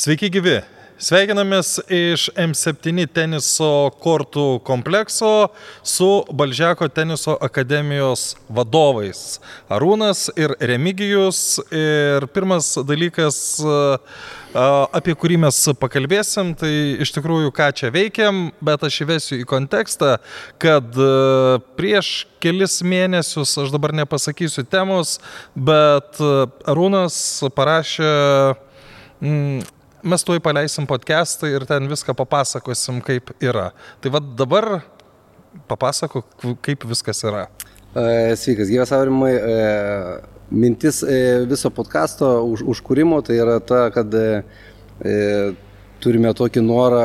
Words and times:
Sveiki 0.00 0.30
gyvi. 0.32 0.54
Sveikinamės 0.96 1.74
iš 1.92 2.22
M7 2.40 3.02
teniso 3.12 3.90
kortų 4.00 4.62
komplekso 4.64 5.50
su 5.84 6.06
Balžeko 6.32 6.86
teniso 6.88 7.34
akademijos 7.44 8.22
vadovais. 8.48 9.42
Arūnas 9.68 10.30
ir 10.40 10.54
Remigijus. 10.70 11.58
Ir 11.68 12.24
pirmas 12.32 12.70
dalykas, 12.88 13.40
apie 14.96 15.16
kurį 15.20 15.36
mes 15.42 15.58
pakalbėsim, 15.82 16.54
tai 16.62 16.70
iš 17.04 17.12
tikrųjų, 17.18 17.50
ką 17.58 17.66
čia 17.82 17.90
veikiam, 17.92 18.46
bet 18.64 18.86
aš 18.88 19.02
įvesiu 19.04 19.42
į 19.42 19.48
kontekstą, 19.50 20.14
kad 20.64 20.96
prieš 21.76 22.14
kelis 22.40 22.78
mėnesius, 22.80 23.52
aš 23.66 23.76
dabar 23.76 23.92
nepasakysiu 24.00 24.64
temos, 24.64 25.18
bet 25.52 26.24
Arūnas 26.64 27.20
parašė 27.52 28.08
mm, 29.20 29.76
mes 30.02 30.24
tuoj 30.24 30.40
paleisim 30.42 30.86
podcastą 30.88 31.48
ir 31.50 31.64
ten 31.68 31.88
viską 31.90 32.14
papasakosim, 32.16 33.00
kaip 33.04 33.32
yra. 33.42 33.70
Tai 34.00 34.12
vad 34.16 34.34
dabar 34.38 34.80
papasako, 35.68 36.22
kaip 36.64 36.86
viskas 36.88 37.24
yra. 37.26 37.46
E, 37.94 38.36
sveikas, 38.38 38.70
gyvas 38.70 38.92
Aurimai. 38.94 39.32
E, 39.34 39.56
mintis 40.50 41.02
e, 41.02 41.46
viso 41.46 41.70
podkasto 41.70 42.28
už, 42.46 42.64
užkūrimo 42.74 43.20
tai 43.26 43.38
yra 43.38 43.60
ta, 43.62 43.84
kad 43.94 44.14
turime 46.00 46.32
tokį 46.36 46.62
norą 46.64 47.04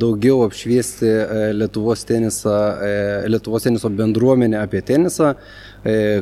daugiau 0.00 0.40
apšviesti 0.46 1.10
Lietuvos, 1.54 2.06
tenisą, 2.08 2.54
Lietuvos 3.28 3.66
teniso 3.66 3.90
bendruomenę 3.92 4.58
apie 4.62 4.80
tenisą 4.82 5.34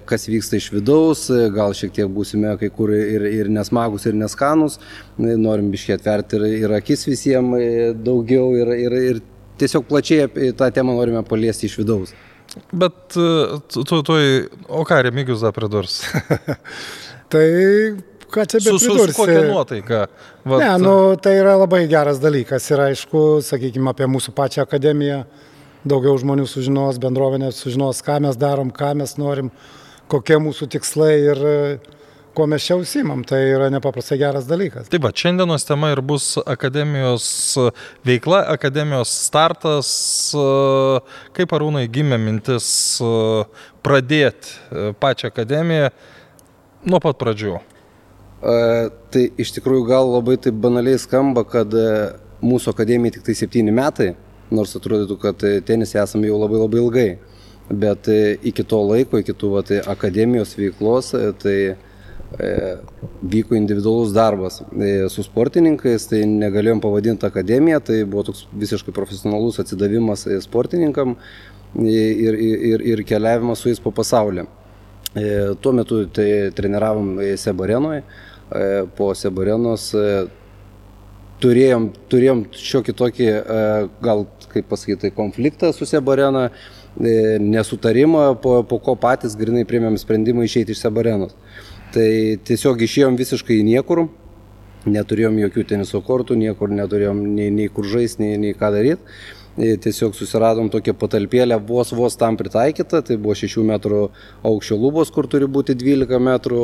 kas 0.09 0.25
vyksta 0.29 0.57
iš 0.57 0.71
vidaus, 0.73 1.27
e, 1.29 1.51
gal 1.53 1.75
šiek 1.77 1.93
tiek 1.99 2.09
būsime 2.09 2.55
kai 2.61 2.71
kur 2.73 2.93
ir, 2.97 3.27
ir 3.29 3.51
nesmagus, 3.53 4.07
ir 4.09 4.17
neskanus, 4.17 4.79
e, 5.19 5.35
norim 5.37 5.69
biškiai 5.73 5.99
atverti 5.99 6.39
ir, 6.41 6.47
ir 6.65 6.75
akis 6.79 7.05
visiems 7.09 8.01
daugiau 8.01 8.55
ir, 8.57 8.73
ir, 8.87 8.99
ir 9.11 9.23
tiesiog 9.61 9.85
plačiai 9.89 10.53
tą 10.57 10.71
temą 10.73 10.97
norime 10.97 11.23
paliesti 11.29 11.69
iš 11.69 11.77
vidaus. 11.83 12.15
Bet 12.73 12.95
tu, 13.15 13.85
tu, 13.85 14.01
tu 14.03 14.17
o 14.69 14.85
ką 14.89 15.03
Remigius 15.07 15.45
dar 15.45 15.53
pridurs? 15.55 16.01
tai 17.33 17.45
ką 18.33 18.47
čia 18.49 18.63
be 18.65 18.73
su, 18.73 18.81
su 18.81 19.13
kokia 19.15 19.45
nuotaika? 19.45 20.07
Vat... 20.45 20.65
Ne, 20.65 20.73
nu, 20.83 20.97
tai 21.21 21.37
yra 21.43 21.55
labai 21.61 21.85
geras 21.91 22.19
dalykas 22.23 22.67
ir 22.73 22.83
aišku, 22.89 23.23
sakykime, 23.45 23.93
apie 23.93 24.09
mūsų 24.11 24.35
pačią 24.35 24.65
akademiją 24.65 25.23
daugiau 25.85 26.19
žmonių 26.21 26.47
sužinos, 26.49 27.01
bendruomenė 27.03 27.53
sužinos, 27.57 28.03
ką 28.05 28.21
mes 28.27 28.37
darom, 28.41 28.73
ką 28.75 28.93
mes 29.01 29.17
norim, 29.21 29.51
kokie 30.11 30.41
mūsų 30.43 30.69
tikslai 30.75 31.15
ir 31.33 31.41
e, 31.41 31.57
kuo 32.35 32.47
mes 32.47 32.65
čia 32.65 32.77
užsimam. 32.77 33.25
Tai 33.25 33.41
yra 33.41 33.71
nepaprastai 33.73 34.19
geras 34.21 34.47
dalykas. 34.49 34.91
Taip, 34.91 35.03
bet 35.07 35.23
šiandienos 35.23 35.67
tema 35.69 35.93
ir 35.95 36.03
bus 36.05 36.35
akademijos 36.45 37.27
veikla, 38.07 38.45
akademijos 38.55 39.13
startas. 39.27 39.91
E, 40.37 40.47
kaip 41.37 41.57
arūnai 41.57 41.87
gimė 41.93 42.21
mintis 42.23 42.71
e, 43.03 43.45
pradėti 43.85 44.95
pačią 45.01 45.33
akademiją 45.33 45.91
nuo 46.89 47.03
pat 47.03 47.21
pradžių? 47.21 47.59
E, 47.61 48.57
tai 49.13 49.29
iš 49.41 49.55
tikrųjų 49.59 49.87
gal 49.89 50.13
labai 50.15 50.39
taip 50.41 50.57
banaliai 50.61 51.01
skamba, 51.01 51.45
kad 51.49 51.75
mūsų 52.41 52.75
akademijai 52.75 53.19
tik 53.19 53.29
tai 53.29 53.37
septyni 53.37 53.73
metai 53.75 54.15
nors 54.55 54.75
atrodytų, 54.77 55.17
kad 55.21 55.45
e, 55.47 55.59
tenise 55.67 56.01
esame 56.03 56.31
jau 56.31 56.39
labai 56.41 56.61
labai 56.61 56.83
ilgai. 56.83 57.11
Bet 57.71 58.09
e, 58.11 58.37
iki 58.51 58.65
to 58.67 58.81
laiko, 58.83 59.21
iki 59.23 59.35
tų 59.37 59.55
vat, 59.55 59.71
akademijos 59.91 60.57
veiklos, 60.59 61.15
e, 61.15 61.31
tai 61.41 61.61
vyko 63.27 63.57
individualus 63.59 64.13
darbas 64.15 64.61
su 65.11 65.23
sportininkais, 65.27 66.05
tai 66.07 66.21
negalėjom 66.31 66.79
pavadinti 66.79 67.27
akademiją, 67.27 67.81
tai 67.83 67.97
buvo 68.07 68.23
toks 68.29 68.45
visiškai 68.55 68.95
profesionalus 68.95 69.59
atsidavimas 69.59 70.29
sportininkam 70.45 71.17
ir, 71.75 72.39
ir, 72.39 72.85
ir 72.87 73.03
keliavimas 73.03 73.59
su 73.59 73.73
jais 73.73 73.83
po 73.83 73.91
pasaulį. 73.91 74.47
Tuo 75.59 75.73
metu 75.75 76.05
tai 76.15 76.29
treniravom 76.55 77.17
Sebarenoje, 77.35 78.05
po 78.95 79.11
Sebarenos 79.19 79.91
turėjom, 81.41 81.89
turėjom 82.13 82.45
šiokį 82.57 82.95
tokį, 83.01 83.29
gal, 84.05 84.25
kaip 84.53 84.69
pasakyti, 84.71 85.13
konfliktą 85.17 85.73
su 85.77 85.89
Sebarena, 85.89 86.49
e, 86.99 87.39
nesutarimą, 87.43 88.25
po, 88.43 88.61
po 88.69 88.81
ko 88.83 88.97
patys 89.01 89.37
grinai 89.39 89.67
priėmėm 89.69 89.99
sprendimą 90.01 90.47
išeiti 90.47 90.77
iš 90.77 90.85
Sebarenos. 90.85 91.37
Tai 91.95 92.11
tiesiog 92.47 92.83
išėjom 92.87 93.19
visiškai 93.19 93.59
į 93.61 93.67
niekur, 93.73 94.07
neturėjom 94.91 95.41
jokių 95.43 95.67
teniso 95.75 96.01
kortų, 96.07 96.39
niekur 96.39 96.71
neturėjom 96.73 97.21
nei, 97.35 97.51
nei 97.55 97.69
kur 97.73 97.89
žaisti, 97.89 98.23
nei, 98.25 98.39
nei 98.41 98.57
ką 98.57 98.73
daryti 98.77 99.21
tiesiog 99.59 100.15
susiradom 100.15 100.71
tokią 100.71 100.95
patalpėlę 100.99 101.59
vos 101.67 101.93
vos 101.97 102.17
tam 102.17 102.37
pritaikytą, 102.39 103.03
tai 103.07 103.17
buvo 103.21 103.35
6 103.35 103.65
metrų 103.67 104.03
aukščio 104.47 104.79
lubos, 104.79 105.11
kur 105.11 105.27
turi 105.31 105.49
būti 105.51 105.75
12 105.79 106.21
metrų 106.23 106.63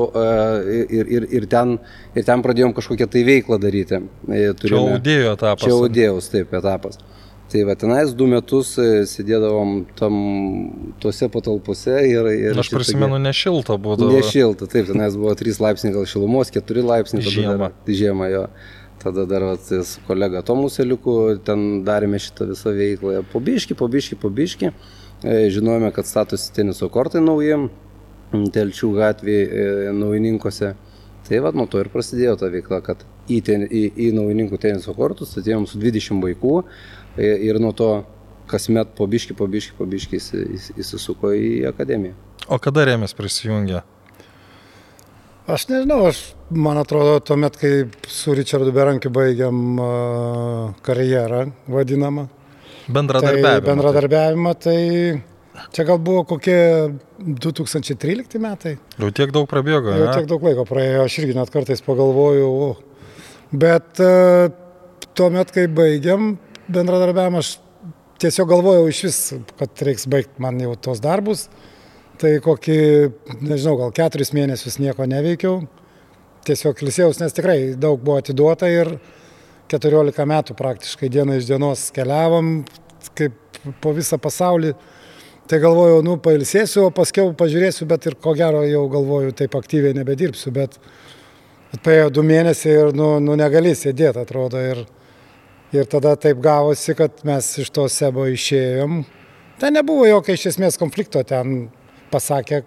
ir, 0.87 1.11
ir, 1.19 1.29
ir, 1.41 1.49
ten, 1.51 1.77
ir 2.15 2.27
ten 2.29 2.45
pradėjom 2.47 2.77
kažkokią 2.77 3.11
tai 3.11 3.25
veiklą 3.27 3.59
daryti. 3.63 4.01
Turėjome, 4.27 4.63
čia 4.63 4.81
audėjo 5.01 5.37
etapas. 5.37 5.65
Čia 5.65 5.77
audėjos, 5.77 6.31
taip, 6.33 6.55
etapas. 6.57 7.01
Tai 7.47 7.63
va, 7.63 7.77
tenais 7.79 8.11
du 8.19 8.27
metus 8.27 8.73
e, 8.83 9.05
sėdėdavom 9.07 9.77
tam, 9.99 10.15
tuose 10.99 11.29
patalpose 11.31 11.95
ir... 12.09 12.27
ir 12.35 12.59
Aš 12.59 12.73
prisimenu, 12.75 13.21
nešilta 13.23 13.77
buvo. 13.79 14.09
Nešilta, 14.11 14.67
taip, 14.73 14.89
tenais 14.91 15.15
buvo 15.15 15.35
3 15.39 15.61
laipsniai 15.63 15.95
gal 15.95 16.09
šilumos, 16.11 16.51
4 16.51 16.83
laipsniai. 16.89 17.23
Žiemą. 17.37 17.71
Žiemą 17.87 18.31
jo. 18.33 18.43
Tada 18.99 19.29
dar 19.31 19.47
vat, 19.47 19.63
su 19.63 20.03
kolega 20.09 20.43
Tomu 20.43 20.67
Seliuku 20.73 21.37
ten 21.47 21.85
darėme 21.87 22.19
šitą 22.19 22.49
visą 22.51 22.75
veiklą. 22.75 23.21
Po 23.31 23.39
biški, 23.39 23.79
po 23.79 23.87
biški, 23.93 24.19
po 24.19 24.33
biški. 24.35 24.73
E, 25.23 25.39
žinojome, 25.55 25.93
kad 25.95 26.11
statosi 26.11 26.51
teniso 26.57 26.91
kortai 26.91 27.23
naujiem, 27.23 27.69
telčių 28.57 28.91
gatvėje, 28.99 29.95
naujininkose. 29.95 30.75
Tai 31.27 31.43
vad 31.47 31.55
nuo 31.59 31.71
to 31.71 31.79
ir 31.83 31.95
prasidėjo 31.95 32.35
ta 32.43 32.51
veikla, 32.51 32.83
kad 32.87 33.07
į, 33.31 33.41
ten, 33.47 33.65
į, 33.67 33.87
į 34.09 34.11
naujininkų 34.15 34.59
teniso 34.63 34.95
kortus 34.99 35.35
atėjom 35.39 35.67
su 35.71 35.79
20 35.83 36.23
vaikų 36.23 36.61
ir 37.19 37.61
nuo 37.63 37.73
to 37.77 37.91
kasmet 38.51 38.95
po 38.97 39.07
biški, 39.11 39.35
po 39.35 39.49
biški, 39.51 39.75
po 39.79 39.87
biški 39.91 40.21
įsisuko 40.79 41.33
į 41.35 41.67
akademiją. 41.71 42.15
O 42.47 42.59
kada 42.63 42.85
rėmės 42.87 43.17
prisijungė? 43.19 43.83
Aš 45.47 45.69
nežinau, 45.71 46.01
aš, 46.09 46.21
man 46.51 46.79
atrodo, 46.81 47.21
tuomet, 47.23 47.55
kai 47.59 47.71
su 48.11 48.35
Richardu 48.35 48.73
Berankiu 48.75 49.13
baigiam 49.15 49.79
uh, 49.79 50.73
karjerą 50.87 51.45
vadinamą. 51.71 52.27
Bendradarbiavimą. 52.91 53.53
Tai 53.53 53.67
bendradarbiavimą, 53.69 54.55
tai 54.63 54.81
čia 55.75 55.87
gal 55.87 56.01
buvo 56.03 56.25
kokie 56.27 56.59
2013 57.23 58.43
metai. 58.43 58.75
Jau 58.99 59.13
tiek 59.15 59.31
daug 59.35 59.47
prabėgo. 59.51 59.95
Jau 59.95 60.11
tiek 60.19 60.27
daug 60.31 60.47
laiko 60.47 60.67
praėjo, 60.67 61.07
aš 61.07 61.21
irgi 61.23 61.39
net 61.39 61.55
kartais 61.55 61.83
pagalvoju. 61.87 62.51
O. 62.67 62.69
Bet 63.55 64.03
uh, 64.03 64.51
tuomet, 65.15 65.55
kai 65.55 65.69
baigiam 65.71 66.35
bendradarbiavimą, 66.73 67.43
aš 67.43 67.57
tiesiog 68.23 68.49
galvojau 68.51 68.87
iš 68.91 69.03
vis, 69.07 69.19
kad 69.59 69.83
reiks 69.87 70.07
baigti 70.11 70.43
man 70.43 70.59
jau 70.61 70.75
tos 70.89 71.03
darbus. 71.05 71.47
Tai 72.17 72.31
kokį, 72.41 72.79
nežinau, 73.45 73.77
gal 73.83 73.93
keturis 73.97 74.33
mėnesius 74.33 74.79
nieko 74.81 75.05
neveikiau. 75.09 75.61
Tiesiog 76.47 76.81
lisėjaus, 76.87 77.21
nes 77.21 77.35
tikrai 77.37 77.59
daug 77.77 78.01
buvo 78.01 78.17
atiduota 78.23 78.71
ir 78.73 78.95
14 79.69 80.29
metų 80.31 80.57
praktiškai 80.57 81.11
dieną 81.13 81.37
iš 81.41 81.49
dienos 81.51 81.91
keliavom, 81.93 82.61
kaip 83.19 83.61
po 83.83 83.93
visą 83.97 84.19
pasaulį. 84.23 84.73
Tai 85.47 85.59
galvojau, 85.63 86.01
nu, 86.03 86.17
pailsėsiu, 86.23 86.87
o 86.89 86.95
paskiau 86.95 87.31
pažiūrėsiu, 87.39 87.87
bet 87.87 88.09
ir 88.09 88.17
ko 88.23 88.33
gero 88.35 88.65
jau 88.67 88.87
galvoju, 88.91 89.35
taip 89.39 89.55
aktyviai 89.55 89.95
nebedirbsiu, 89.95 90.51
bet 90.55 90.75
praėjo 91.85 92.09
du 92.17 92.25
mėnesiai 92.27 92.81
ir, 92.81 92.95
nu, 92.97 93.13
nu 93.23 93.37
negali 93.39 93.75
sėdėti, 93.77 94.25
atrodo. 94.25 94.63
Ir, 94.73 94.81
ir 95.75 95.89
tada 95.91 96.15
taip 96.21 96.41
gavosi, 96.43 96.95
kad 96.99 97.23
mes 97.27 97.49
iš 97.63 97.71
to 97.75 97.87
sebo 97.91 98.27
išėjom. 98.31 99.03
Ten 99.61 99.79
nebuvo 99.79 100.07
jokio 100.07 100.37
iš 100.37 100.51
esmės 100.53 100.79
konflikto, 100.79 101.23
ten 101.27 101.71
pasakė, 102.13 102.63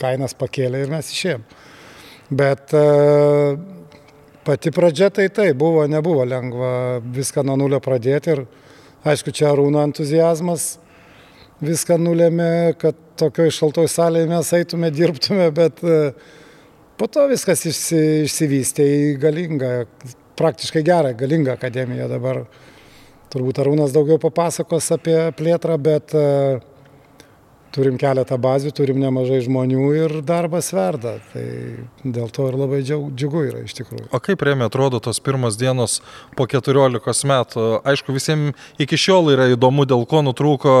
kainas 0.00 0.34
pakėlė 0.38 0.82
ir 0.82 0.92
mes 0.92 1.10
išėjom. 1.12 1.44
Bet 2.32 2.72
e, 2.74 2.84
pati 4.46 4.72
pradžia 4.72 5.10
tai 5.12 5.28
tai 5.28 5.50
buvo, 5.52 5.84
nebuvo 5.86 6.24
lengva 6.24 7.00
viską 7.04 7.44
nuo 7.44 7.58
nulio 7.60 7.82
pradėti 7.84 8.32
ir 8.32 8.46
aišku, 9.04 9.34
čia 9.34 9.50
Arūno 9.50 9.82
entuzijazmas 9.84 10.76
viską 11.62 11.98
nulėmė, 12.00 12.74
kad 12.80 12.96
tokioje 13.20 13.52
šaltoj 13.58 13.90
salėje 13.90 14.30
mes 14.30 14.54
eitume, 14.56 14.90
dirbtume, 14.94 15.50
bet 15.54 15.82
e, 15.84 16.00
po 16.98 17.06
to 17.12 17.28
viskas 17.30 17.66
išsi, 17.68 18.00
išsivystė 18.26 18.86
į 18.88 19.04
galingą, 19.22 19.72
praktiškai 20.40 20.84
gerą, 20.86 21.14
galingą 21.18 21.56
akademiją 21.56 22.08
dabar. 22.10 22.44
Turbūt 23.32 23.62
Arūnas 23.62 23.94
daugiau 23.94 24.18
papasakos 24.20 24.90
apie 24.92 25.16
plėtrą, 25.38 25.78
bet 25.80 26.12
uh, 26.12 26.60
turim 27.72 27.96
keletą 28.00 28.36
bazių, 28.40 28.72
turim 28.76 29.00
nemažai 29.00 29.40
žmonių 29.46 29.86
ir 29.96 30.14
darbas 30.26 30.70
verda. 30.74 31.16
Tai 31.32 31.44
dėl 32.04 32.30
to 32.34 32.48
ir 32.50 32.58
labai 32.58 32.82
džiugu 32.84 33.44
yra 33.48 33.62
iš 33.64 33.76
tikrųjų. 33.78 34.08
O 34.12 34.20
kaip 34.22 34.44
rėmė 34.44 34.68
atrodo 34.68 35.00
tos 35.02 35.20
pirmos 35.24 35.56
dienos 35.60 36.00
po 36.38 36.46
14 36.50 37.28
metų? 37.28 37.66
Aišku, 37.88 38.14
visiems 38.16 38.68
iki 38.82 38.98
šiol 39.00 39.32
yra 39.34 39.48
įdomu, 39.54 39.86
dėl 39.88 40.04
ko 40.08 40.22
nutrūko 40.26 40.76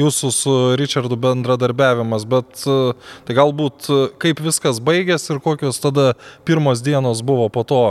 jūsų 0.00 0.32
su 0.34 0.56
Richardu 0.80 1.18
bendradarbiavimas, 1.20 2.26
bet 2.28 2.64
tai 2.66 3.38
galbūt 3.38 3.90
kaip 4.22 4.42
viskas 4.42 4.82
baigėsi 4.82 5.34
ir 5.34 5.42
kokios 5.44 5.80
tada 5.82 6.12
pirmos 6.48 6.82
dienos 6.84 7.22
buvo 7.26 7.48
po 7.52 7.66
to, 7.66 7.84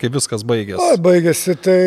kaip 0.00 0.16
viskas 0.16 0.44
baigėsi? 0.46 0.80
O, 0.80 0.96
baigėsi 1.02 1.56
tai 1.60 1.80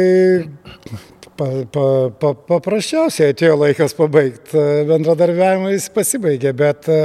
pa, 1.38 1.48
pa, 1.74 1.86
pa, 2.19 2.33
paprasčiausiai 2.50 3.33
atėjo 3.33 3.57
laikas 3.62 3.95
pabaigti. 3.98 4.65
Bendradarbiavimą 4.89 5.74
jis 5.74 5.89
pasibaigė, 5.94 6.54
bet 6.57 6.89
e, 6.92 7.00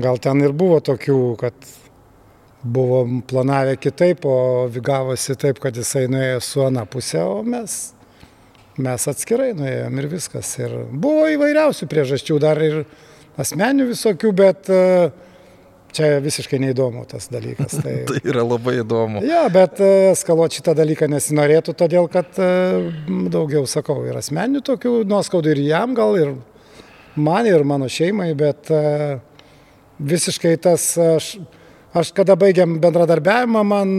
gal 0.00 0.20
ten 0.22 0.42
ir 0.44 0.54
buvo 0.56 0.80
tokių, 0.84 1.18
kad 1.40 1.74
buvo 2.66 3.04
planavę 3.28 3.76
kitaip, 3.78 4.24
o 4.26 4.66
gavosi 4.82 5.36
taip, 5.38 5.60
kad 5.62 5.76
jisai 5.76 6.06
nuėjo 6.10 6.40
su 6.42 6.64
ana 6.66 6.86
pusė, 6.90 7.20
o 7.22 7.42
mes, 7.46 7.76
mes 8.82 9.06
atskirai 9.12 9.52
nuėjom 9.58 10.00
ir 10.02 10.10
viskas. 10.16 10.50
Ir 10.58 10.74
buvo 10.90 11.28
įvairiausių 11.36 11.88
priežasčių, 11.92 12.40
dar 12.42 12.60
ir 12.64 12.82
asmenių 13.38 13.90
visokių, 13.92 14.32
bet 14.34 14.72
uh, 14.72 15.12
čia 15.96 16.18
visiškai 16.22 16.58
neįdomu 16.62 17.04
tas 17.08 17.28
dalykas. 17.32 17.78
Tai, 17.82 17.94
tai 18.10 18.20
yra 18.24 18.44
labai 18.46 18.78
įdomu. 18.82 19.22
Ja, 19.26 19.46
bet 19.52 19.80
e, 19.82 20.10
eskaluoti 20.12 20.60
šitą 20.60 20.76
dalyką 20.78 21.08
nesinorėtų, 21.12 21.76
todėl 21.78 22.10
kad 22.12 22.38
e, 22.42 22.50
daugiau, 23.32 23.64
sakau, 23.70 24.02
ir 24.08 24.18
asmeninių 24.20 24.62
tokių 24.66 24.98
nuoskaudų 25.08 25.54
ir 25.54 25.62
jam 25.70 25.96
gal, 25.96 26.18
ir 26.20 26.34
man, 27.16 27.48
ir 27.48 27.64
mano 27.66 27.88
šeimai, 27.92 28.30
bet 28.38 28.70
e, 28.74 28.82
visiškai 29.98 30.54
tas, 30.62 30.92
aš, 31.00 31.32
aš 31.96 32.12
kada 32.16 32.36
baigiam 32.38 32.76
bendradarbiavimą, 32.82 33.64
man 33.64 33.96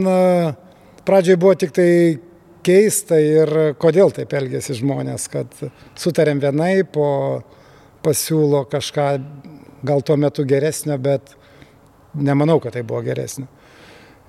pradžioj 1.08 1.38
buvo 1.40 1.56
tik 1.58 1.74
tai 1.74 1.90
keista 2.66 3.18
ir 3.22 3.50
kodėl 3.80 4.12
taip 4.14 4.34
elgėsi 4.36 4.76
žmonės, 4.78 5.26
kad 5.32 5.54
sutarėm 5.98 6.42
vienaip, 6.42 6.98
o 7.00 7.40
pasiūlo 8.04 8.64
kažką 8.70 9.08
gal 9.88 10.02
tuo 10.02 10.16
metu 10.20 10.44
geresnio, 10.48 10.98
bet 11.00 11.37
nemanau, 12.14 12.58
kad 12.62 12.76
tai 12.76 12.84
buvo 12.86 13.02
geresnė. 13.06 13.48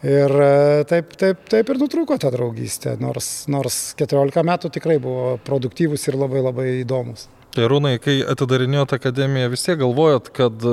Ir 0.05 0.31
e, 0.31 0.83
taip, 0.87 1.11
taip, 1.19 1.41
taip 1.51 1.69
ir 1.73 1.79
nutrūko 1.81 2.15
ta 2.21 2.31
draugystė, 2.31 2.95
nors, 3.03 3.43
nors 3.51 3.81
14 3.99 4.45
metų 4.47 4.71
tikrai 4.71 4.95
buvo 5.03 5.33
produktyvus 5.43 6.07
ir 6.07 6.15
labai 6.19 6.43
labai 6.45 6.69
įdomus. 6.85 7.27
Tai 7.49 7.65
Rūnai, 7.65 7.95
kai 7.97 8.19
atidarinėjot 8.29 8.91
akademiją, 8.93 9.47
vis 9.49 9.63
tiek 9.65 9.79
galvojot, 9.81 10.27
kad, 10.37 10.65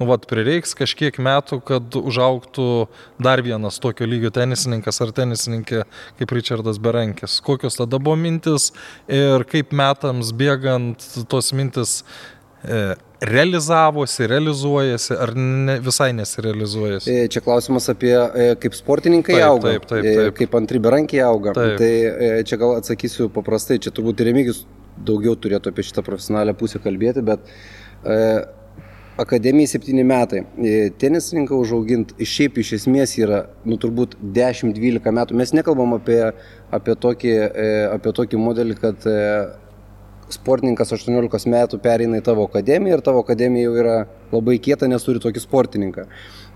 nu, 0.00 0.06
vat, 0.08 0.24
prireiks 0.30 0.72
kažkiek 0.74 1.18
metų, 1.20 1.58
kad 1.68 1.98
užauktų 2.00 2.66
dar 3.22 3.42
vienas 3.44 3.76
tokio 3.82 4.08
lygio 4.08 4.32
tenisininkas 4.32 5.02
ar 5.04 5.12
tenisininkė 5.14 5.84
kaip 6.18 6.32
Richardas 6.32 6.80
Berankis. 6.82 7.36
Kokios 7.44 7.76
tada 7.76 8.00
buvo 8.00 8.16
mintis 8.16 8.70
ir 9.12 9.44
kaip 9.52 9.76
metams 9.76 10.32
bėgant 10.34 11.04
tos 11.30 11.52
mintis 11.54 11.98
e, 12.64 12.96
realizavosi, 13.22 14.26
realizuojasi 14.26 15.14
ar 15.14 15.32
ne, 15.36 15.78
visai 15.80 16.10
nesirealizuojasi? 16.16 17.10
E, 17.10 17.28
čia 17.32 17.42
klausimas 17.44 17.86
apie 17.92 18.14
e, 18.14 18.46
kaip 18.62 18.74
sportininkai 18.76 19.36
taip, 19.38 19.46
auga, 19.46 19.74
taip, 19.74 19.86
taip, 19.90 20.06
e, 20.06 20.14
taip. 20.18 20.38
kaip 20.40 20.56
antri 20.58 20.80
berankiai 20.82 21.22
auga. 21.26 21.54
Taip. 21.56 21.76
Tai 21.78 22.40
čia 22.48 22.58
gal 22.60 22.74
atsakysiu 22.80 23.28
paprastai, 23.34 23.78
čia 23.82 23.94
turbūt 23.94 24.24
Remigis 24.26 24.64
daugiau 25.06 25.36
turėtų 25.38 25.70
apie 25.70 25.86
šitą 25.86 26.04
profesionalią 26.06 26.56
pusę 26.58 26.82
kalbėti, 26.82 27.22
bet 27.26 27.46
e, 28.02 28.18
akademijai 29.22 29.70
7 29.70 30.02
metai. 30.08 30.42
Tenisininką 30.98 31.56
užauginti 31.62 32.26
šiaip 32.26 32.58
iš 32.58 32.74
esmės 32.80 33.14
yra, 33.20 33.44
nu 33.68 33.78
turbūt 33.78 34.18
10-12 34.34 35.14
metų. 35.14 35.38
Mes 35.38 35.54
nekalbam 35.54 35.94
apie, 35.98 36.20
apie, 36.74 36.98
tokį, 37.06 37.34
apie 37.92 38.14
tokį 38.18 38.40
modelį, 38.40 38.78
kad 38.82 39.12
sportininkas 40.34 40.92
18 40.94 41.50
metų 41.52 41.78
pereina 41.82 42.20
į 42.20 42.24
tavo 42.26 42.46
akademiją 42.48 42.98
ir 42.98 43.04
tavo 43.04 43.22
akademija 43.24 43.68
jau 43.68 43.74
yra 43.82 43.96
labai 44.32 44.56
kieta, 44.62 44.88
nes 44.88 45.04
turi 45.04 45.20
tokį 45.22 45.42
sportininką. 45.42 46.06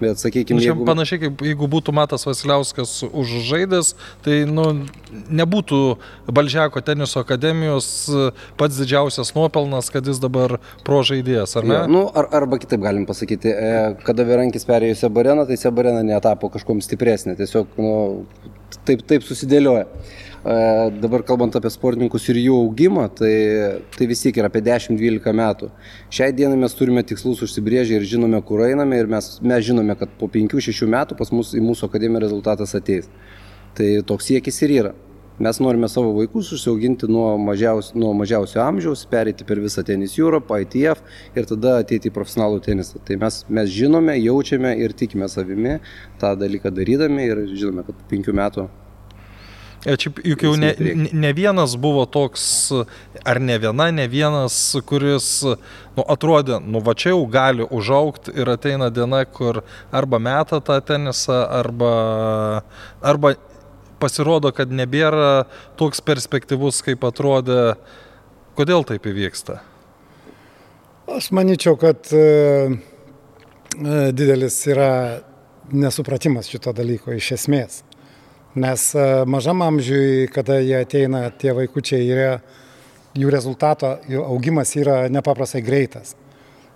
Bet 0.00 0.20
sakykime, 0.20 0.58
nu, 0.58 0.64
jeigu... 0.64 0.84
Panašiai 0.88 1.20
kaip 1.22 1.42
jeigu 1.44 1.68
būtų 1.72 1.92
Matas 1.96 2.26
Vasiliauskas 2.28 2.98
užžaidęs, 3.06 3.94
tai 4.24 4.42
nu, 4.48 4.66
nebūtų 5.40 5.80
Balžiako 6.36 6.82
teniso 6.84 7.22
akademijos 7.24 7.88
pats 8.60 8.80
didžiausias 8.80 9.32
nuopelnas, 9.36 9.88
kad 9.92 10.08
jis 10.08 10.20
dabar 10.20 10.58
pro 10.84 11.00
žaidėjas, 11.06 11.56
ar 11.60 11.68
ne? 11.68 11.78
Ja, 11.78 11.86
nu, 11.88 12.04
ar, 12.12 12.28
arba 12.42 12.60
kitaip 12.60 12.84
galim 12.84 13.08
pasakyti, 13.08 13.52
e, 13.52 13.72
kada 14.04 14.28
Verankis 14.28 14.68
perėjo 14.68 14.96
į 14.96 15.00
Sebareną, 15.00 15.48
tai 15.48 15.60
Sebarena 15.60 16.04
netapo 16.04 16.52
kažkom 16.52 16.84
stipresnė, 16.84 17.36
tiesiog 17.40 17.80
nu, 17.80 17.96
taip, 18.88 19.04
taip 19.08 19.24
susidėlioja. 19.24 19.88
Dabar 20.46 21.24
kalbant 21.26 21.56
apie 21.58 21.70
sportininkus 21.74 22.28
ir 22.30 22.38
jų 22.38 22.56
augimą, 22.60 23.08
tai, 23.18 23.30
tai 23.96 24.06
vis 24.06 24.20
tiek 24.22 24.36
yra 24.38 24.46
apie 24.46 24.60
10-12 24.62 25.32
metų. 25.34 25.72
Šiai 26.14 26.30
dienai 26.38 26.60
mes 26.60 26.76
turime 26.78 27.02
tikslus 27.02 27.42
užsibrėžę 27.42 27.96
ir 27.98 28.06
žinome, 28.06 28.38
kur 28.46 28.62
einame 28.62 29.00
ir 29.00 29.10
mes, 29.10 29.40
mes 29.42 29.64
žinome, 29.66 29.96
kad 29.98 30.12
po 30.20 30.28
5-6 30.30 30.86
metų 30.92 31.18
pas 31.18 31.34
mus 31.34 31.50
į 31.50 31.64
mūsų 31.66 31.90
akademiją 31.90 32.22
rezultatas 32.28 32.76
ateis. 32.78 33.10
Tai 33.74 33.90
toks 34.06 34.30
siekis 34.30 34.62
ir 34.62 34.76
yra. 34.76 34.94
Mes 35.42 35.58
norime 35.60 35.90
savo 35.90 36.14
vaikus 36.14 36.52
užsiauginti 36.54 37.10
nuo, 37.10 37.34
mažiaus, 37.42 37.90
nuo 37.98 38.14
mažiausio 38.16 38.62
amžiaus, 38.62 39.02
perėti 39.10 39.44
per 39.44 39.58
visą 39.60 39.82
Tenis 39.84 40.14
Europe, 40.16 40.62
ITF 40.62 41.02
ir 41.36 41.50
tada 41.50 41.80
ateiti 41.82 42.08
į 42.08 42.14
profesionalų 42.14 42.62
tenisą. 42.70 43.02
Tai 43.02 43.18
mes, 43.26 43.42
mes 43.50 43.74
žinome, 43.82 44.14
jaučiame 44.22 44.78
ir 44.78 44.94
tikime 44.94 45.26
savimi 45.28 45.80
tą 46.22 46.36
dalyką 46.38 46.70
darydami 46.78 47.32
ir 47.34 47.46
žinome, 47.50 47.84
kad 47.84 47.98
po 47.98 48.12
penkių 48.14 48.40
metų 48.44 48.70
E, 49.86 49.94
čia 49.94 50.10
juk 50.26 50.42
jau 50.42 50.56
ne, 50.58 50.72
ne 51.14 51.28
vienas 51.30 51.76
buvo 51.78 52.02
toks, 52.10 52.44
ar 53.22 53.38
ne 53.38 53.54
viena, 53.62 53.86
ne 53.94 54.08
vienas, 54.10 54.56
kuris 54.88 55.28
nu, 55.46 56.02
atrodė, 56.02 56.58
nu 56.58 56.82
va 56.82 56.96
čia 56.98 57.12
jau 57.12 57.20
gali 57.30 57.62
užaukti 57.62 58.34
ir 58.34 58.50
ateina 58.50 58.88
diena, 58.90 59.22
kur 59.30 59.60
arba 59.94 60.18
meta 60.18 60.58
tą 60.58 60.80
tenisą, 60.88 61.38
arba, 61.60 61.92
arba 62.98 63.36
pasirodo, 64.02 64.50
kad 64.50 64.74
nebėra 64.74 65.46
toks 65.78 66.02
perspektyvus, 66.02 66.82
kaip 66.82 67.06
atrodė. 67.06 67.76
Kodėl 68.58 68.82
taip 68.90 69.06
įvyksta? 69.06 69.60
Aš 71.14 71.30
manyčiau, 71.36 71.78
kad 71.78 72.10
e, 72.10 72.26
e 73.78 74.04
didelis 74.10 74.58
yra 74.66 74.90
nesupratimas 75.70 76.50
šito 76.50 76.74
dalyko 76.74 77.14
iš 77.14 77.36
esmės. 77.38 77.84
Nes 78.56 78.86
e, 78.96 79.06
mažam 79.28 79.60
amžiui, 79.62 80.28
kada 80.32 80.60
jie 80.64 80.78
ateina, 80.80 81.26
tie 81.30 81.52
vaikučiai, 81.56 82.06
yra, 82.08 82.30
jų 83.16 83.32
rezultato, 83.32 83.96
jų 84.08 84.22
augimas 84.24 84.72
yra 84.80 85.02
nepaprastai 85.12 85.60
greitas. 85.64 86.14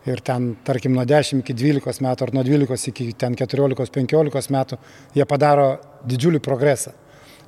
Ir 0.09 0.21
ten, 0.25 0.55
tarkim, 0.65 0.95
nuo 0.97 1.05
10 1.09 1.43
iki 1.43 1.55
12 1.57 2.05
metų 2.05 2.27
ar 2.27 2.35
nuo 2.37 2.45
12 2.45 2.93
iki 2.93 3.11
14-15 3.21 4.53
metų 4.55 4.79
jie 5.17 5.27
padaro 5.29 5.71
didžiulį 6.09 6.41
progresą. 6.45 6.95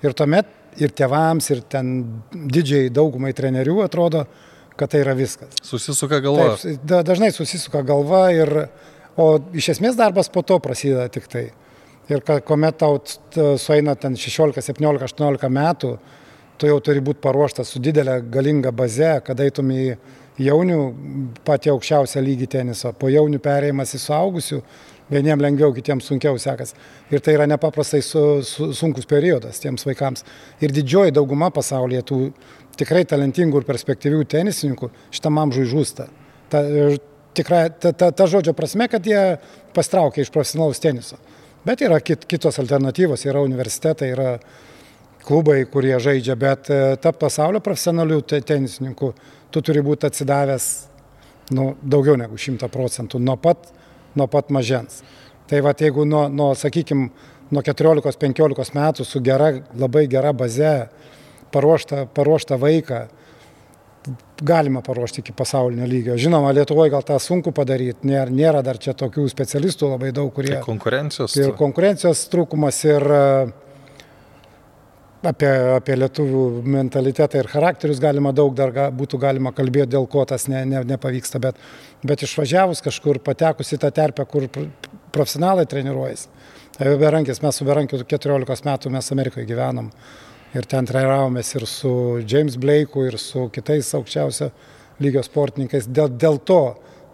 Ir 0.04 0.16
tuomet 0.16 0.48
ir 0.80 0.92
tėvams, 0.96 1.48
ir 1.52 1.62
ten 1.72 1.92
didžiai 2.32 2.90
daugumai 2.92 3.32
trenerių 3.36 3.80
atrodo, 3.84 4.26
kad 4.76 4.92
tai 4.92 5.02
yra 5.04 5.14
viskas. 5.16 5.60
Susisuka 5.64 6.20
galva. 6.24 6.54
Taip, 6.60 6.84
dažnai 7.08 7.32
susisuka 7.32 7.82
galva, 7.86 8.26
ir, 8.34 8.52
o 9.16 9.34
iš 9.56 9.74
esmės 9.76 9.96
darbas 9.98 10.32
po 10.32 10.44
to 10.44 10.58
prasideda 10.64 11.08
tik 11.12 11.28
tai. 11.32 11.50
Ir 12.12 12.20
kuomet 12.44 12.76
tau 12.82 12.98
sueina 13.58 13.94
ten 13.96 14.16
16, 14.18 14.60
17, 14.60 15.06
18 15.08 15.48
metų, 15.52 15.92
tu 16.60 16.68
jau 16.68 16.80
turi 16.84 17.00
būti 17.04 17.22
paruoštas 17.24 17.72
su 17.72 17.80
didelė 17.82 18.18
galinga 18.32 18.72
baze, 18.74 19.14
kad 19.24 19.40
eitum 19.40 19.70
į 19.72 19.84
jaunių 20.42 20.78
pati 21.46 21.70
aukščiausią 21.72 22.22
lygį 22.24 22.48
teniso. 22.56 22.92
Po 22.96 23.10
jaunių 23.12 23.40
perėjimas 23.42 23.94
į 23.96 24.00
suaugusių, 24.02 24.60
vieniem 25.12 25.42
lengviau, 25.44 25.72
kitiems 25.76 26.08
sunkiau 26.08 26.38
sekas. 26.40 26.74
Ir 27.12 27.22
tai 27.24 27.36
yra 27.36 27.46
nepaprastai 27.50 28.02
su, 28.04 28.24
su, 28.46 28.70
sunkus 28.76 29.08
periodas 29.08 29.60
tiems 29.62 29.84
vaikams. 29.88 30.26
Ir 30.64 30.72
didžioji 30.74 31.14
dauguma 31.16 31.50
pasaulyje 31.54 32.04
tų 32.08 32.20
tikrai 32.80 33.04
talentingų 33.08 33.60
ir 33.60 33.68
perspektyvių 33.68 34.24
tenisininkų 34.32 34.90
šitam 35.12 35.40
amžiui 35.42 35.68
žūsta. 35.68 36.08
Ta, 36.52 36.62
tikrai, 37.36 37.66
ta, 37.80 37.92
ta, 37.92 38.10
ta 38.12 38.28
žodžio 38.28 38.56
prasme, 38.56 38.88
kad 38.92 39.06
jie 39.06 39.20
pastraukia 39.76 40.24
iš 40.24 40.32
profesionalaus 40.32 40.80
teniso. 40.82 41.20
Bet 41.62 41.82
yra 41.86 42.00
kit, 42.02 42.24
kitos 42.26 42.58
alternatyvos, 42.58 43.22
yra 43.28 43.42
universitetai, 43.44 44.08
yra 44.16 44.30
klubai, 45.22 45.60
kurie 45.70 45.94
žaidžia, 46.02 46.34
bet 46.34 46.70
e, 46.74 46.80
ta 46.98 47.12
pasaulio 47.14 47.60
profesionalių 47.62 48.18
tenisininkų 48.32 49.12
tu 49.54 49.62
turi 49.62 49.84
būti 49.86 50.08
atsidavęs 50.08 50.66
nu, 51.54 51.72
daugiau 51.82 52.16
negu 52.18 52.38
100 52.38 52.66
procentų 52.72 53.20
nuo 53.22 53.36
pat, 53.38 53.70
nuo 54.18 54.26
pat 54.26 54.50
mažens. 54.50 55.04
Tai 55.46 55.60
va, 55.62 55.74
jeigu 55.78 56.06
nuo, 56.08 56.24
nuo 56.32 56.50
sakykime, 56.58 57.10
nuo 57.52 57.62
14-15 57.62 58.74
metų 58.74 59.06
su 59.06 59.22
gera, 59.22 59.52
labai 59.78 60.08
gera 60.10 60.32
baze 60.34 60.72
paruoštą, 61.54 62.06
paruoštą 62.16 62.58
vaiką, 62.58 63.04
galima 64.42 64.82
paruošti 64.84 65.22
iki 65.22 65.34
pasaulinio 65.36 65.86
lygio. 65.86 66.16
Žinoma, 66.18 66.52
Lietuvoje 66.56 66.92
gal 66.92 67.04
tą 67.06 67.18
sunku 67.22 67.52
padaryti, 67.54 68.06
nėra, 68.08 68.30
nėra 68.30 68.62
dar 68.66 68.80
čia 68.82 68.94
tokių 68.98 69.28
specialistų 69.30 69.92
labai 69.94 70.12
daug, 70.14 70.32
kurie... 70.34 70.56
Tai 70.56 70.64
konkurencijos. 70.66 71.36
Ir 71.38 71.54
konkurencijos 71.58 72.24
trūkumas 72.32 72.80
ir 72.88 73.06
uh, 73.06 73.52
apie, 75.30 75.50
apie 75.76 75.96
lietuvių 75.98 76.42
mentalitetą 76.74 77.42
ir 77.42 77.50
charakterius 77.50 78.00
galima 78.02 78.32
daug 78.34 78.54
dar 78.58 78.72
ga, 78.74 78.88
būtų 78.94 79.20
galima 79.22 79.52
kalbėti, 79.54 79.92
dėl 79.94 80.08
ko 80.10 80.24
tas 80.28 80.48
ne, 80.50 80.64
ne, 80.68 80.82
nepavyksta, 80.94 81.40
bet, 81.42 81.60
bet 82.06 82.24
išvažiavus 82.26 82.82
kažkur, 82.84 83.22
patekus 83.24 83.72
į 83.74 83.80
tą 83.84 83.92
terpę, 83.94 84.26
kur 84.28 84.48
profesionalai 85.14 85.68
treniruojasi. 85.70 86.28
Tai 86.72 86.92
Berankis, 86.98 87.42
mes 87.44 87.56
su 87.58 87.66
Berankiu 87.68 88.00
14 88.08 88.66
metų 88.66 88.92
mes 88.94 89.12
Amerikoje 89.12 89.46
gyvenom 89.46 89.90
ir 90.52 90.68
ten 90.68 90.88
treniravomės 90.88 91.54
ir 91.56 91.66
su 91.70 91.92
James 92.28 92.58
Blake'u, 92.60 93.06
ir 93.08 93.18
su 93.18 93.48
kitais 93.52 93.92
aukščiausio 93.98 94.50
lygio 95.02 95.22
sportininkais. 95.24 95.88
Dėl, 95.88 96.12
dėl 96.16 96.40
to, 96.46 96.62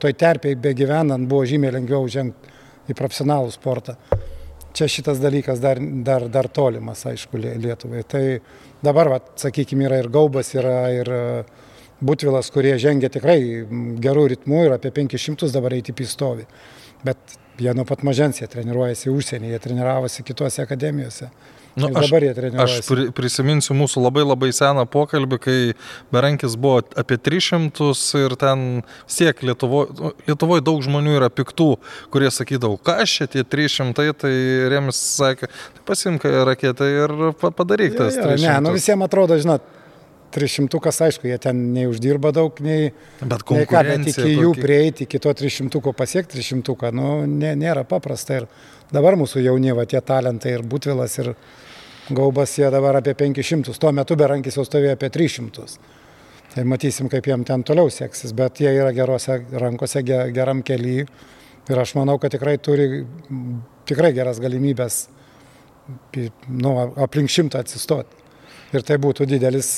toj 0.02 0.14
terpėje 0.18 0.60
be 0.62 0.74
gyvenant 0.78 1.28
buvo 1.28 1.46
žymiai 1.48 1.78
lengviau 1.78 2.08
žengti 2.10 2.56
į 2.88 2.96
profesionalų 2.98 3.52
sportą 3.54 3.96
čia 4.78 4.88
šitas 4.88 5.18
dalykas 5.18 5.60
dar, 5.60 5.80
dar, 5.80 6.28
dar 6.28 6.48
tolimas, 6.48 7.02
aišku, 7.06 7.38
Lietuvai. 7.40 8.04
Tai 8.06 8.22
dabar, 8.84 9.10
vat, 9.14 9.32
sakykime, 9.42 9.88
yra 9.88 9.98
ir 10.02 10.10
Gaubas, 10.12 10.52
yra 10.54 10.76
ir 10.94 11.10
e, 11.10 11.22
Butvilas, 11.98 12.50
kurie 12.54 12.76
žengia 12.78 13.10
tikrai 13.10 13.40
gerų 14.04 14.28
ritmų 14.34 14.66
ir 14.68 14.76
apie 14.76 14.92
500 14.94 15.50
dabar 15.54 15.74
eiti 15.74 15.94
pistovi. 15.96 16.46
Bet 17.02 17.38
jie 17.58 17.74
nuo 17.74 17.86
pat 17.88 18.04
mažens 18.06 18.38
jie 18.38 18.46
treniruojasi 18.50 19.10
užsienyje, 19.10 19.56
jie 19.56 19.62
treniravosi 19.64 20.26
kitose 20.26 20.62
akademijose. 20.62 21.30
Nu, 21.78 21.90
aš, 21.92 22.08
dabar 22.08 22.26
jie 22.26 22.34
treniruojasi. 22.36 22.82
Aš 22.82 23.14
prisiminsiu 23.16 23.76
mūsų 23.78 24.02
labai 24.02 24.24
labai 24.26 24.50
seną 24.56 24.84
pokalbį, 24.90 25.38
kai 25.44 25.56
Berankis 26.14 26.58
buvo 26.60 26.82
apie 26.98 27.18
300 27.20 27.90
ir 28.22 28.36
ten 28.40 28.66
siek 29.06 29.42
Lietuvoje 29.46 29.94
nu, 29.98 30.12
Lietuvoje 30.28 30.64
daug 30.66 30.82
žmonių 30.84 31.16
yra 31.20 31.30
piktų, 31.32 31.70
kurie 32.14 32.30
sakydavo, 32.34 32.78
ką 32.82 33.00
čia 33.08 33.28
tie 33.30 33.46
300, 33.46 34.12
tai 34.18 34.34
Remis 34.72 35.00
sakė, 35.16 35.48
tai 35.48 35.88
pasimk 35.88 36.26
raketą 36.48 36.88
ir 36.92 37.18
padaryk 37.38 37.98
tas. 37.98 38.18
Ja, 38.18 38.34
ja, 38.34 38.56
ne, 38.58 38.68
nu 38.68 38.76
visiems 38.76 39.08
atrodo, 39.08 39.38
žinot, 39.40 39.64
300, 40.30 41.04
aišku, 41.06 41.28
jie 41.28 41.38
ten 41.40 41.60
nei 41.72 41.86
uždirba 41.88 42.32
daug, 42.36 42.58
nei... 42.64 42.90
Bet. 43.20 43.44
Nei 43.54 43.68
ką, 43.68 43.82
bet 43.86 44.10
iki 44.12 44.34
jų 44.34 44.50
kokį... 44.52 44.64
prieiti, 44.64 45.06
iki 45.08 45.20
to 45.24 45.32
300 45.32 45.94
pasiekti 45.96 46.36
300, 46.42 46.92
nu, 46.96 47.12
nė, 47.28 47.54
nėra 47.58 47.86
paprasta. 47.88 48.42
Ir 48.42 48.48
dabar 48.92 49.16
mūsų 49.20 49.42
jauni, 49.46 49.72
va, 49.76 49.86
tie 49.88 50.02
talentai 50.04 50.58
ir 50.58 50.66
Butvilas, 50.68 51.16
ir 51.22 51.32
Gaubas 52.10 52.54
jie 52.56 52.70
dabar 52.72 52.96
apie 52.96 53.14
500, 53.14 53.78
tuo 53.78 53.92
metu 53.92 54.16
Berankis 54.16 54.56
jau 54.56 54.64
stovėjo 54.64 54.94
apie 54.96 55.10
300. 55.12 55.66
Tai 56.54 56.64
matysim, 56.64 57.10
kaip 57.12 57.26
jiem 57.28 57.44
ten 57.44 57.62
toliau 57.66 57.90
seksis, 57.92 58.32
bet 58.36 58.62
jie 58.62 58.70
yra 58.72 58.92
gerose 58.96 59.42
rankose, 59.60 60.02
geram 60.06 60.62
keliui 60.64 61.04
ir 61.68 61.80
aš 61.82 61.92
manau, 61.98 62.16
kad 62.20 62.32
tikrai 62.32 62.56
turi 62.64 63.04
tikrai 63.88 64.14
geras 64.16 64.40
galimybės 64.40 65.02
nu, 66.48 66.72
aplink 67.00 67.32
šimtą 67.32 67.60
atsistoti. 67.64 68.24
Ir 68.68 68.82
tai 68.84 68.98
būtų 69.00 69.24
didelis, 69.24 69.68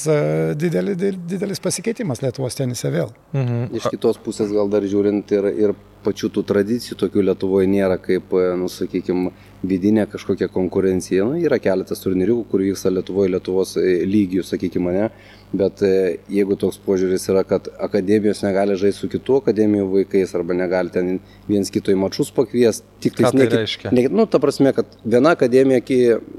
didelis, 0.58 0.96
didelis 1.30 1.60
pasikeitimas 1.62 2.24
Lietuvos 2.24 2.56
tenise 2.58 2.90
vėl. 2.90 3.12
Mhm. 3.36 3.68
Iš 3.78 3.86
kitos 3.92 4.18
pusės 4.18 4.50
gal 4.50 4.70
dar 4.70 4.82
žiūrint 4.82 5.30
ir, 5.36 5.46
ir 5.54 5.74
pačių 6.02 6.32
tų 6.34 6.42
tradicijų 6.48 6.98
tokių 6.98 7.22
Lietuvoje 7.28 7.68
nėra 7.70 8.00
kaip, 8.02 8.34
nu, 8.58 8.66
sakykime, 8.72 9.30
vidinė 9.62 10.06
kažkokia 10.10 10.48
konkurencija. 10.52 11.26
Nu, 11.28 11.36
yra 11.40 11.58
keletas 11.62 12.00
turnyrų, 12.04 12.40
kur 12.50 12.64
vyksta 12.64 12.92
Lietuvoje, 12.92 13.34
Lietuvos 13.34 13.76
e, 13.80 14.00
lygių, 14.08 14.44
sakykime, 14.46 14.94
ne. 14.96 15.10
Bet 15.50 15.80
e, 15.82 16.20
jeigu 16.30 16.54
toks 16.54 16.76
požiūris 16.84 17.24
yra, 17.32 17.42
kad 17.42 17.66
akademijos 17.82 18.44
negali 18.44 18.76
žaisti 18.78 19.02
su 19.02 19.08
kitų 19.10 19.40
akademijų 19.40 19.88
vaikais 19.96 20.34
arba 20.38 20.54
negali 20.54 20.92
ten 20.94 21.08
viens 21.48 21.72
kito 21.74 21.90
į 21.90 21.96
mačius 21.98 22.30
pakviesti, 22.34 22.86
tik 23.02 23.16
tai 23.18 23.32
ne, 23.34 23.48
reiškia? 23.50 23.90
Ne, 23.96 24.04
nu, 24.14 24.28
ta 24.30 24.38
prasme, 24.42 24.70
kad 24.76 24.94
viena 25.02 25.32
akademija... 25.34 25.82
Ki... 25.82 25.96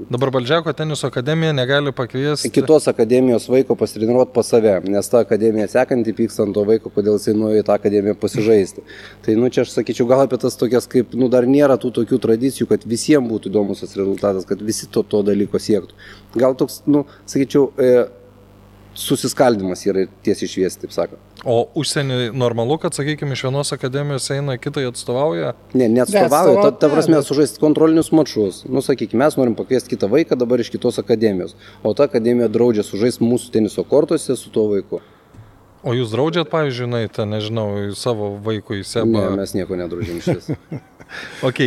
Dabar 0.08 0.32
Baldžiako 0.32 0.72
teniso 0.78 1.10
akademija 1.12 1.52
negali 1.52 1.92
pakviesti. 1.92 2.48
Kitos 2.56 2.88
akademijos 2.88 3.50
vaiko 3.52 3.76
pasitreniruoti 3.76 4.32
pas 4.32 4.48
save, 4.48 4.78
nes 4.88 5.12
ta 5.12 5.20
akademija 5.26 5.68
sekanti 5.74 6.16
pyksta 6.16 6.46
ant 6.46 6.56
to 6.56 6.64
vaiko, 6.68 6.88
kodėl 6.96 7.20
jisai 7.20 7.36
nuėjo 7.36 7.60
į 7.60 7.68
tą 7.68 7.76
akademiją 7.76 8.16
pasižaisti. 8.22 8.86
Tai, 9.26 9.36
nu, 9.36 9.52
čia 9.52 9.66
aš 9.66 9.76
sakyčiau, 9.76 10.08
gal 10.08 10.24
apie 10.24 10.40
tas 10.40 10.56
tokias, 10.56 10.88
kaip, 10.88 11.12
nu, 11.20 11.28
dar 11.32 11.44
nėra 11.44 11.76
tų 11.76 11.92
tokių 12.00 12.22
tradicijų, 12.24 12.70
kad 12.72 12.88
visiems 13.12 13.30
būtų 13.30 13.50
įdomus 13.50 13.82
tas 13.82 13.94
rezultatas, 13.96 14.46
kad 14.48 14.62
visi 14.62 14.88
to, 14.90 15.02
to 15.02 15.22
dalyko 15.22 15.58
siektų. 15.60 15.94
Gal 16.36 16.54
toks, 16.54 16.82
nu, 16.86 17.04
sakyčiau, 17.26 17.72
e, 17.76 18.08
susiskaldimas 18.94 19.84
yra 19.86 20.06
tiesiai 20.24 20.48
šviesi, 20.48 20.80
taip 20.82 20.92
sakant. 20.92 21.20
O 21.44 21.68
užsienį 21.80 22.32
normalu, 22.36 22.78
kad, 22.78 22.94
sakykime, 22.94 23.32
iš 23.34 23.44
vienos 23.46 23.72
akademijos 23.72 24.28
eina, 24.34 24.58
kitai 24.60 24.84
atstovauja? 24.88 25.54
Ne, 25.74 25.88
neatstovauja, 25.88 26.60
ta, 26.60 26.74
ta 26.84 26.92
prasme, 26.92 27.22
sužaisti 27.24 27.60
kontrolinius 27.62 28.12
mačius. 28.12 28.62
Nu, 28.68 28.84
sakykime, 28.84 29.24
mes 29.24 29.38
norim 29.40 29.56
pakviesti 29.58 29.94
kitą 29.94 30.10
vaiką 30.12 30.38
dabar 30.38 30.60
iš 30.60 30.70
kitos 30.74 31.00
akademijos, 31.02 31.56
o 31.82 31.94
ta 31.96 32.08
akademija 32.10 32.50
draudžia 32.52 32.84
sužaisti 32.86 33.24
mūsų 33.24 33.52
teniso 33.56 33.84
kortuose 33.88 34.36
su 34.38 34.52
tuo 34.52 34.68
vaiku. 34.74 35.02
O 35.82 35.96
jūs 35.96 36.12
draudžiat, 36.12 36.46
pavyzdžiui, 36.52 36.86
na, 36.92 37.00
tą, 37.10 37.24
nežinau, 37.26 37.90
savo 37.98 38.36
vaikui 38.44 38.84
sebą? 38.86 39.16
Ne, 39.16 39.40
mes 39.40 39.56
nieko 39.56 39.74
nedraudžiam 39.80 40.20
iš 40.20 40.28
vis. 40.36 40.52
ok. 41.48 41.58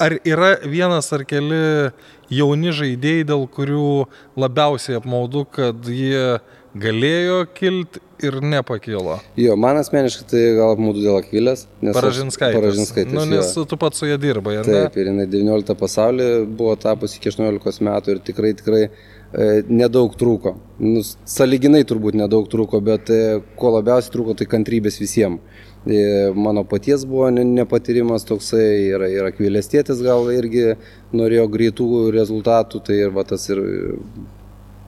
Ar 0.00 0.16
yra 0.24 0.54
vienas 0.64 1.10
ar 1.12 1.26
keli 1.28 1.90
jauni 2.32 2.72
žaidėjai, 2.72 3.26
dėl 3.28 3.44
kurių 3.52 4.06
labiausiai 4.40 4.96
apmaudu, 5.00 5.44
kad 5.52 5.90
jie 5.92 6.38
galėjo 6.78 7.42
kilti 7.56 8.00
ir 8.22 8.36
nepakilo. 8.44 9.16
Jo, 9.40 9.56
man 9.58 9.80
asmeniškai 9.80 10.26
tai 10.30 10.42
gal 10.58 10.74
apmaudu 10.74 11.02
dėl 11.02 11.18
Akvilės. 11.18 11.64
Paražinskaitis. 11.80 12.58
Paražinskaitis. 12.58 13.14
Nu, 13.16 13.24
nes 13.28 13.54
jo. 13.56 13.64
tu 13.68 13.78
pats 13.80 14.00
su 14.00 14.08
ja 14.08 14.18
dirbai, 14.20 14.58
ar 14.60 14.68
Taip, 14.68 14.94
ne? 14.94 15.02
ir 15.02 15.10
jinai 15.10 15.26
19 15.30 15.76
pasaulį 15.80 16.28
buvo 16.46 16.76
tapusi 16.80 17.18
iki 17.18 17.32
18 17.32 17.86
metų 17.88 18.14
ir 18.14 18.22
tikrai, 18.26 18.52
tikrai 18.60 18.82
e, 18.86 19.48
nedaug 19.68 20.14
trūko. 20.20 20.54
Nu, 20.84 21.02
saliginai 21.28 21.82
turbūt 21.88 22.18
nedaug 22.20 22.48
trūko, 22.52 22.82
bet 22.84 23.10
e, 23.14 23.40
ko 23.58 23.74
labiausiai 23.78 24.14
trūko, 24.14 24.36
tai 24.38 24.48
kantrybės 24.52 25.00
visiems. 25.02 25.66
E, 25.86 26.32
mano 26.36 26.64
paties 26.64 27.06
buvo 27.08 27.30
nepatyrimas 27.30 28.26
toksai 28.28 28.66
ir, 28.90 29.04
ir 29.08 29.28
akvilestėtis 29.30 30.02
gal 30.04 30.28
irgi 30.34 30.74
norėjo 31.16 31.46
greitų 31.48 31.86
rezultatų, 32.12 32.82
tai 32.84 32.98
ir 33.06 33.14
va, 33.16 33.24
tas 33.24 33.48
ir 33.48 33.62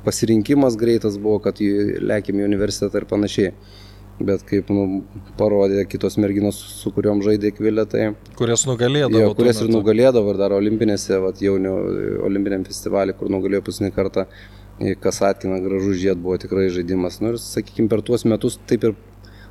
pasirinkimas 0.05 0.77
greitas 0.77 1.17
buvo, 1.17 1.39
kad 1.41 1.63
lėkime 1.63 2.43
į 2.43 2.51
universitetą 2.51 3.01
ir 3.01 3.09
panašiai. 3.09 3.55
Bet 4.23 4.43
kaip 4.47 4.69
nu, 4.71 5.03
parodė 5.39 5.87
kitos 5.89 6.19
merginos, 6.21 6.59
su 6.83 6.93
kuriuom 6.95 7.23
žaidė 7.25 7.55
Kvilė, 7.57 7.87
tai... 7.89 8.11
Kurias 8.39 8.67
nugalėdavo. 8.69 9.23
Jo, 9.23 9.31
kurias 9.39 9.63
ir 9.65 9.71
nugalėdavo 9.73 10.35
ir 10.35 10.39
dar 10.39 10.53
olimpinėse, 10.59 11.17
vat, 11.25 11.41
jaunio 11.43 11.73
olimpiniam 12.29 12.67
festivalį, 12.69 13.17
kur 13.19 13.33
nugalėjo 13.33 13.65
paskutinį 13.67 13.95
kartą 13.97 14.27
Kasatkina, 15.01 15.59
gražus 15.63 15.97
žied 16.03 16.21
buvo 16.21 16.37
tikrai 16.43 16.69
žaidimas. 16.75 17.21
Nu 17.25 17.33
ir, 17.33 17.41
sakykime, 17.41 17.89
per 17.91 18.05
tuos 18.05 18.27
metus 18.29 18.61
taip 18.69 18.87
ir 18.89 18.95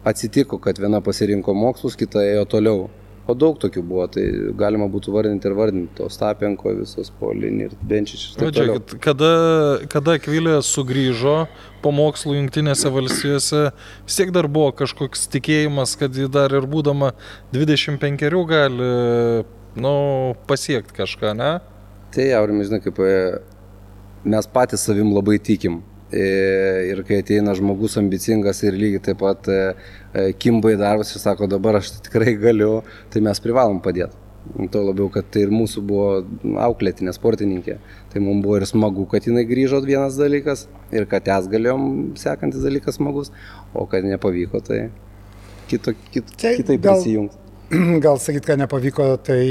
atsitiko, 0.08 0.58
kad 0.62 0.79
viena 0.81 1.01
pasirinko 1.03 1.53
mokslus, 1.58 1.98
kita 2.00 2.24
ėjo 2.25 2.48
toliau. 2.55 2.89
O 3.29 3.36
daug 3.38 3.60
tokių 3.62 3.84
buvo, 3.86 4.08
tai 4.10 4.24
galima 4.58 4.88
būtų 4.91 5.12
vardinti 5.13 5.46
ir 5.48 5.53
vardinti, 5.55 5.91
to 6.00 6.08
Stapenko, 6.12 6.72
visos 6.79 7.12
Polinį 7.20 7.67
ir 7.67 7.75
Benčičius. 7.86 8.34
Žiūrėkit, 8.41 8.96
kada, 9.03 9.29
kada 9.93 10.15
Kvilė 10.20 10.58
sugrįžo 10.65 11.36
po 11.84 11.93
mokslų 11.93 12.39
Junktinėse 12.39 12.89
valstijose, 12.91 13.62
vis 14.08 14.17
tiek 14.17 14.34
dar 14.34 14.50
buvo 14.51 14.74
kažkoks 14.81 15.29
tikėjimas, 15.38 15.93
kad 16.01 16.17
ji 16.17 16.25
dar 16.34 16.58
ir 16.58 16.65
būdama 16.70 17.13
25 17.53 18.25
gali 18.50 18.89
nu, 19.75 19.93
pasiekti 20.50 20.98
kažką, 20.98 21.36
ne? 21.38 21.53
Tai, 22.12 22.25
Aurimai, 22.41 22.65
žinai, 22.67 22.81
kaip 22.84 22.98
e, 23.05 23.13
mes 24.27 24.50
patys 24.51 24.84
savim 24.89 25.13
labai 25.15 25.38
tikim. 25.39 25.79
E, 26.12 26.24
ir 26.91 27.00
kai 27.08 27.22
ateina 27.24 27.53
žmogus 27.56 27.96
ambicingas 28.01 28.60
ir 28.68 28.75
lygiai 28.75 29.03
taip 29.06 29.22
pat 29.22 29.48
e, 29.48 29.60
e, 30.12 30.24
kimbai 30.36 30.74
darbas 30.80 31.13
ir 31.15 31.22
sako, 31.24 31.48
dabar 31.48 31.77
aš 31.80 31.94
tikrai 32.08 32.34
galiu, 32.39 32.82
tai 33.13 33.22
mes 33.24 33.39
privalom 33.39 33.80
padėti. 33.84 34.18
Tuo 34.74 34.82
labiau, 34.84 35.06
kad 35.13 35.27
tai 35.32 35.46
ir 35.46 35.51
mūsų 35.53 35.84
buvo 35.86 36.08
auklėtinė 36.65 37.13
sportininkė. 37.15 37.77
Tai 38.12 38.24
mums 38.25 38.44
buvo 38.44 38.58
ir 38.60 38.65
smagu, 38.68 39.06
kad 39.08 39.27
jinai 39.30 39.46
grįžo 39.48 39.80
vienas 39.86 40.18
dalykas 40.20 40.65
ir 40.91 41.06
kad 41.08 41.30
jas 41.30 41.48
galėjom 41.48 41.86
sekantis 42.20 42.65
dalykas 42.65 42.98
smagus, 42.98 43.32
o 43.72 43.86
kad 43.88 44.03
nepavyko, 44.03 44.60
tai 44.65 44.82
kito, 45.70 45.94
kit, 46.12 46.36
tai 46.41 46.56
kitaip 46.58 46.84
prisijungti. 46.84 47.39
Gal 48.03 48.20
sakyt, 48.20 48.50
kad 48.50 48.60
nepavyko, 48.60 49.13
tai 49.24 49.44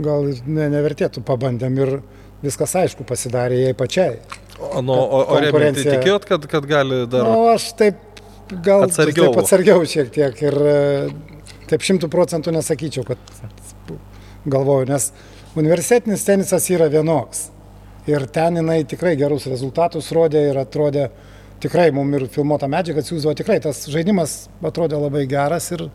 gal 0.00 0.30
ne, 0.46 0.70
nevertėtų 0.72 1.20
pabandėm 1.26 1.78
ir 1.82 1.94
viskas 2.44 2.74
aišku 2.78 3.04
pasidarė 3.08 3.66
jai 3.66 3.76
pačiai. 3.76 4.20
O, 4.58 4.80
nu, 4.80 4.92
o, 4.92 5.22
o 5.34 5.40
Remi, 5.40 5.72
tai 5.76 5.84
tikėjot, 5.98 6.26
kad, 6.28 6.46
kad 6.50 6.68
gali 6.68 7.02
dar... 7.12 7.28
Nu, 7.28 7.48
aš 7.52 7.70
taip 7.76 8.22
gal 8.64 8.86
atsargiau. 8.86 9.30
Taip 9.30 9.42
atsargiau 9.42 9.84
šiek 9.88 10.12
tiek 10.14 10.42
ir 10.46 10.56
e, 10.56 10.76
taip 11.70 11.84
šimtų 11.84 12.08
procentų 12.12 12.54
nesakyčiau, 12.56 13.04
kad 13.08 13.92
galvoju, 14.46 14.88
nes 14.88 15.10
universitetinis 15.58 16.24
tenisas 16.24 16.70
yra 16.72 16.88
vienoks. 16.92 17.50
Ir 18.06 18.28
ten 18.30 18.60
jinai 18.60 18.82
tikrai 18.86 19.16
gerus 19.18 19.48
rezultatus 19.50 20.12
rodė 20.14 20.44
ir 20.52 20.60
atrodė 20.60 21.08
tikrai 21.60 21.88
mums 21.94 22.20
ir 22.20 22.26
filmuota 22.30 22.68
medžiaga 22.70 23.02
atsiųsdavo, 23.02 23.34
tikrai 23.38 23.58
tas 23.64 23.82
žaidimas 23.90 24.44
atrodė 24.64 25.00
labai 25.00 25.24
geras 25.28 25.70
ir 25.74 25.88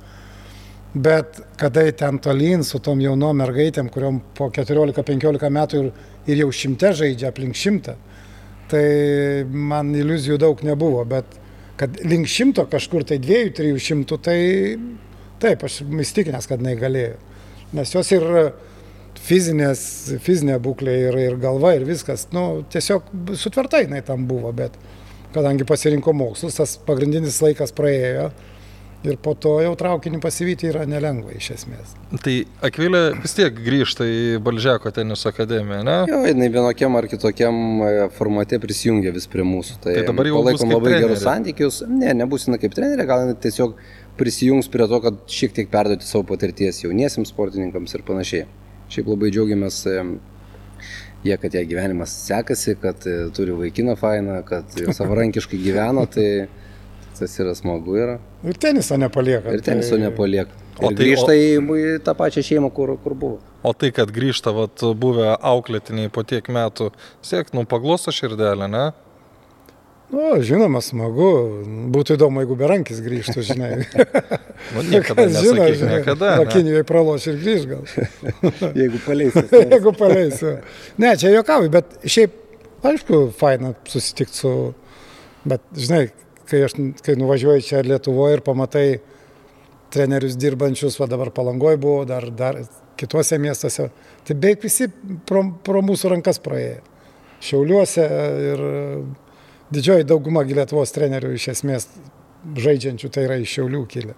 bet 0.92 1.40
kada 1.58 1.86
ten 1.96 2.20
tolyn 2.20 2.66
su 2.68 2.82
tom 2.84 3.00
jaunom 3.00 3.38
mergaitėm, 3.40 3.90
kuriuom 3.94 4.20
po 4.36 4.50
14-15 4.52 5.54
metų 5.56 5.84
ir, 5.84 5.92
ir 6.28 6.42
jau 6.44 6.50
šimte 6.52 6.92
žaidžia, 6.98 7.30
aplink 7.32 7.56
šimtą, 7.56 7.96
tai 8.72 8.86
man 9.52 9.92
iliuzijų 9.98 10.40
daug 10.42 10.64
nebuvo, 10.66 11.04
bet 11.08 11.38
kad 11.80 11.98
link 12.06 12.30
šimto 12.30 12.68
kažkur 12.72 13.06
tai 13.08 13.18
dviejų, 13.22 13.54
trijų 13.58 13.84
šimtų, 13.88 14.18
tai 14.22 14.40
taip, 15.42 15.64
aš 15.66 15.82
įstikinęs, 15.84 16.48
kad 16.50 16.62
galėjo. 16.80 17.18
Nes 17.76 17.94
jos 17.96 18.12
ir 18.14 18.26
fizinės, 19.22 19.82
fizinė 20.24 20.58
būklė 20.64 20.96
ir, 21.08 21.20
ir 21.30 21.38
galva 21.42 21.76
ir 21.78 21.86
viskas, 21.88 22.28
nu, 22.36 22.64
tiesiog 22.72 23.10
sutvertai 23.40 23.86
jinai 23.86 24.02
tam 24.06 24.26
buvo, 24.30 24.52
bet 24.56 24.78
kadangi 25.36 25.66
pasirinko 25.68 26.14
mokslus, 26.16 26.58
tas 26.60 26.76
pagrindinis 26.88 27.40
laikas 27.44 27.74
praėjo, 27.76 28.30
ir 29.04 29.18
po 29.22 29.34
to 29.34 29.56
jau 29.64 29.72
traukinį 29.78 30.20
pasivyti 30.22 30.70
yra 30.70 30.84
nelengva 30.90 31.34
iš 31.34 31.52
esmės. 31.56 31.96
Tai 32.22 32.34
Akvilė 32.68 33.02
vis 33.22 33.34
tiek 33.38 33.58
grįžta 33.66 34.06
į 34.06 34.22
Balžeko 34.46 34.92
teniso 34.94 35.32
akademiją, 35.32 35.82
ne? 35.88 35.98
Jo, 36.12 36.22
jinai 36.30 36.50
vienokiam 36.54 36.98
ar 37.00 37.08
kitokiam 37.10 37.82
e, 37.88 37.92
formate 38.18 38.60
prisijungia 38.62 39.14
vis 39.16 39.26
prie 39.32 39.46
mūsų. 39.48 39.80
Tai, 39.86 39.96
tai 39.98 40.06
dabar 40.08 40.30
jau 40.30 40.42
palaikom 40.42 40.76
labai 40.76 40.94
trenerė. 40.94 41.08
gerus 41.08 41.26
santykius. 41.26 41.82
Ne, 41.90 42.14
nebus 42.22 42.46
jinai 42.48 42.62
kaip 42.62 42.78
trenerė, 42.78 43.08
gal 43.10 43.26
jinai 43.26 43.38
tiesiog 43.42 43.78
prisijungs 44.22 44.70
prie 44.72 44.90
to, 44.92 45.02
kad 45.08 45.22
šiek 45.40 45.58
tiek 45.58 45.72
perduoti 45.74 46.06
savo 46.06 46.28
patirties 46.30 46.84
jauniesiams 46.86 47.34
sportininkams 47.34 47.98
ir 47.98 48.06
panašiai. 48.06 48.50
Šiaip 48.92 49.10
labai 49.10 49.34
džiaugiamės 49.34 49.82
e, 49.90 50.00
jie, 51.26 51.38
kad 51.42 51.58
jie 51.58 51.66
gyvenimas 51.74 52.14
sekasi, 52.28 52.78
kad 52.82 53.10
e, 53.10 53.24
turi 53.34 53.58
vaikiną 53.58 53.98
fainą, 53.98 54.44
kad 54.46 54.78
savarankiškai 54.94 55.58
gyvena, 55.66 56.06
tai 56.12 56.28
tas 57.20 57.38
yra 57.42 57.54
smagu. 57.58 57.96
Yra. 58.00 58.18
Ir 58.48 58.58
teniso 58.62 58.98
nepalieka. 59.00 59.54
Ir 59.56 59.64
teniso 59.66 59.96
tai... 59.98 60.06
nepalieka. 60.08 60.58
O 60.82 60.90
ir 60.90 60.98
tai 60.98 61.04
grįžta 61.04 61.32
o... 61.32 61.38
į, 61.38 61.78
į 61.78 61.94
tą 62.06 62.16
pačią 62.18 62.44
šeimą, 62.48 62.72
kur, 62.74 62.96
kur 63.04 63.16
buvo. 63.18 63.40
O 63.62 63.76
tai, 63.78 63.92
kad 63.94 64.10
grįžta, 64.14 64.54
vat, 64.56 64.82
buvę 64.98 65.36
auklėtiniai 65.38 66.10
po 66.14 66.24
tiek 66.26 66.48
metų, 66.50 66.90
siek, 67.26 67.52
nu, 67.54 67.68
paglosto 67.70 68.14
širdelę, 68.16 68.70
ne? 68.72 68.90
Nu, 70.12 70.42
žinoma, 70.44 70.82
smagu. 70.84 71.30
Būtų 71.94 72.18
įdomu, 72.18 72.42
jeigu 72.44 72.56
berankis 72.60 73.00
grįžtų, 73.04 73.44
žinai. 73.48 73.70
nu, 74.76 74.84
niekada 74.90 75.28
žino, 75.32 75.70
žinai, 75.72 75.94
niekada. 75.94 76.34
O 76.42 76.48
Kinijoje 76.50 76.84
praloš 76.88 77.30
ir 77.32 77.38
grįž 77.40 77.68
gal. 77.70 77.86
jeigu 78.82 79.00
paleisi. 79.06 79.46
jeigu 79.76 79.94
paleisi. 79.96 80.58
Ne, 81.00 81.14
čia 81.22 81.32
juokauju, 81.38 81.72
bet 81.72 81.96
šiaip, 82.04 82.36
aišku, 82.92 83.24
faina 83.40 83.72
susitikti 83.88 84.42
su... 84.44 84.54
Bet, 85.48 85.64
žinai, 85.74 86.10
kai, 86.52 86.62
aš, 86.68 86.76
kai 87.06 87.16
nuvažiuoji 87.20 87.66
čia 87.70 87.82
Lietuvoje 87.86 88.38
ir 88.38 88.46
pamatai 88.46 88.86
trenerius 89.92 90.38
dirbančius, 90.40 91.00
va 91.00 91.08
dabar 91.12 91.32
palangoje 91.36 91.80
buvo, 91.82 92.06
dar, 92.08 92.28
dar 92.36 92.62
kituose 93.00 93.40
miestuose, 93.42 93.90
tai 94.28 94.38
beveik 94.38 94.64
visi 94.68 94.88
pro, 95.28 95.44
pro 95.66 95.82
mūsų 95.86 96.16
rankas 96.16 96.40
praėjo. 96.44 96.80
Šiauliuose 97.42 98.04
ir 98.52 98.60
didžioji 99.74 100.06
dauguma 100.06 100.44
Lietuvos 100.46 100.94
trenerių 100.94 101.32
iš 101.34 101.48
esmės 101.56 101.88
žaidžiančių 102.58 103.10
tai 103.14 103.26
yra 103.26 103.40
iš 103.42 103.58
Šiaulių 103.58 103.82
kilę. 103.90 104.14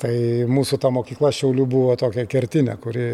Tai 0.00 0.14
mūsų 0.50 0.78
ta 0.82 0.90
mokykla 0.94 1.30
Šiaulių 1.34 1.66
buvo 1.68 1.96
tokia 2.00 2.24
kertinė, 2.30 2.78
kuri 2.80 3.08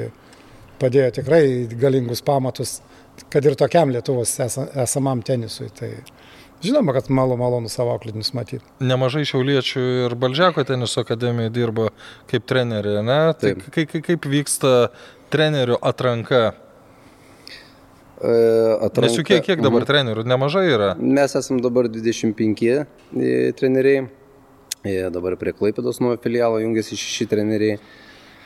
padėjo 0.79 1.11
tikrai 1.19 1.43
galingus 1.75 2.23
pamatus, 2.25 2.79
kad 3.33 3.45
ir 3.45 3.59
tokiam 3.59 3.91
Lietuvos 3.93 4.37
esamam 4.39 5.25
tenisui. 5.27 5.73
Tai 5.75 5.91
Žinoma, 6.63 6.93
kad 6.93 7.07
malo 7.15 7.37
malonu 7.39 7.71
savo 7.71 7.93
auklėtinius 7.95 8.33
matyti. 8.35 8.65
Nemažai 8.83 9.23
šiauliečių 9.29 9.83
ir 10.07 10.15
Balžeko 10.19 10.65
teniso 10.67 11.05
akademijoje 11.05 11.53
dirba 11.55 11.91
kaip 12.31 12.49
treneriai, 12.51 13.05
ne? 13.07 13.19
Tai 13.39 13.53
kaip, 13.63 13.95
kaip 14.03 14.27
vyksta 14.27 14.73
trenerių 15.31 15.79
atranka? 15.79 16.43
E, 18.19 18.33
atranka. 18.83 19.07
Nes 19.07 19.21
juk 19.21 19.31
kiek, 19.31 19.45
kiek 19.47 19.63
dabar 19.63 19.85
mhm. 19.85 19.91
trenerių? 19.93 20.27
Nemažai 20.27 20.67
yra. 20.73 20.91
Mes 20.99 21.39
esame 21.39 21.63
dabar 21.63 21.87
25 21.95 22.67
e, 22.67 22.83
treneriai. 23.59 24.09
Jie 24.87 25.07
dabar 25.15 25.39
prie 25.39 25.55
Klaipėdos 25.55 26.03
nuo 26.03 26.17
filialo 26.23 26.59
jungiasi 26.63 26.99
šeši 26.99 27.31
treneriai. 27.31 27.79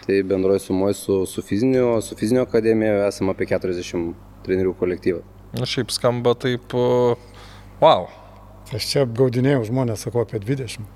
Tai 0.02 0.16
bendroji 0.26 0.64
sumoji 0.64 0.96
su, 0.98 1.18
su, 1.30 1.44
fizinio, 1.46 2.00
su 2.02 2.16
fizinio 2.18 2.44
akademija 2.44 3.06
esame 3.06 3.32
apie 3.32 3.46
40 3.48 4.12
trenerių 4.44 4.72
kolektyvą. 4.76 5.22
Na 5.56 5.68
šiaip 5.68 5.92
skamba 5.94 6.32
taip 6.34 6.74
Wow. 7.82 8.06
Aš 8.72 8.86
čia 8.88 9.02
apgaudinėjau 9.06 9.66
žmonės, 9.66 10.06
sakau, 10.06 10.22
apie 10.22 10.38
20. 10.40 10.86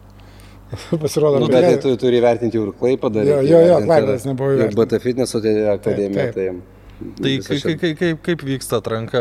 Pasirodo, 1.02 1.42
nu, 1.42 1.50
bet 1.50 1.66
tai 1.66 1.74
tu 1.82 1.92
turi 2.00 2.22
vertinti 2.22 2.58
ir 2.58 2.72
Klaipą 2.78 3.10
dar. 3.14 3.26
Jo, 3.26 3.42
jo, 3.46 3.60
jo 3.66 3.82
Klaipėdas 3.84 4.24
nebuvo 4.28 4.54
įvertinti. 4.54 4.72
Ir 4.74 4.80
BT 4.80 5.02
Fitness 5.02 5.36
akademija. 5.36 6.30
Tai, 6.36 6.48
Tai 6.96 7.32
kaip, 7.44 7.76
kaip, 7.76 7.98
kaip, 7.98 8.20
kaip 8.24 8.42
vyksta 8.48 8.78
atranka? 8.80 9.20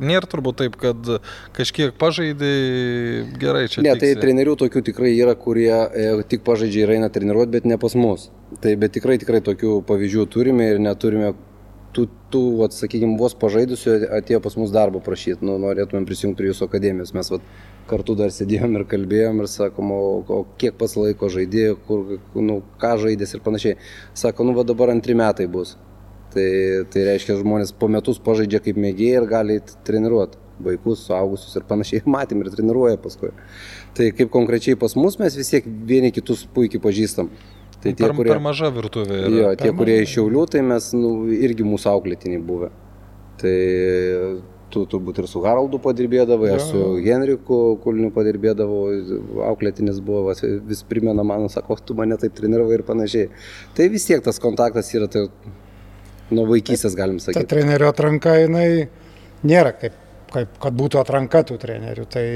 Nėra 0.00 0.24
turbūt 0.30 0.62
taip, 0.62 0.76
kad 0.80 1.10
kažkiek 1.56 1.92
pažaidai 2.00 3.26
gerai 3.36 3.66
čia. 3.68 3.82
Ne, 3.84 3.92
tiksi. 3.92 4.14
tai 4.16 4.22
trenerių 4.22 4.54
tokių 4.62 4.82
tikrai 4.86 5.10
yra, 5.18 5.34
kurie 5.36 5.68
e, 5.68 6.06
tik 6.32 6.46
pažaidžia 6.46 6.86
ir 6.86 6.94
eina 6.96 7.10
treniruoti, 7.12 7.52
bet 7.58 7.68
ne 7.68 7.76
pas 7.82 7.96
mus. 7.98 8.30
Tai 8.64 8.72
bet 8.80 8.96
tikrai, 8.96 9.18
tikrai 9.20 9.42
tokių 9.44 9.82
pavyzdžių 9.90 10.26
turime 10.32 10.70
ir 10.72 10.80
neturime 10.80 11.34
tų, 11.96 12.06
tų 12.32 12.42
vat, 12.60 12.74
sakykime, 12.76 13.18
vos 13.20 13.34
pažaidusių 13.38 13.96
atėjo 14.20 14.40
pas 14.44 14.56
mus 14.60 14.72
darbo 14.74 15.02
prašyti, 15.04 15.44
nu, 15.46 15.56
norėtumėm 15.62 16.06
prisijungti 16.08 16.40
prie 16.40 16.50
jūsų 16.50 16.68
akademijos. 16.68 17.12
Mes 17.16 17.30
vat, 17.34 17.46
kartu 17.90 18.16
dar 18.18 18.32
sėdėjom 18.34 18.78
ir 18.78 18.86
kalbėjom 18.90 19.42
ir 19.42 19.50
sakom, 19.50 19.92
o, 19.94 20.00
o 20.22 20.40
kiek 20.60 20.76
pas 20.80 20.94
laiko 20.98 21.30
žaidėjų, 21.32 21.78
kur, 21.88 22.16
nu, 22.38 22.60
ką 22.82 22.96
žaidės 23.04 23.34
ir 23.34 23.44
panašiai. 23.46 23.78
Sako, 24.18 24.46
nu, 24.48 24.56
va 24.58 24.66
dabar 24.68 24.94
antri 24.94 25.16
metai 25.18 25.48
bus. 25.50 25.76
Tai, 26.30 26.46
tai 26.92 27.08
reiškia, 27.08 27.40
žmonės 27.40 27.74
po 27.74 27.88
metus 27.90 28.20
pažaidžia 28.22 28.60
kaip 28.62 28.78
mėgėjai 28.78 29.18
ir 29.18 29.26
gali 29.30 29.56
treniruoti 29.86 30.38
vaikus, 30.62 31.02
suaugusius 31.08 31.56
ir 31.58 31.66
panašiai. 31.66 32.04
Matėm 32.14 32.44
ir 32.44 32.52
treniruoja 32.54 33.00
paskui. 33.02 33.32
Tai 33.96 34.10
kaip 34.16 34.30
konkrečiai 34.32 34.78
pas 34.78 34.94
mus 34.98 35.18
mes 35.18 35.38
vis 35.38 35.50
tiek 35.50 35.66
vieni 35.66 36.12
kitus 36.14 36.46
puikiai 36.54 36.82
pažįstam. 36.84 37.32
Tai 37.80 37.94
tie, 37.94 38.04
per, 38.04 38.14
kurie, 38.16 38.32
per 38.34 38.42
maža 38.44 38.68
virtuvė. 38.74 39.18
Yra. 39.24 39.34
Jo, 39.36 39.50
tie, 39.56 39.72
kurie 39.76 40.00
iš 40.04 40.16
Šiaulių, 40.18 40.46
tai 40.52 40.60
mes 40.66 40.90
nu, 40.96 41.12
irgi 41.32 41.64
mūsų 41.64 41.88
auklėtiniai 41.94 42.42
buvę. 42.44 42.68
Tai 43.40 43.54
tu 44.70 44.84
turbūt 44.90 45.22
ir 45.22 45.28
su 45.30 45.40
Haraldu 45.44 45.80
padirbėdavai, 45.82 46.52
aš 46.54 46.68
su 46.70 46.82
Henriku 47.02 47.58
Kulniu 47.82 48.10
padirbėdavau, 48.14 48.82
auklėtinis 49.48 49.98
buvo, 50.04 50.34
vis 50.68 50.84
primena 50.86 51.24
man, 51.26 51.48
sako, 51.52 51.78
tu 51.84 51.96
mane 51.98 52.18
taip 52.20 52.36
treniravai 52.36 52.78
ir 52.78 52.84
panašiai. 52.86 53.30
Tai 53.76 53.88
vis 53.92 54.06
tiek 54.06 54.22
tas 54.24 54.38
kontaktas 54.42 54.92
yra 54.94 55.08
tai, 55.10 55.24
nuo 56.30 56.46
vaikystės, 56.50 56.94
galim 56.98 57.18
sakyti. 57.22 57.42
Ta 57.42 57.54
trenerio 57.54 57.90
atranka, 57.90 58.36
jinai 58.44 58.68
nėra 59.46 59.74
kaip, 59.80 59.96
kaip 60.34 60.54
kad 60.62 60.78
būtų 60.78 61.02
atranka 61.02 61.42
tų 61.48 61.58
trenerių. 61.64 62.06
Tai 62.10 62.26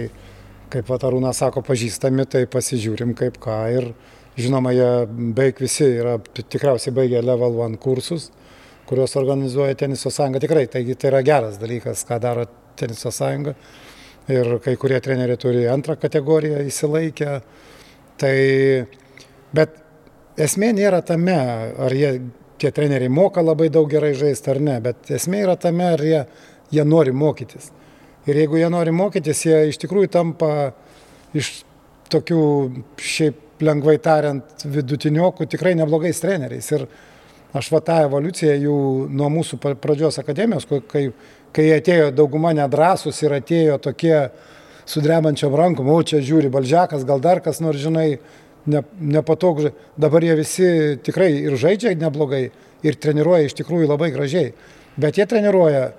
kaip 0.75 0.91
Vatarūnas 0.91 1.39
sako, 1.45 1.63
pažįstami, 1.67 2.27
tai 2.31 2.45
pasižiūrim 2.51 3.15
kaip 3.19 3.39
ką 3.43 3.59
ir 3.77 3.93
Žinoma, 4.35 4.73
jie 4.75 4.87
beveik 5.07 5.61
visi 5.63 5.87
yra 5.95 6.17
tikriausiai 6.19 6.91
baigę 6.95 7.21
Level 7.23 7.55
1 7.55 7.77
kursus, 7.79 8.33
kuriuos 8.89 9.13
organizuoja 9.21 9.77
Teniso 9.79 10.11
sąjunga. 10.11 10.41
Tikrai, 10.43 10.65
taigi 10.73 10.97
tai 10.99 11.13
yra 11.13 11.21
geras 11.23 11.61
dalykas, 11.61 12.03
ką 12.09 12.19
daro 12.23 12.49
Teniso 12.75 13.13
sąjunga. 13.15 13.55
Ir 14.35 14.57
kai 14.65 14.75
kurie 14.81 14.99
treneriai 15.05 15.39
turi 15.39 15.63
antrą 15.71 15.95
kategoriją 16.03 16.65
įsilaikę. 16.67 17.37
Tai, 18.19 18.35
bet 19.55 19.79
esmė 20.41 20.73
nėra 20.81 20.99
tame, 21.07 21.39
ar 21.87 21.95
jie, 21.95 22.11
tie 22.59 22.75
treneriai 22.75 23.13
moka 23.13 23.43
labai 23.45 23.71
daug 23.71 23.87
gerai 23.91 24.17
žaisti 24.19 24.51
ar 24.51 24.59
ne, 24.59 24.81
bet 24.83 25.15
esmė 25.15 25.45
yra 25.45 25.55
tame, 25.61 25.93
ar 25.95 26.03
jie, 26.03 26.25
jie 26.75 26.89
nori 26.89 27.15
mokytis. 27.15 27.71
Ir 28.27 28.43
jeigu 28.43 28.59
jie 28.59 28.73
nori 28.73 28.91
mokytis, 28.91 29.47
jie 29.47 29.63
iš 29.71 29.79
tikrųjų 29.85 30.11
tampa 30.11 30.51
iš 31.39 31.61
tokių 32.11 32.45
šiaip 32.99 33.44
lengvai 33.63 33.99
tariant, 34.03 34.65
vidutiniokų 34.65 35.47
tikrai 35.51 35.75
neblogais 35.79 36.21
treneriais. 36.23 36.71
Ir 36.75 36.87
aš 37.55 37.71
va 37.71 37.81
tą 37.87 38.01
evoliuciją 38.09 38.57
jų 38.65 38.79
nuo 39.15 39.31
mūsų 39.31 39.61
pradžios 39.83 40.19
akademijos, 40.23 40.67
kai, 40.91 41.07
kai 41.55 41.69
atėjo 41.77 42.11
dauguma 42.17 42.55
nedrasus 42.57 43.21
ir 43.23 43.37
atėjo 43.39 43.79
tokie 43.83 44.17
sudremančiam 44.91 45.55
rankom, 45.57 45.89
o 45.89 46.01
čia 46.03 46.21
žiūri 46.25 46.51
Balžekas, 46.53 47.07
gal 47.09 47.23
dar 47.23 47.41
kas 47.45 47.63
nors, 47.65 47.81
žinai, 47.81 48.19
ne, 48.67 48.83
nepatogu. 49.01 49.73
Dabar 49.97 50.25
jie 50.25 50.35
visi 50.39 50.71
tikrai 51.05 51.31
ir 51.47 51.57
žaidžia 51.61 51.95
neblogai, 52.01 52.49
ir 52.85 52.99
treniruoja 53.01 53.49
iš 53.49 53.57
tikrųjų 53.61 53.89
labai 53.89 54.11
gražiai. 54.15 54.53
Bet 55.01 55.19
jie 55.19 55.27
treniruoja, 55.29 55.93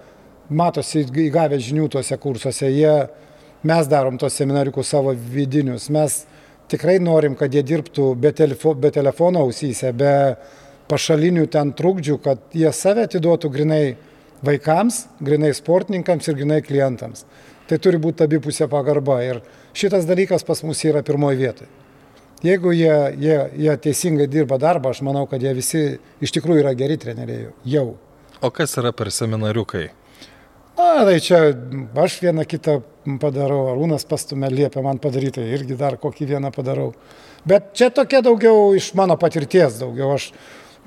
matosi 0.50 1.06
įgavę 1.26 1.58
žinių 1.62 1.90
tuose 1.96 2.18
kursuose, 2.22 2.70
jie, 2.70 3.08
mes 3.66 3.90
darom 3.90 4.20
tos 4.22 4.36
seminariukus 4.38 4.92
savo 4.94 5.16
vidinius, 5.16 5.90
mes 5.90 6.24
tikrai 6.72 6.98
norim, 7.04 7.36
kad 7.40 7.54
jie 7.54 7.64
dirbtų 7.66 8.14
be, 8.20 8.32
telefo, 8.36 8.74
be 8.78 8.92
telefono 8.94 9.46
ausyse, 9.46 9.92
be 9.94 10.36
pašalinių 10.90 11.48
ten 11.52 11.74
trukdžių, 11.78 12.20
kad 12.22 12.42
jie 12.54 12.70
save 12.74 13.08
atiduotų 13.08 13.52
grinai 13.54 13.84
vaikams, 14.46 15.06
grinai 15.24 15.54
sportininkams 15.58 16.30
ir 16.30 16.38
grinai 16.42 16.62
klientams. 16.66 17.26
Tai 17.66 17.80
turi 17.82 17.98
būti 18.02 18.26
abipusė 18.26 18.68
pagarba. 18.70 19.18
Ir 19.26 19.42
šitas 19.74 20.06
dalykas 20.06 20.46
pas 20.46 20.62
mus 20.66 20.84
yra 20.86 21.02
pirmoji 21.06 21.42
vietoje. 21.42 21.72
Jeigu 22.46 22.76
jie, 22.76 22.96
jie, 23.18 23.38
jie 23.58 23.76
teisingai 23.82 24.28
dirba 24.30 24.60
darbą, 24.62 24.92
aš 24.94 25.02
manau, 25.08 25.24
kad 25.30 25.42
jie 25.42 25.54
visi 25.58 25.86
iš 26.22 26.34
tikrųjų 26.36 26.62
yra 26.62 26.76
geri 26.78 26.98
treneriai 27.02 27.48
jau. 27.66 27.96
O 28.44 28.52
kas 28.54 28.76
yra 28.78 28.92
per 28.94 29.10
seminariukai? 29.10 29.88
Na, 30.76 31.06
tai 31.08 31.20
čia 31.24 31.54
aš 32.04 32.18
vieną 32.20 32.44
kitą 32.52 32.82
padarau, 33.22 33.70
Arūnas 33.72 34.04
pastumė 34.10 34.50
liepia 34.52 34.82
man 34.84 35.00
padaryti, 35.00 35.44
irgi 35.56 35.78
dar 35.80 35.96
kokį 36.02 36.28
vieną 36.34 36.52
padarau. 36.52 36.90
Bet 37.48 37.72
čia 37.78 37.88
tokia 37.96 38.20
daugiau 38.26 38.74
iš 38.76 38.90
mano 38.98 39.16
patirties, 39.22 39.78
daugiau 39.80 40.16
aš 40.18 40.32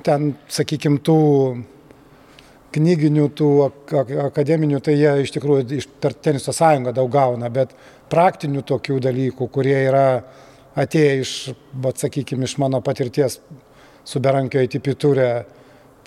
ten, 0.05 0.35
sakykime, 0.53 1.01
tų 1.01 1.19
knyginių, 2.77 3.29
tų 3.39 3.49
akademinių, 4.27 4.83
tai 4.85 4.99
jie 4.99 5.15
iš 5.23 5.33
tikrųjų 5.39 5.79
iš, 5.79 5.89
teniso 6.21 6.53
sąjungą 6.53 6.93
daug 6.93 7.09
gauna, 7.15 7.49
bet 7.49 7.73
praktinių 8.13 8.67
tokių 8.69 9.01
dalykų, 9.09 9.49
kurie 9.55 9.79
yra 9.87 10.07
atėję 10.79 11.15
iš, 11.23 11.33
bet 11.73 12.05
sakykime, 12.05 12.45
iš 12.45 12.59
mano 12.61 12.83
patirties 12.85 13.41
su 14.05 14.21
berankio 14.21 14.61
įtipitūrė, 14.67 15.31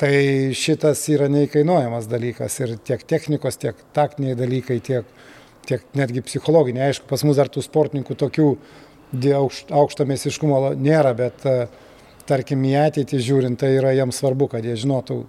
tai 0.02 0.14
šitas 0.58 1.04
yra 1.14 1.28
neįkainuojamas 1.30 2.08
dalykas 2.10 2.56
ir 2.64 2.74
tiek 2.82 3.04
technikos, 3.06 3.60
tiek 3.62 3.78
taktiniai 3.94 4.38
dalykai, 4.40 4.80
tiek, 4.82 5.06
tiek 5.70 5.84
netgi 5.98 6.24
psichologiniai. 6.26 6.90
Aišku, 6.90 7.06
pas 7.10 7.22
mus 7.28 7.38
dar 7.38 7.52
tų 7.54 7.62
sportininkų 7.66 8.18
tokių 8.24 8.48
aukšto 9.78 10.08
mėsiškumo 10.10 10.62
nėra, 10.80 11.14
bet 11.18 11.46
tarkim 12.30 12.64
į 12.66 12.74
ateitį 12.86 13.22
žiūrint, 13.28 13.60
tai 13.62 13.76
yra 13.78 13.94
jiems 13.94 14.22
svarbu, 14.24 14.50
kad 14.56 14.66
jie 14.66 14.78
žinotų, 14.80 15.20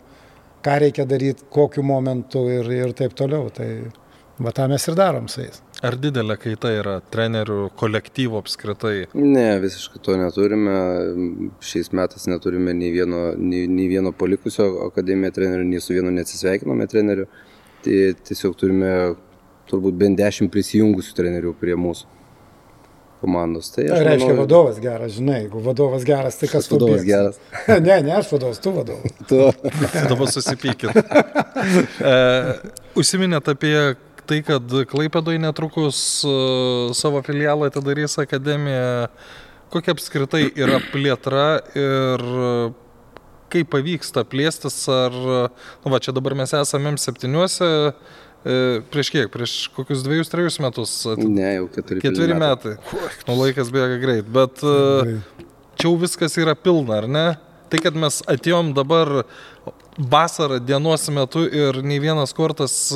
ką 0.64 0.78
reikia 0.86 1.06
daryti, 1.10 1.44
kokiu 1.52 1.84
momentu 1.84 2.46
ir, 2.48 2.70
ir 2.72 2.96
taip 2.96 3.16
toliau. 3.18 3.50
Tai 3.52 3.68
va 4.42 4.54
tą 4.56 4.70
mes 4.72 4.88
ir 4.88 4.96
darom 4.96 5.28
su 5.28 5.42
jais. 5.44 5.60
Ar 5.82 5.96
didelė 5.98 6.36
kaita 6.38 6.70
yra 6.76 6.92
trenerių 7.10 7.72
kolektyvo 7.78 8.38
apskritai? 8.38 9.08
Ne, 9.18 9.46
visiškai 9.62 9.98
to 10.06 10.14
neturime. 10.20 10.76
Šiais 11.64 11.90
metais 11.90 12.28
neturime 12.30 12.70
nei 12.78 12.92
vieno, 12.94 13.32
nei, 13.34 13.64
nei 13.66 13.88
vieno 13.90 14.12
palikusio 14.14 14.68
akademiją 14.86 15.32
trenerių, 15.34 15.66
nei 15.66 15.82
su 15.82 15.96
vienu 15.96 16.12
neatsisveikinome 16.14 16.86
trenerių. 16.92 17.26
Tai 17.82 17.98
tiesiog 18.28 18.54
turime 18.60 18.92
turbūt 19.70 19.98
bent 19.98 20.20
dešimt 20.22 20.52
prisijungusių 20.54 21.16
trenerių 21.18 21.56
prie 21.58 21.74
mūsų 21.74 22.06
komandos. 23.22 23.72
Tai, 23.74 23.88
tai 23.90 24.04
reiškia 24.06 24.30
manau, 24.30 24.44
vadovas 24.44 24.78
geras, 24.82 25.16
žinai, 25.16 25.40
jeigu 25.44 25.64
vadovas 25.66 26.06
geras, 26.06 26.38
tai 26.38 26.50
kas 26.50 26.70
vadovas 26.70 27.02
geras? 27.06 27.42
ne, 27.88 27.98
ne 28.06 28.16
aš 28.18 28.30
vadovas, 28.36 28.62
tu 28.62 28.74
vadovas. 28.74 29.18
tu. 29.30 29.42
Dabar 30.10 30.30
susipykit. 30.30 30.94
e, 32.12 32.16
užsiminėt 32.98 33.50
apie 33.54 33.76
tai, 34.28 34.42
kad 34.46 34.76
Klaipėdoje 34.90 35.40
netrukus 35.42 35.98
uh, 36.26 36.92
savo 36.96 37.22
filialą 37.26 37.70
atidarys 37.70 38.18
akademija, 38.22 39.08
kokia 39.72 39.96
apskritai 39.96 40.46
yra 40.58 40.78
plėtra 40.92 41.46
ir 41.78 42.24
uh, 42.32 42.78
kaip 43.52 43.70
pavyksta 43.72 44.24
plėstis, 44.28 44.76
ar, 44.88 45.12
nu 45.12 45.92
va, 45.92 46.00
čia 46.02 46.14
dabar 46.16 46.36
mes 46.38 46.52
esame 46.56 46.94
M7, 46.94 47.28
e, 47.52 48.52
prieš 48.92 49.10
kiek, 49.12 49.28
prieš 49.32 49.56
kokius 49.76 50.04
dviejus, 50.06 50.30
trejus 50.32 50.58
metus? 50.62 50.94
Ne, 51.20 51.58
jau 51.58 51.68
keturi. 51.74 52.00
Ketveri 52.04 52.38
metai. 52.38 52.76
metai. 52.78 53.10
Nu, 53.28 53.36
laikas 53.42 53.72
bėga 53.74 53.98
greit, 54.02 54.30
bet 54.32 54.64
čia 54.64 55.84
jau 55.84 55.94
viskas 56.00 56.38
yra 56.40 56.56
pilna, 56.58 57.02
ar 57.02 57.10
ne? 57.10 57.26
Tai, 57.72 57.80
kad 57.80 57.96
mes 57.96 58.20
atėjom 58.28 58.72
dabar 58.76 59.22
vasarą 59.98 60.58
dienos 60.64 61.08
metu 61.12 61.44
ir 61.46 61.82
nei 61.84 62.00
vienas 62.00 62.32
kortas 62.36 62.92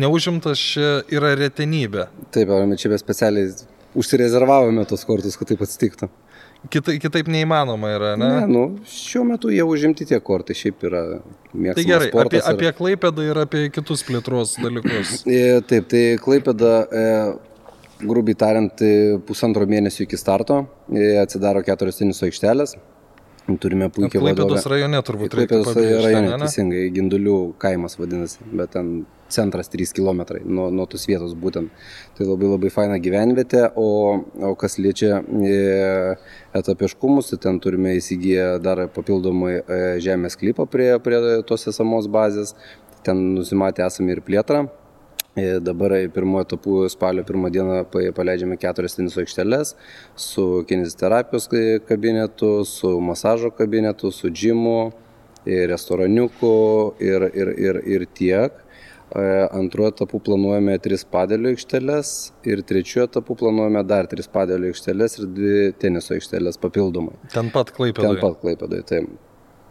neužimtas, 0.00 0.60
čia 0.60 0.90
yra 1.12 1.34
retenybė. 1.38 2.08
Taip, 2.34 2.52
čia 2.80 2.92
mes 2.92 3.04
specialiai 3.04 3.54
užsirezervavome 3.94 4.84
tos 4.90 5.06
kortus, 5.06 5.38
kad 5.38 5.50
taip 5.52 5.64
atsitiktų. 5.64 6.10
Kita, 6.72 6.94
kitaip 6.96 7.28
neįmanoma 7.28 7.90
yra, 7.92 8.10
ne? 8.16 8.28
Ne, 8.38 8.44
nu, 8.48 8.62
šiuo 8.88 9.26
metu 9.28 9.50
jau 9.52 9.66
užimti 9.68 10.06
tie 10.08 10.16
kortai, 10.24 10.56
šiaip 10.56 10.86
yra 10.88 11.02
mėgstamas. 11.52 11.76
Tai 11.76 11.84
gerai, 11.90 12.08
apie, 12.22 12.38
ir... 12.40 12.46
apie 12.54 12.70
Klaipėdą 12.78 13.26
ir 13.28 13.40
apie 13.42 13.64
kitus 13.74 14.04
plėtros 14.08 14.56
dalykus. 14.62 15.18
E, 15.34 15.60
taip, 15.68 15.90
tai 15.92 16.02
Klaipėda, 16.22 16.72
e, 16.88 17.04
grubiai 18.04 18.38
tariant, 18.40 18.84
pusantro 19.28 19.66
mėnesio 19.68 20.06
iki 20.06 20.16
starto 20.20 20.62
e, 20.88 21.14
atsidaro 21.20 21.60
keturios 21.66 22.00
teniso 22.00 22.24
aikštelės. 22.28 22.78
Turime 23.44 23.90
puikiai 23.92 24.22
vadovę. 24.22 24.36
Klaipėdos 24.38 24.66
rajone 24.72 25.00
turbūt 25.04 25.34
reikia. 25.36 25.58
Klaipėdos 25.60 26.04
rajone, 26.06 26.30
ne? 26.32 26.36
teisingai, 26.40 26.84
Gindulių 26.94 27.34
kaimas 27.60 27.98
vadinasi, 27.98 28.40
bet 28.56 28.72
ten 28.72 28.92
centras 29.34 29.68
3 29.68 29.92
km 29.96 30.22
nuo, 30.48 30.70
nuo 30.72 30.86
tos 30.88 31.04
vietos 31.10 31.34
būtent. 31.36 31.68
Tai 32.16 32.28
labai 32.30 32.48
labai 32.54 32.70
faina 32.72 32.96
gyvenvietė, 33.04 33.66
o, 33.76 33.90
o 34.48 34.54
kas 34.60 34.78
liečia 34.80 35.18
e, 35.20 35.58
etapiškumus, 36.56 37.34
tai 37.34 37.40
ten 37.48 37.60
turime 37.60 37.92
įsigiję 37.98 38.46
dar 38.64 38.86
papildomai 38.94 39.58
e, 39.58 39.82
žemės 40.04 40.40
klipą 40.40 40.64
prie, 40.70 40.94
prie 41.04 41.20
tos 41.44 41.68
esamos 41.68 42.08
bazės, 42.08 42.56
ten 43.04 43.20
nusimatę 43.36 43.84
esame 43.84 44.16
ir 44.16 44.24
plėtrą 44.24 44.64
dabar 45.66 45.96
pirmojo 46.14 46.46
etapų 46.46 46.74
spalio 46.92 47.24
pirmą 47.26 47.50
dieną 47.54 47.78
paleidžiame 48.14 48.58
keturias 48.60 48.94
teniso 48.94 49.22
aikšteles 49.22 49.74
su 50.16 50.64
kineziterapijos 50.68 51.48
kabinetu, 51.88 52.52
su 52.68 52.92
masažo 53.02 53.50
kabinetu, 53.50 54.12
su 54.14 54.30
džimu, 54.30 54.92
restoraniuku 55.44 56.54
ir, 57.00 57.30
ir, 57.34 57.54
ir, 57.58 57.80
ir 57.96 58.06
tiek. 58.14 58.60
E, 59.14 59.24
antruoju 59.52 59.92
etapu 59.92 60.18
planuojame 60.26 60.78
tris 60.82 61.04
padėlių 61.06 61.52
aikšteles 61.52 62.08
ir 62.50 62.62
trečiuoju 62.66 63.04
etapu 63.10 63.36
planuojame 63.38 63.84
dar 63.86 64.08
tris 64.10 64.26
padėlių 64.32 64.72
aikšteles 64.72 65.18
ir 65.20 65.28
dvi 65.36 65.58
teniso 65.78 66.16
aikšteles 66.16 66.58
papildomai. 66.62 67.14
Ten 67.34 67.52
pat 67.54 67.70
klaipėdoje. 67.76 68.16
Ten 68.16 68.24
pat 68.24 68.40
klaipėdoje, 68.40 68.86
taip. 68.88 69.12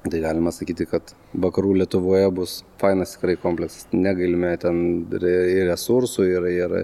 Tai 0.04 0.20
galima 0.20 0.52
sakyti, 0.52 0.84
kad 0.92 1.14
vakarų 1.40 1.78
Lietuvoje 1.80 2.28
bus 2.36 2.58
fainas 2.82 3.14
tikrai 3.14 3.38
kompleksas. 3.40 3.86
Negalime 3.96 4.50
ten 4.60 4.82
ir 5.16 5.70
resursų, 5.70 6.26
ir, 6.28 6.48
ir, 6.52 6.76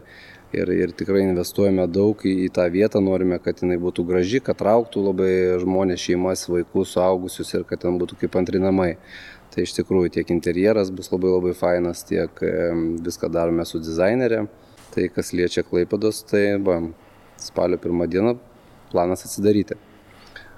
ir, 0.56 0.72
ir 0.72 0.94
tikrai 0.96 1.26
investuojame 1.26 1.84
daug 1.92 2.24
į, 2.24 2.32
į 2.46 2.48
tą 2.56 2.70
vietą, 2.72 3.02
norime, 3.04 3.42
kad 3.44 3.60
jinai 3.60 3.76
būtų 3.84 4.06
graži, 4.08 4.40
kad 4.46 4.62
trauktų 4.62 5.04
labai 5.10 5.34
žmonės, 5.60 6.06
šeimas, 6.06 6.46
vaikus, 6.48 6.94
suaugusius 6.96 7.52
ir 7.58 7.68
kad 7.68 7.84
ten 7.84 8.00
būtų 8.00 8.22
kaip 8.24 8.40
antrinamai. 8.40 8.94
Tai 9.52 9.68
iš 9.68 9.76
tikrųjų 9.82 10.14
tiek 10.16 10.32
interjeras 10.32 10.94
bus 10.96 11.12
labai 11.12 11.36
labai 11.36 11.54
fainas, 11.60 12.06
tiek 12.08 12.40
viską 13.04 13.34
darome 13.36 13.68
su 13.68 13.84
dizainerė. 13.84 14.46
Tai 14.96 15.12
kas 15.12 15.36
liečia 15.36 15.68
Klaipados, 15.68 16.24
tai 16.32 16.54
va, 16.64 16.80
spalio 17.36 17.84
pirmą 17.84 18.08
dieną 18.08 18.38
planas 18.94 19.28
atsidaryti. 19.28 19.76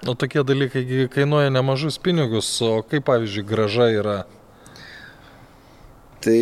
O 0.02 0.16
tokie 0.18 0.42
dalykai 0.42 1.06
kainuoja 1.14 1.50
nemažus 1.54 1.94
pinigus, 2.02 2.48
o 2.66 2.80
kaip 2.82 3.04
pavyzdžiui 3.06 3.44
graža 3.46 3.84
yra? 3.94 4.16
Tai 6.24 6.38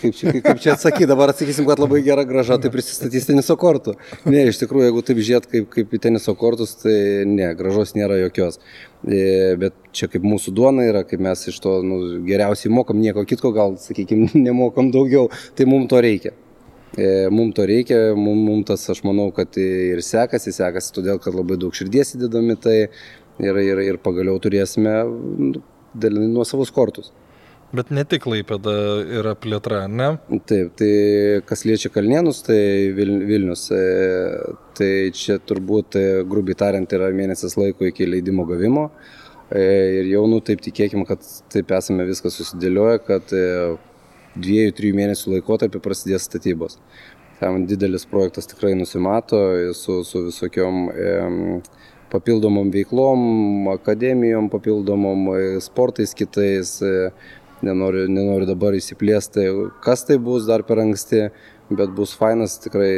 kaip 0.00 0.16
čia, 0.18 0.32
kaip 0.42 0.58
čia 0.64 0.72
atsakyti, 0.74 1.06
dabar 1.12 1.30
atsakysim, 1.30 1.62
kad 1.70 1.78
labai 1.78 2.02
gera 2.02 2.26
graža, 2.26 2.58
tai 2.58 2.72
prisistatys 2.74 3.28
teniso 3.30 3.54
kortų. 3.60 3.94
Ne, 4.26 4.48
iš 4.50 4.58
tikrųjų, 4.64 4.88
jeigu 4.88 5.06
taip 5.06 5.22
žiūrėt 5.28 5.48
kaip, 5.52 5.70
kaip 5.76 5.94
į 5.94 6.02
teniso 6.08 6.34
kortus, 6.40 6.74
tai 6.82 6.98
ne, 7.30 7.52
gražos 7.54 7.94
nėra 7.94 8.18
jokios. 8.24 8.58
E, 9.06 9.54
bet 9.60 9.78
čia 9.94 10.10
kaip 10.10 10.26
mūsų 10.26 10.58
duona 10.58 10.88
yra, 10.90 11.06
kaip 11.06 11.22
mes 11.22 11.46
iš 11.54 11.62
to 11.62 11.78
nu, 11.86 12.00
geriausiai 12.26 12.74
mokam, 12.74 12.98
nieko 12.98 13.22
kitko 13.30 13.54
gal, 13.54 13.78
sakykime, 13.78 14.32
nemokam 14.48 14.90
daugiau, 14.90 15.30
tai 15.54 15.70
mums 15.70 15.86
to 15.94 16.02
reikia. 16.02 16.34
E, 16.94 17.28
mums 17.30 17.54
to 17.56 17.66
reikia, 17.66 17.98
mums 18.14 18.46
mum 18.46 18.62
tas, 18.66 18.84
aš 18.92 19.00
manau, 19.06 19.30
kad 19.34 19.56
ir 19.58 20.02
sekasi, 20.04 20.52
sekasi 20.54 20.92
todėl, 20.94 21.18
kad 21.22 21.34
labai 21.34 21.58
daug 21.58 21.74
širdies 21.74 22.14
įdedami 22.14 22.54
tai 22.62 22.76
ir, 23.42 23.58
ir, 23.58 23.82
ir 23.82 23.98
pagaliau 24.02 24.38
turėsime 24.42 24.94
nu, 25.02 25.62
nuo 26.04 26.44
savus 26.46 26.70
kortus. 26.74 27.10
Bet 27.74 27.88
ne 27.90 28.04
tik 28.06 28.28
Laipėda 28.30 28.74
yra 29.18 29.32
plėtra, 29.34 29.80
ne? 29.90 30.12
Taip, 30.46 30.76
tai 30.78 30.90
kas 31.48 31.64
liečia 31.66 31.90
Kalnienus, 31.90 32.44
tai 32.46 32.58
Vilnius, 32.94 33.64
e, 33.74 33.80
tai 34.78 34.90
čia 35.18 35.40
turbūt, 35.42 35.98
e, 35.98 36.20
grubiai 36.30 36.60
tariant, 36.60 36.94
yra 36.94 37.10
mėnesis 37.10 37.58
laiko 37.58 37.88
iki 37.88 38.06
leidimo 38.06 38.46
gavimo. 38.46 38.90
Ir 39.54 40.06
jau, 40.08 40.22
nu, 40.30 40.38
taip 40.42 40.62
tikėkime, 40.64 41.04
kad 41.06 41.26
taip 41.52 41.74
esame 41.76 42.06
viską 42.08 42.30
susidėlioję, 42.32 43.02
kad 43.06 43.34
dviejų, 44.36 44.74
trijų 44.78 44.98
mėnesių 44.98 45.36
laikotarpį 45.36 45.82
prasidės 45.84 46.26
statybos. 46.28 46.78
Ten 47.40 47.66
didelis 47.68 48.06
projektas 48.08 48.48
tikrai 48.50 48.74
nusimato 48.78 49.38
su, 49.74 50.02
su 50.06 50.26
visokiom 50.28 50.84
e, 50.90 51.14
papildomom 52.12 52.70
veiklom, 52.74 53.24
akademijom, 53.74 54.50
papildomom 54.52 55.32
sportais 55.64 56.14
kitais. 56.16 56.78
E, 56.82 57.10
nenoriu, 57.64 58.04
nenoriu 58.10 58.46
dabar 58.48 58.74
įsiplėsti, 58.76 59.46
kas 59.84 60.04
tai 60.04 60.18
bus 60.20 60.44
dar 60.48 60.64
per 60.68 60.82
anksti, 60.82 61.28
bet 61.74 61.92
bus 61.96 62.12
fainas, 62.18 62.58
tikrai 62.60 62.90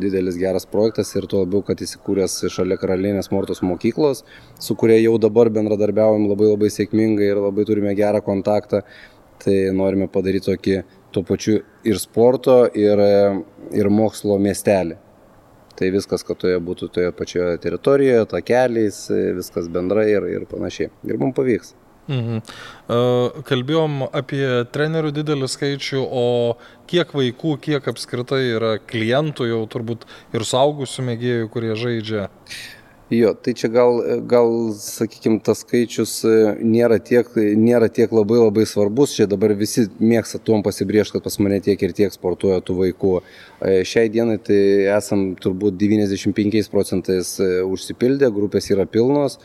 didelis 0.00 0.36
geras 0.40 0.66
projektas 0.68 1.12
ir 1.16 1.24
tuo 1.30 1.44
labiau, 1.44 1.62
kad 1.64 1.80
įsikūręs 1.80 2.36
šalia 2.52 2.76
Karalienės 2.80 3.30
Mortos 3.32 3.62
mokyklos, 3.64 4.24
su 4.60 4.76
kuria 4.80 4.98
jau 5.00 5.16
dabar 5.22 5.48
bendradarbiaujam 5.54 6.28
labai 6.28 6.50
labai 6.52 6.68
sėkmingai 6.74 7.30
ir 7.32 7.40
labai 7.40 7.64
turime 7.68 7.94
gerą 7.98 8.20
kontaktą 8.26 8.84
tai 9.44 9.56
norime 9.76 10.08
padaryti 10.12 10.50
tokį 10.50 10.80
tuo 11.14 11.24
pačiu 11.26 11.60
ir 11.86 11.98
sporto, 11.98 12.62
ir, 12.76 13.02
ir 13.74 13.90
mokslo 13.90 14.38
miestelį. 14.42 14.98
Tai 15.80 15.88
viskas, 15.94 16.24
kad 16.26 16.36
toje 16.42 16.58
būtų 16.60 16.90
toje 16.92 17.12
pačioje 17.16 17.60
teritorijoje, 17.62 18.26
takeliais, 18.28 19.04
viskas 19.38 19.70
bendrai 19.72 20.10
ir, 20.12 20.26
ir 20.28 20.48
panašiai. 20.50 20.90
Ir 21.08 21.20
mums 21.20 21.36
pavyks. 21.38 21.72
Mhm. 22.10 22.40
Kalbėjom 23.46 24.02
apie 24.08 24.44
trenerių 24.74 25.12
didelį 25.20 25.48
skaičių, 25.50 26.02
o 26.02 26.26
kiek 26.90 27.14
vaikų, 27.14 27.54
kiek 27.62 27.86
apskritai 27.92 28.42
yra 28.56 28.72
klientų, 28.82 29.46
jau 29.52 29.62
turbūt 29.70 30.08
ir 30.34 30.46
saugusių 30.48 31.06
mėgėjų, 31.06 31.50
kurie 31.54 31.76
žaidžia. 31.78 32.26
Jo, 33.10 33.32
tai 33.34 33.56
čia 33.58 33.66
gal, 33.74 33.96
gal 34.30 34.52
sakykime, 34.78 35.40
tas 35.42 35.64
skaičius 35.64 36.12
e, 36.22 36.34
nėra 36.62 37.00
tiek, 37.02 37.26
nėra 37.58 37.88
tiek 37.90 38.12
labai 38.14 38.36
labai 38.38 38.62
svarbus. 38.70 39.16
Čia 39.16 39.26
dabar 39.26 39.50
visi 39.58 39.88
mėgsta 39.98 40.38
tuom 40.38 40.62
pasibriežti, 40.62 41.16
kad 41.16 41.24
pas 41.24 41.40
mane 41.42 41.58
tiek 41.64 41.82
ir 41.82 41.94
tiek 41.98 42.14
sportuoja 42.14 42.60
tų 42.62 42.76
vaikų. 42.84 43.10
E, 43.18 43.72
šiai 43.82 44.12
dienai 44.14 44.38
tai 44.46 44.60
esam 44.94 45.32
turbūt 45.42 45.74
95 45.82 46.70
procentais 46.70 47.34
e, 47.42 47.50
užsipildę, 47.66 48.30
grupės 48.36 48.70
yra 48.70 48.86
pilnos 48.86 49.40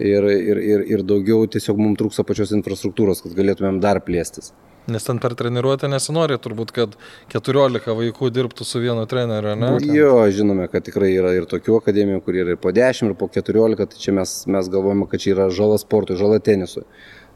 ir, 0.00 0.24
ir, 0.24 0.64
ir, 0.64 0.88
ir 0.96 1.04
daugiau 1.04 1.44
tiesiog 1.44 1.76
mums 1.76 2.00
trūksta 2.00 2.24
pačios 2.24 2.56
infrastruktūros, 2.56 3.20
kad 3.26 3.36
galėtumėm 3.36 3.84
dar 3.84 4.00
plėstis. 4.00 4.54
Nes 4.90 5.06
ten 5.06 5.20
per 5.22 5.36
treniruotę 5.38 5.88
nesinori 5.90 6.38
turbūt, 6.42 6.74
kad 6.74 6.96
14 7.32 7.94
vaikų 8.00 8.30
dirbtų 8.34 8.66
su 8.66 8.82
vienu 8.82 9.06
treneriu, 9.10 9.54
ne? 9.58 9.72
Jo, 9.94 10.12
žinome, 10.34 10.66
kad 10.72 10.86
tikrai 10.86 11.12
yra 11.14 11.32
ir 11.38 11.48
tokių 11.50 11.78
akademijų, 11.80 12.24
kur 12.26 12.40
yra 12.42 12.56
ir 12.56 12.60
po 12.60 12.74
10, 12.74 13.12
ir 13.12 13.18
po 13.18 13.30
14, 13.30 13.88
tai 13.94 14.04
čia 14.04 14.14
mes, 14.16 14.36
mes 14.50 14.70
galvojame, 14.72 15.08
kad 15.10 15.22
čia 15.22 15.34
yra 15.36 15.48
žala 15.54 15.78
sportui, 15.80 16.18
žala 16.20 16.42
tenisui. 16.42 16.86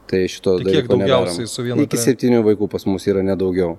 Tai 0.05 0.21
šito 0.29 0.59
tai 0.61 0.77
kiek 0.77 0.87
daugiausiai 0.91 1.49
su 1.49 1.65
vienu? 1.65 1.81
Iki 1.87 1.97
septynių 1.97 2.43
vaikų 2.45 2.69
pas 2.69 2.85
mus 2.85 3.07
yra 3.09 3.25
nedaugiau. 3.25 3.75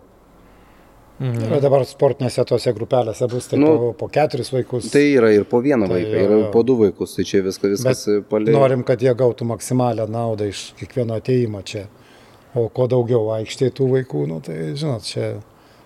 Mhm. 1.17 1.47
Ir 1.49 1.63
dabar 1.65 1.85
sportinėse 1.89 2.43
tose 2.45 2.73
grupelėse 2.77 3.25
bus 3.33 3.47
taip 3.49 3.61
nu, 3.63 3.71
po, 3.81 3.93
po 4.03 4.09
keturis 4.13 4.51
vaikus. 4.53 4.91
Tai 4.93 5.01
yra 5.01 5.31
ir 5.33 5.47
po 5.49 5.63
vieną 5.65 5.89
tai 5.89 6.03
vaiką, 6.03 6.25
ir 6.25 6.49
po 6.53 6.61
du 6.67 6.77
vaikus, 6.83 7.15
tai 7.17 7.25
čia 7.29 7.41
viskas, 7.47 7.79
viskas 7.79 8.27
palė. 8.29 8.53
Norim, 8.53 8.83
kad 8.85 9.01
jie 9.01 9.15
gautų 9.17 9.49
maksimalią 9.49 10.05
naudą 10.13 10.51
iš 10.51 10.67
kiekvieno 10.81 11.17
ateimo 11.17 11.63
čia. 11.65 11.87
O 12.57 12.69
kuo 12.73 12.87
daugiau 12.89 13.29
aikštėje 13.37 13.75
tų 13.77 13.91
vaikų, 13.93 14.25
nu, 14.31 14.41
tai 14.45 14.73
žinot, 14.79 15.05
čia 15.05 15.35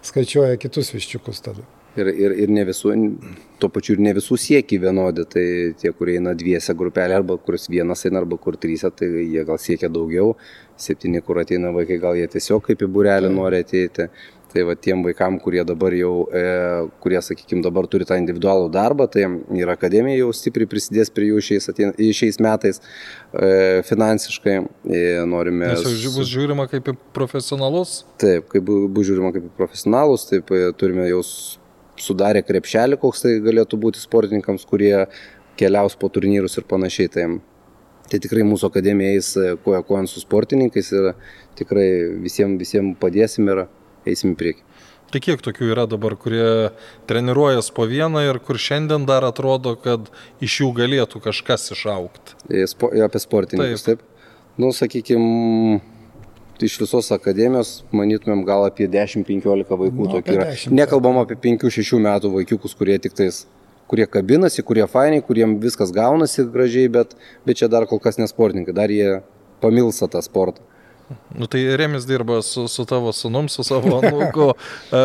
skaičiuoja 0.06 0.58
kitus 0.60 0.92
viščiukus 0.94 1.42
tada. 1.42 1.66
Ir, 1.98 2.06
ir, 2.06 2.32
ir 2.44 2.50
ne 2.54 2.62
visų, 2.68 2.92
tuo 3.58 3.68
pačiu 3.74 3.96
ir 3.96 4.02
ne 4.06 4.12
visų 4.14 4.36
siekiai 4.38 4.78
vienodi, 4.84 5.24
tai 5.26 5.44
tie, 5.80 5.90
kurie 5.90 6.20
eina 6.20 6.36
dviese 6.38 6.74
grupelė, 6.78 7.16
arba 7.18 7.34
kuris 7.42 7.66
vienas 7.72 8.06
eina, 8.06 8.20
arba 8.22 8.38
kur 8.38 8.54
trys, 8.62 8.84
tai 8.94 9.08
jie 9.24 9.42
gal 9.48 9.58
siekia 9.58 9.90
daugiau, 9.90 10.36
septyni, 10.78 11.18
kur 11.26 11.42
ateina 11.42 11.72
vaikai, 11.74 11.98
gal 11.98 12.20
jie 12.20 12.28
tiesiog 12.30 12.62
kaip 12.68 12.86
į 12.86 12.90
burelį 12.94 13.32
nori 13.34 13.64
ateiti. 13.64 14.06
Tai 14.06 14.08
va 14.66 14.74
tiem 14.74 15.04
vaikam, 15.06 15.38
kurie 15.42 15.62
dabar 15.66 15.94
jau, 15.94 16.26
e, 16.34 16.42
kurie, 17.02 17.20
sakykime, 17.22 17.62
dabar 17.62 17.86
turi 17.90 18.06
tą 18.08 18.18
individualų 18.18 18.70
darbą, 18.74 19.06
tai 19.10 19.26
ir 19.56 19.70
akademija 19.70 20.24
jau 20.24 20.32
stipriai 20.34 20.68
prisidės 20.70 21.12
prie 21.14 21.30
jų 21.30 21.44
šiais, 21.46 21.70
atein, 21.70 21.94
šiais 21.94 22.40
metais 22.42 22.82
e, 22.82 23.82
finansiškai. 23.86 24.56
E, 24.90 25.02
norime... 25.30 25.70
Nes 25.74 25.86
jau 26.02 26.14
bus 26.16 26.30
žiūrima 26.30 26.66
kaip 26.70 26.90
į 26.92 26.96
profesionalus? 27.16 28.00
Taip, 28.20 28.50
kaip 28.52 28.66
bus 28.66 29.08
žiūrima 29.08 29.32
kaip 29.36 29.46
į 29.46 29.54
profesionalus, 29.58 30.26
taip 30.30 30.50
e, 30.56 30.66
turime 30.80 31.06
jau 31.08 31.22
sudarę 32.00 32.42
krepšelį, 32.46 32.98
koks 33.00 33.24
tai 33.24 33.36
galėtų 33.44 33.78
būti 33.80 34.02
sportininkams, 34.02 34.66
kurie 34.68 35.06
keliaus 35.60 35.96
po 36.00 36.08
turnyrus 36.12 36.56
ir 36.58 36.66
panašiai. 36.68 37.10
Tai, 37.12 37.26
tai 38.10 38.20
tikrai 38.22 38.44
mūsų 38.48 38.70
akademija 38.70 39.18
eis 39.18 39.34
e, 39.38 39.52
koja 39.64 39.82
kojant 39.86 40.10
su 40.10 40.22
sportininkais 40.22 40.90
ir 40.96 41.12
tikrai 41.60 41.90
visiems 42.24 42.58
visiem 42.60 42.94
padėsim 42.98 43.50
ir 43.52 43.66
eisim 44.10 44.34
į 44.34 44.40
priekį. 44.40 44.66
Tai 45.10 45.18
kiek 45.18 45.40
tokių 45.42 45.72
yra 45.72 45.88
dabar, 45.90 46.14
kurie 46.14 46.70
treniruojas 47.10 47.72
po 47.74 47.86
vieną 47.90 48.22
ir 48.28 48.38
kur 48.46 48.60
šiandien 48.62 49.08
dar 49.08 49.26
atrodo, 49.26 49.74
kad 49.74 50.06
iš 50.42 50.60
jų 50.62 50.68
galėtų 50.76 51.22
kažkas 51.24 51.72
išaukti? 51.74 52.36
E, 52.46 52.62
spo, 52.70 52.92
apie 53.06 53.22
sportininkus, 53.22 53.86
taip. 53.88 54.04
taip. 54.04 54.36
Nu, 54.60 54.70
sakykime, 54.76 55.80
iš 56.62 56.76
visos 56.82 57.10
akademijos, 57.16 57.80
manytumėm, 57.96 58.44
gal 58.46 58.68
apie 58.68 58.86
10-15 58.90 59.66
vaikų 59.82 60.06
nu, 60.06 60.10
tokių 60.14 60.36
yra. 60.36 60.46
10, 60.52 60.76
Nekalbam 60.78 61.18
apie 61.24 61.38
5-6 61.42 61.98
metų 62.06 62.30
vaikiukus, 62.36 62.76
kurie 62.78 63.00
tik 63.02 63.18
tais 63.18 63.44
kurie 63.90 64.06
kabinasi, 64.06 64.62
kurie 64.62 64.86
fainiai, 64.86 65.22
kuriem 65.26 65.56
viskas 65.62 65.90
gaunasi 65.94 66.46
gražiai, 66.54 66.90
bet, 66.92 67.16
bet 67.46 67.58
čia 67.58 67.66
dar 67.72 67.88
kol 67.90 67.98
kas 68.02 68.20
nesportininkai, 68.22 68.74
dar 68.76 68.92
jie 68.94 69.18
pamilsa 69.62 70.06
tą 70.10 70.22
sportą. 70.22 70.62
Nu 71.38 71.46
tai 71.46 71.76
Remis 71.76 72.06
dirba 72.06 72.40
su, 72.42 72.66
su 72.68 72.84
tavo 72.84 73.12
sunum, 73.12 73.48
su 73.48 73.62
savo 73.66 74.00
anūku. 74.00 74.50
E, 74.90 75.00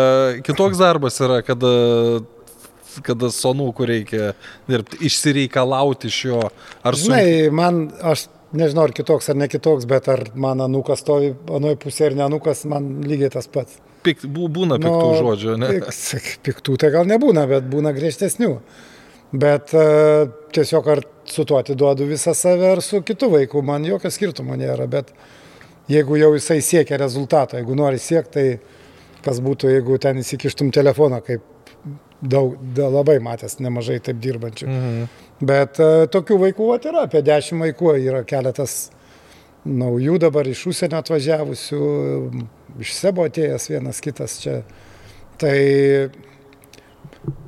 kitoks 0.46 0.80
darbas 0.80 1.18
yra, 1.22 1.40
kada, 1.46 1.70
kada 3.06 3.30
sonukų 3.34 3.86
reikia 3.90 4.32
dirbti, 4.70 5.00
išsireikalauti 5.06 6.10
iš 6.10 6.20
jo. 6.26 6.40
Ar 6.86 6.98
su... 6.98 7.10
Žinai, 7.10 7.52
man, 7.54 7.84
aš 8.02 8.26
nežinau, 8.58 8.88
ar 8.88 8.96
kitoks 8.98 9.30
ar 9.30 9.38
ne 9.38 9.50
kitoks, 9.52 9.86
bet 9.90 10.10
ar 10.12 10.26
man 10.34 10.64
anūkas 10.66 11.04
stovi 11.06 11.34
anoje 11.54 11.78
pusėje 11.82 12.12
ar 12.12 12.18
ne 12.20 12.26
anūkas, 12.30 12.66
man 12.72 12.90
lygiai 13.06 13.32
tas 13.38 13.50
pats. 13.52 13.78
Pik, 14.06 14.26
būna 14.34 14.80
piktų 14.82 15.06
nu, 15.06 15.22
žodžių, 15.22 15.56
ne? 15.62 15.72
Pik, 15.78 16.34
piktų 16.46 16.78
tai 16.82 16.92
gal 16.94 17.10
nebūna, 17.10 17.46
bet 17.50 17.70
būna 17.70 17.94
griežtesnių. 17.96 18.52
Bet 19.36 19.74
uh, 19.78 20.28
tiesiog 20.56 20.92
ar 20.94 21.02
su 21.30 21.46
tuo 21.46 21.58
atiduodu 21.62 22.06
visą 22.10 22.36
save, 22.38 22.76
ar 22.76 22.84
su 22.86 23.02
kitu 23.06 23.32
vaiku, 23.34 23.66
man 23.66 23.86
jokio 23.86 24.14
skirtumo 24.14 24.58
nėra. 24.60 24.86
Bet 24.90 25.10
uh, 25.12 25.34
jeigu 25.92 26.18
jau 26.20 26.32
jisai 26.36 26.62
siekia 26.66 26.98
rezultato, 27.02 27.60
jeigu 27.60 27.76
nori 27.78 28.00
siekti, 28.02 28.32
tai 28.34 29.22
kas 29.26 29.42
būtų, 29.42 29.72
jeigu 29.74 29.98
ten 30.02 30.22
įsikištum 30.22 30.72
telefoną, 30.76 31.22
kaip 31.26 31.44
daug, 32.22 32.56
da, 32.76 32.90
labai 32.90 33.18
matęs 33.24 33.60
nemažai 33.64 34.00
taip 34.04 34.20
dirbančių. 34.24 34.68
Mhm. 34.70 35.08
Bet 35.46 35.82
uh, 35.84 36.06
tokių 36.12 36.40
vaikų 36.46 36.70
vat, 36.70 36.86
yra, 36.90 37.08
apie 37.10 37.22
dešimt 37.26 37.66
vaikų, 37.66 37.96
yra 38.06 38.22
keletas 38.28 38.90
naujų 39.66 40.20
dabar 40.22 40.48
iš 40.48 40.62
užsienio 40.72 41.02
atvažiavusių, 41.02 41.82
iš 42.86 42.94
sebo 42.96 43.26
atėjęs 43.28 43.68
vienas 43.74 44.02
kitas 44.06 44.38
čia. 44.44 44.60
Tai, 45.42 45.58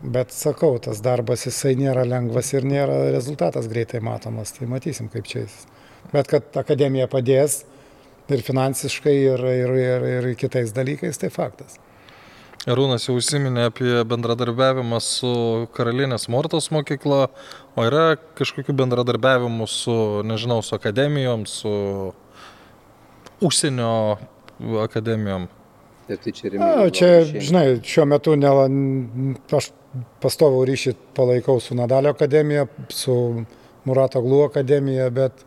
bet 0.03 0.33
sakau, 0.35 0.73
tas 0.83 0.99
darbas 1.05 1.45
jisai 1.47 1.75
nėra 1.79 2.03
lengvas 2.09 2.51
ir 2.55 2.67
nėra 2.67 3.05
rezultatas 3.13 3.69
greitai 3.71 4.01
matomas, 4.03 4.51
tai 4.57 4.67
matysim 4.67 5.11
kaip 5.13 5.29
čia 5.29 5.45
jis. 5.45 5.61
Bet 6.11 6.27
kad 6.31 6.57
akademija 6.59 7.07
padės, 7.11 7.61
ir 8.33 8.43
finansiškai, 8.45 9.17
ir, 9.33 9.43
ir, 9.63 9.75
ir, 9.81 10.07
ir 10.17 10.31
kitais 10.39 10.73
dalykais, 10.75 11.19
tai 11.21 11.29
faktas. 11.33 11.77
Rūnas 12.67 13.05
jau 13.07 13.15
užsiminė 13.15 13.69
apie 13.69 13.91
bendradarbiavimą 14.11 14.97
su 14.99 15.29
Karalinės 15.75 16.27
Mortos 16.27 16.67
mokykla, 16.75 17.29
o 17.79 17.85
yra 17.87 18.17
kažkokių 18.35 18.75
bendradarbiavimų 18.81 19.67
su, 19.71 19.95
nežinau, 20.27 20.59
su 20.65 20.75
akademijom, 20.75 21.45
su 21.47 21.71
užsienio 23.39 24.17
akademijom. 24.83 25.47
Ir 26.11 26.19
tai 26.23 26.33
čia 26.35 26.51
rimtai. 26.51 26.91
Čia, 26.95 27.11
žinai, 27.35 27.65
šiuo 27.87 28.07
metu 28.11 28.35
ne, 28.39 28.51
aš 29.55 29.71
pastovau 30.23 30.65
ryšį 30.67 30.97
palaikau 31.15 31.61
su 31.63 31.75
Nadalio 31.75 32.11
akademija, 32.15 32.67
su 32.91 33.15
Murato 33.87 34.21
Glu 34.23 34.43
akademija, 34.49 35.07
bet 35.15 35.43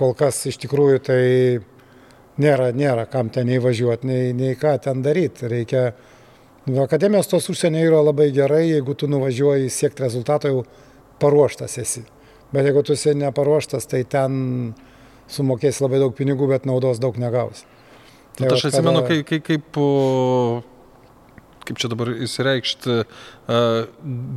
kol 0.00 0.16
kas 0.16 0.40
iš 0.48 0.56
tikrųjų 0.64 1.04
tai 1.04 1.22
nėra, 2.40 2.70
nėra 2.74 3.06
kam 3.10 3.30
ten 3.34 3.48
nei 3.50 3.60
važiuoti, 3.62 4.08
nei, 4.08 4.32
nei 4.36 4.56
ką 4.58 4.76
ten 4.84 5.02
daryti. 5.04 5.48
Reikia, 5.50 5.84
nu, 6.66 6.80
akademijos 6.84 7.30
tos 7.30 7.48
užsienio 7.52 7.84
yra 7.90 8.02
labai 8.04 8.30
gerai, 8.34 8.64
jeigu 8.70 8.96
tu 8.98 9.08
nuvažiuoji 9.10 9.70
siekti 9.72 10.06
rezultato, 10.06 10.50
jau 10.50 10.64
paruoštas 11.22 11.78
esi. 11.82 12.04
Bet 12.54 12.66
jeigu 12.68 12.84
tu 12.86 12.94
esi 12.94 13.14
neparuoštas, 13.18 13.88
tai 13.90 14.04
ten 14.08 14.74
sumokėsi 15.30 15.84
labai 15.84 16.02
daug 16.02 16.14
pinigų, 16.16 16.50
bet 16.50 16.68
naudos 16.68 17.00
daug 17.02 17.16
negausi. 17.20 17.66
Tai 18.38 18.50
aš 18.50 18.68
atsimenu, 18.70 19.04
kada... 19.04 19.22
kaip, 19.22 19.26
kaip, 19.30 19.44
kaip 19.46 19.82
kaip 21.68 21.80
čia 21.80 21.90
dabar 21.92 22.10
įsireikšti, 22.26 22.96
e, 23.04 23.60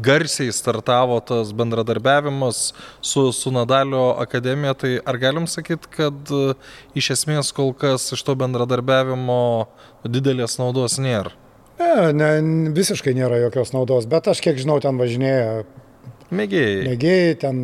garsiai 0.06 0.54
startavo 0.56 1.20
tas 1.26 1.54
bendradarbiavimas 1.58 2.62
su, 3.02 3.28
su 3.36 3.54
Nadalio 3.56 4.10
akademija, 4.22 4.76
tai 4.84 4.94
ar 5.06 5.20
galim 5.22 5.48
sakyti, 5.52 5.92
kad 5.98 6.32
e, 6.34 6.54
iš 6.98 7.12
esmės 7.18 7.52
kol 7.56 7.74
kas 7.78 8.12
iš 8.16 8.24
to 8.28 8.38
bendradarbiavimo 8.40 9.42
didelės 10.08 10.60
naudos 10.62 11.00
nėra? 11.04 11.36
Ne, 11.78 12.14
ne, 12.18 12.32
visiškai 12.74 13.14
nėra 13.14 13.38
jokios 13.44 13.76
naudos, 13.76 14.08
bet 14.10 14.32
aš 14.32 14.42
kiek 14.42 14.58
žinau, 14.58 14.80
ten 14.82 14.98
važinėja 14.98 15.68
Mėgėjai. 16.28 16.80
Mėgėjai, 16.90 17.36
ten, 17.40 17.60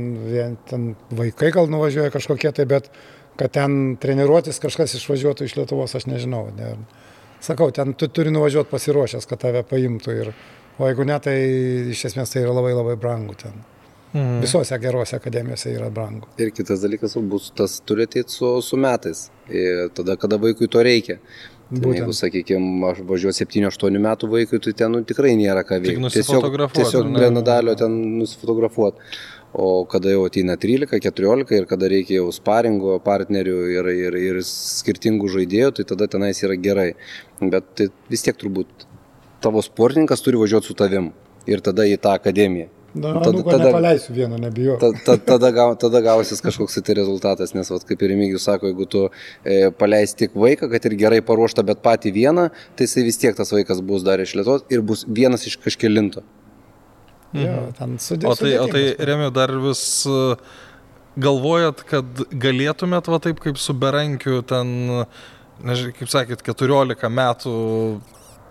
ten 0.70 0.86
vaikai 1.12 1.50
gal 1.52 1.68
nuvažiuoja 1.72 2.14
kažkokie 2.14 2.54
tai, 2.56 2.64
bet 2.70 2.88
kad 3.40 3.52
ten 3.52 3.98
treniruotis 4.00 4.62
kažkas 4.64 4.96
išvažiuotų 5.00 5.50
iš 5.50 5.58
Lietuvos, 5.58 5.96
aš 5.98 6.08
nežinau. 6.08 6.46
Ne, 6.56 6.76
sakau, 7.44 7.70
ten 7.76 7.94
tu 8.00 8.08
turi 8.08 8.34
nuvažiuoti 8.34 8.72
pasiruošęs, 8.72 9.28
kad 9.30 9.44
tave 9.44 9.64
paimtų. 9.68 10.18
Ir, 10.24 10.34
o 10.80 10.90
jeigu 10.90 11.06
ne, 11.08 11.20
tai 11.24 11.38
iš 11.94 12.08
esmės 12.12 12.34
tai 12.34 12.46
yra 12.46 12.56
labai 12.56 12.74
labai 12.76 12.98
brangu 13.00 13.38
ten. 13.40 13.62
Mhm. 14.14 14.44
Visose 14.44 14.78
gerose 14.78 15.18
akademijose 15.18 15.72
yra 15.74 15.90
brangu. 15.90 16.30
Ir 16.38 16.52
kitas 16.54 16.84
dalykas 16.86 17.18
bus, 17.30 17.50
tas 17.58 17.80
turi 17.82 18.06
ateiti 18.06 18.36
su, 18.36 18.60
su 18.62 18.78
metais, 18.78 19.26
ir 19.50 19.90
tada, 19.98 20.16
kada 20.22 20.38
vaikui 20.38 20.70
to 20.70 20.84
reikia. 20.86 21.18
Būtent. 21.74 22.04
jeigu, 22.04 22.14
sakykime, 22.14 22.84
aš 22.92 23.00
važiuoju 23.08 23.34
7-8 23.34 24.00
metų 24.04 24.28
vaikui, 24.30 24.60
tai 24.62 24.74
ten 24.78 24.92
nu, 24.94 25.00
tikrai 25.10 25.32
nėra 25.40 25.64
ką 25.66 25.80
veikti. 25.82 26.12
Tiesiog, 26.20 26.46
tiesiog 26.76 27.10
prie 27.16 27.30
nadalio 27.34 27.74
ten 27.80 27.96
nusifotografuoti. 28.20 29.02
O 29.54 29.86
kada 29.86 30.10
jau 30.10 30.24
ateina 30.26 30.56
13-14 30.58 31.52
ir 31.60 31.66
kada 31.70 31.90
reikia 31.92 32.18
jau 32.24 32.32
sparingo 32.34 32.96
partnerių 33.06 33.58
ir, 33.76 33.90
ir, 34.08 34.16
ir 34.32 34.40
skirtingų 34.48 35.30
žaidėjų, 35.36 35.72
tai 35.78 35.86
tada 35.94 36.08
tenais 36.10 36.42
yra 36.42 36.56
gerai. 36.58 36.88
Bet 37.42 37.68
tai 37.78 37.88
vis 38.10 38.26
tiek 38.26 38.40
turbūt 38.42 38.88
tavo 39.46 39.62
sportininkas 39.62 40.26
turi 40.26 40.40
važiuoti 40.42 40.72
su 40.72 40.74
tavim 40.80 41.12
ir 41.46 41.62
tada 41.62 41.86
į 41.86 42.00
tą 42.02 42.16
akademiją. 42.18 42.72
Na, 42.94 43.12
Tada- 43.18 43.32
nu, 43.34 43.42
tada- 43.42 43.72
nepaleisiu 43.72 44.14
vieno, 44.14 44.38
nebijau. 44.38 44.76
Ta, 44.82 44.92
ta, 45.06 45.16
tada, 45.18 45.50
gau, 45.52 45.72
tada 45.76 45.98
gausis 46.06 46.42
kažkoks 46.46 46.78
tai 46.86 46.94
rezultatas, 47.00 47.54
nes, 47.58 47.70
vat, 47.74 47.84
kaip 47.90 48.02
ir 48.06 48.12
Remigijus 48.14 48.46
sako, 48.46 48.70
jeigu 48.70 48.86
tu 48.86 49.02
e, 49.44 49.72
paleisi 49.72 50.16
tik 50.20 50.36
vaiką, 50.38 50.70
kad 50.70 50.86
ir 50.86 50.94
gerai 51.02 51.22
paruoštą, 51.26 51.66
bet 51.66 51.82
patį 51.82 52.12
vieną, 52.14 52.52
tai 52.78 52.86
jisai 52.86 53.04
vis 53.08 53.18
tiek 53.18 53.34
tas 53.36 53.50
vaikas 53.50 53.82
bus 53.82 54.06
dar 54.06 54.22
iš 54.22 54.36
Lietuvos 54.38 54.62
ir 54.70 54.82
bus 54.86 55.06
vienas 55.10 55.48
iš 55.50 55.58
kažkelinto. 55.58 56.22
Jo, 57.34 57.60
ten 57.78 57.98
sudė, 58.02 58.28
O 58.30 58.36
tai, 58.38 58.54
o 58.62 58.68
tai. 58.70 58.84
Remiu, 59.10 59.32
dar 59.34 59.52
vis 59.64 59.84
e, 60.06 60.18
galvojat, 61.18 61.82
kad 61.90 62.26
galėtumėt 62.30 63.10
va 63.10 63.22
taip 63.24 63.42
kaip 63.44 63.58
su 63.62 63.74
Berankiu 63.78 64.42
ten, 64.46 64.74
nežinau, 65.66 65.96
kaip 65.98 66.12
sakėt, 66.14 66.44
14 66.46 67.10
metų, 67.10 67.56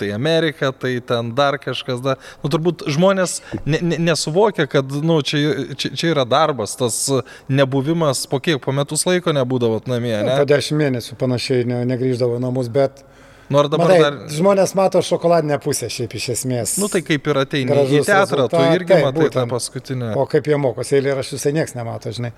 tai 0.02 0.10
Amerika, 0.16 0.72
tai 0.74 0.96
ten 1.06 1.30
dar 1.36 1.58
kažkas 1.62 2.00
dar. 2.02 2.18
Nu, 2.42 2.50
turbūt 2.50 2.82
žmonės 2.90 3.36
ne, 3.62 3.78
ne, 3.78 4.00
nesuvokia, 4.02 4.66
kad 4.70 4.90
nu, 5.04 5.20
čia, 5.22 5.42
čia, 5.78 5.92
čia 5.94 6.10
yra 6.14 6.24
darbas, 6.26 6.74
tas 6.80 6.98
nebuvimas, 7.46 8.24
po 8.26 8.40
kiek, 8.42 8.58
po 8.64 8.74
metus 8.74 9.06
laiko 9.06 9.34
nebūdavot 9.36 9.86
namie, 9.90 10.16
Nu, 10.24 10.32
ne? 10.32 10.36
Po 10.42 10.48
dešimt 10.48 10.80
mėnesių 10.80 11.18
panašiai 11.20 11.68
ne, 11.68 11.82
negrįždavo 11.92 12.40
namus, 12.42 12.72
bet 12.72 13.04
Nu, 13.48 13.58
ar 13.58 13.68
dabar 13.68 13.90
matai, 13.90 13.98
dar... 14.00 14.18
žmonės 14.32 14.74
mato 14.78 15.02
šokoladinę 15.04 15.58
pusę 15.62 15.88
šiaip 15.92 16.14
iš 16.16 16.28
esmės. 16.36 16.76
Nu, 16.80 16.88
tai 16.92 17.02
kaip 17.04 17.26
ir 17.28 17.40
ateini 17.42 17.66
į 17.66 17.74
Gražus 17.74 18.08
teatrą, 18.08 18.46
tu 18.46 18.56
rezultatas, 18.56 18.76
irgi 18.78 18.92
taip, 18.94 19.04
matai 19.08 19.18
tą 19.18 19.26
būtent. 19.26 19.52
paskutinę. 19.52 20.12
O 20.16 20.26
kaip 20.30 20.48
jie 20.48 20.58
mokosi, 20.62 20.94
eilėraščių 20.98 21.38
visai 21.38 21.52
niekas 21.58 21.76
nemato, 21.76 22.12
žinai. 22.14 22.32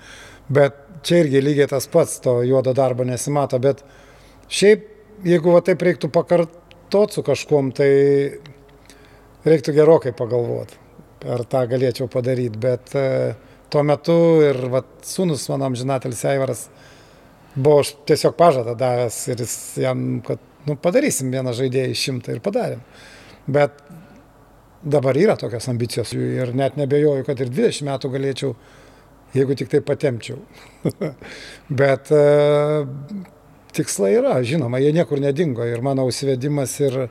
Bet 0.59 0.79
čia 1.07 1.21
irgi 1.23 1.43
lygiai 1.45 1.69
tas 1.71 1.87
pats, 1.91 2.17
to 2.25 2.39
juodo 2.47 2.73
darbo 2.75 3.05
nesimato. 3.07 3.59
Bet 3.63 3.83
šiaip, 4.51 4.87
jeigu 5.27 5.55
va 5.55 5.61
taip 5.65 5.85
reiktų 5.87 6.09
pakartot 6.15 7.15
su 7.15 7.23
kažkuom, 7.25 7.71
tai 7.77 7.91
reiktų 9.45 9.75
gerokai 9.77 10.15
pagalvoti, 10.17 10.79
ar 11.31 11.45
tą 11.49 11.63
galėčiau 11.69 12.09
padaryti. 12.11 12.59
Bet 12.61 12.95
e, 12.97 13.07
tuo 13.71 13.85
metu 13.87 14.17
ir 14.45 14.59
va, 14.73 14.83
sūnus 15.05 15.45
mano 15.53 15.69
amžinatelis 15.69 16.25
Eivaras 16.33 16.65
buvo 17.55 17.85
tiesiog 18.09 18.35
pažadą 18.35 18.75
davęs 18.75 19.21
ir 19.31 19.45
jis 19.45 19.55
jam, 19.79 20.03
kad 20.25 20.41
nu, 20.65 20.77
padarysim 20.81 21.31
vieną 21.33 21.53
žaidėją 21.57 21.93
iš 21.93 22.07
šimtą 22.07 22.35
ir 22.35 22.41
padarėm. 22.45 22.81
Bet 23.45 23.83
dabar 24.85 25.17
yra 25.17 25.35
tokios 25.37 25.67
ambicijos 25.69 26.13
ir 26.13 26.53
net 26.57 26.77
nebejoju, 26.77 27.25
kad 27.27 27.41
ir 27.41 27.51
20 27.53 27.85
metų 27.89 28.11
galėčiau, 28.13 28.53
jeigu 29.35 29.57
tik 29.57 29.71
tai 29.71 29.81
patemčiau. 29.85 30.39
Bet 31.81 32.11
e, 32.13 32.25
tikslai 33.75 34.13
yra, 34.19 34.37
žinoma, 34.45 34.81
jie 34.83 34.93
niekur 34.95 35.21
nedingo 35.21 35.65
ir 35.67 35.81
mano 35.85 36.05
užsivedimas 36.09 36.77
ir, 36.85 37.01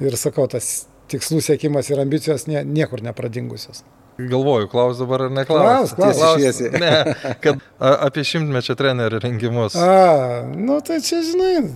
ir 0.00 0.18
sakau, 0.20 0.48
tas 0.50 0.88
tikslų 1.12 1.42
siekimas 1.44 1.88
ir 1.92 2.00
ambicijos 2.02 2.48
nie, 2.48 2.62
niekur 2.64 3.04
nepradingusios. 3.04 3.84
Galvoju, 4.18 4.66
klaus 4.72 4.98
dabar 4.98 5.28
ar 5.28 5.30
neklaus. 5.30 5.92
Klaus, 5.94 6.16
klaus. 6.16 6.40
Šviesiai. 6.40 6.72
Ne, 6.82 7.34
kad 7.44 7.60
a, 7.78 7.92
apie 8.08 8.24
šimtmečio 8.26 8.74
trenerių 8.78 9.20
rengimus. 9.22 9.76
A, 9.78 10.42
nu 10.58 10.80
tai 10.82 10.98
čia 11.06 11.20
žinai. 11.22 11.68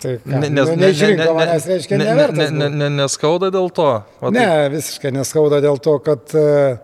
Tai 0.00 0.14
ką, 0.24 0.38
Ne- 0.40 0.48
nu, 0.54 0.64
neišrinko 0.80 1.32
manęs, 1.36 1.66
reiškia, 1.68 1.98
ne, 2.00 2.12
ne, 2.16 2.28
ne, 2.32 2.50
ne, 2.56 2.68
ne, 2.82 2.88
neskauda 3.02 3.50
dėl 3.52 3.68
to. 3.76 3.88
Va, 4.22 4.30
Ne, 4.32 4.46
tai- 4.46 4.70
visiškai 4.72 5.12
neskauda 5.12 5.58
dėl 5.60 5.76
to, 5.82 5.98
kad 6.04 6.32
e, 6.34 6.78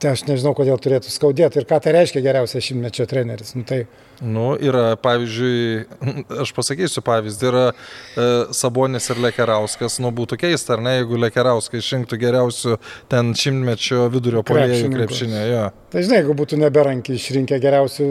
tai 0.00 0.12
aš 0.14 0.24
nežinau, 0.28 0.54
kodėl 0.56 0.80
turėtų 0.80 1.12
skaudėti 1.12 1.60
ir 1.60 1.66
ką 1.68 1.78
tai 1.84 1.92
reiškia 1.98 2.22
geriausias 2.24 2.64
šimtmečio 2.64 3.06
treneris. 3.10 3.54
Nu, 3.56 3.64
tai, 3.68 3.84
Nu, 4.22 4.52
yra, 4.62 4.94
pavyzdžiui, 5.02 5.86
aš 6.44 6.52
pasakysiu 6.54 7.02
pavyzdį, 7.04 7.46
yra 7.50 7.62
e, 7.72 8.26
Sabonis 8.54 9.08
ir 9.10 9.18
Lekerauskas, 9.24 9.96
nu 10.00 10.12
būtų 10.14 10.38
keista, 10.38 10.76
ar 10.76 10.84
ne, 10.86 10.92
jeigu 11.00 11.18
Lekerauskai 11.18 11.80
išrinktų 11.82 12.18
geriausių 12.22 12.76
ten 13.10 13.32
šimtmečio 13.34 14.04
vidurio 14.14 14.44
polėjų 14.46 14.92
krepšinė. 14.94 15.42
Jo. 15.50 15.64
tai 15.90 16.04
žinai, 16.06 16.20
jeigu 16.22 16.36
būtų 16.38 16.60
neberankį 16.62 17.18
išrinkę 17.18 17.58
geriausių 17.64 18.08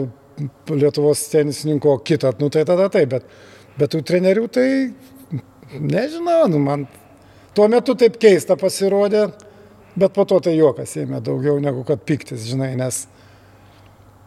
Lietuvos 0.74 1.24
tenisininkų, 1.32 1.88
o 1.94 1.98
kitą, 2.04 2.34
nu 2.42 2.48
tai 2.52 2.64
tada 2.68 2.88
taip, 2.92 3.08
bet, 3.16 3.26
bet 3.78 3.94
tų 3.94 4.02
trenerių 4.06 4.46
tai 4.52 4.68
nežinau, 5.80 6.44
nu 6.50 6.60
man 6.62 6.86
tuo 7.56 7.68
metu 7.70 7.96
taip 7.98 8.18
keista 8.22 8.58
pasirodė, 8.60 9.26
bet 9.98 10.14
po 10.14 10.26
to 10.28 10.40
tai 10.44 10.56
juokas 10.56 10.96
ėmė 11.02 11.22
daugiau 11.24 11.58
negu 11.62 11.84
kad 11.86 12.02
piktis, 12.06 12.46
žinai, 12.50 12.74
nes 12.78 13.04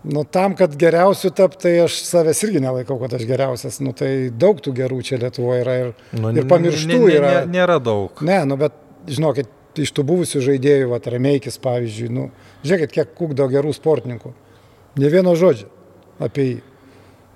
Nu, 0.08 0.24
tam, 0.24 0.54
kad 0.56 0.76
geriausiu 0.80 1.34
tap, 1.36 1.58
tai 1.60 1.74
aš 1.84 1.98
savęs 2.08 2.40
irgi 2.46 2.62
nelaikau, 2.64 2.96
kad 3.02 3.18
aš 3.18 3.26
geriausias. 3.28 3.80
Nu, 3.84 3.92
tai 3.98 4.30
daug 4.32 4.60
tų 4.64 4.72
gerų 4.78 5.02
čia 5.04 5.18
Lietuvoje 5.20 5.64
yra 5.66 5.74
ir, 5.82 5.90
Nu, 6.16 6.32
ir 6.32 6.48
pamirštų 6.48 7.00
yra. 7.12 7.32
Nėra 7.50 7.76
daug. 7.84 8.22
Ne, 8.24 8.38
nu 8.48 8.56
bet 8.62 8.78
žinokit, 9.10 9.50
iš 9.78 9.92
tų 9.98 10.06
buvusių 10.08 10.44
žaidėjų, 10.46 10.92
va, 10.94 11.02
Remeikis 11.12 11.60
pavyzdžiui, 11.64 12.12
nu, 12.14 12.30
žiūrėkit, 12.64 12.94
kiek 12.94 13.12
kūkdo 13.18 13.50
gerų 13.52 13.74
sportininkų. 13.76 14.32
Ne 15.02 15.12
vieno 15.14 15.36
žodžio 15.38 15.68
apie 16.24 16.48
jį. 16.48 16.58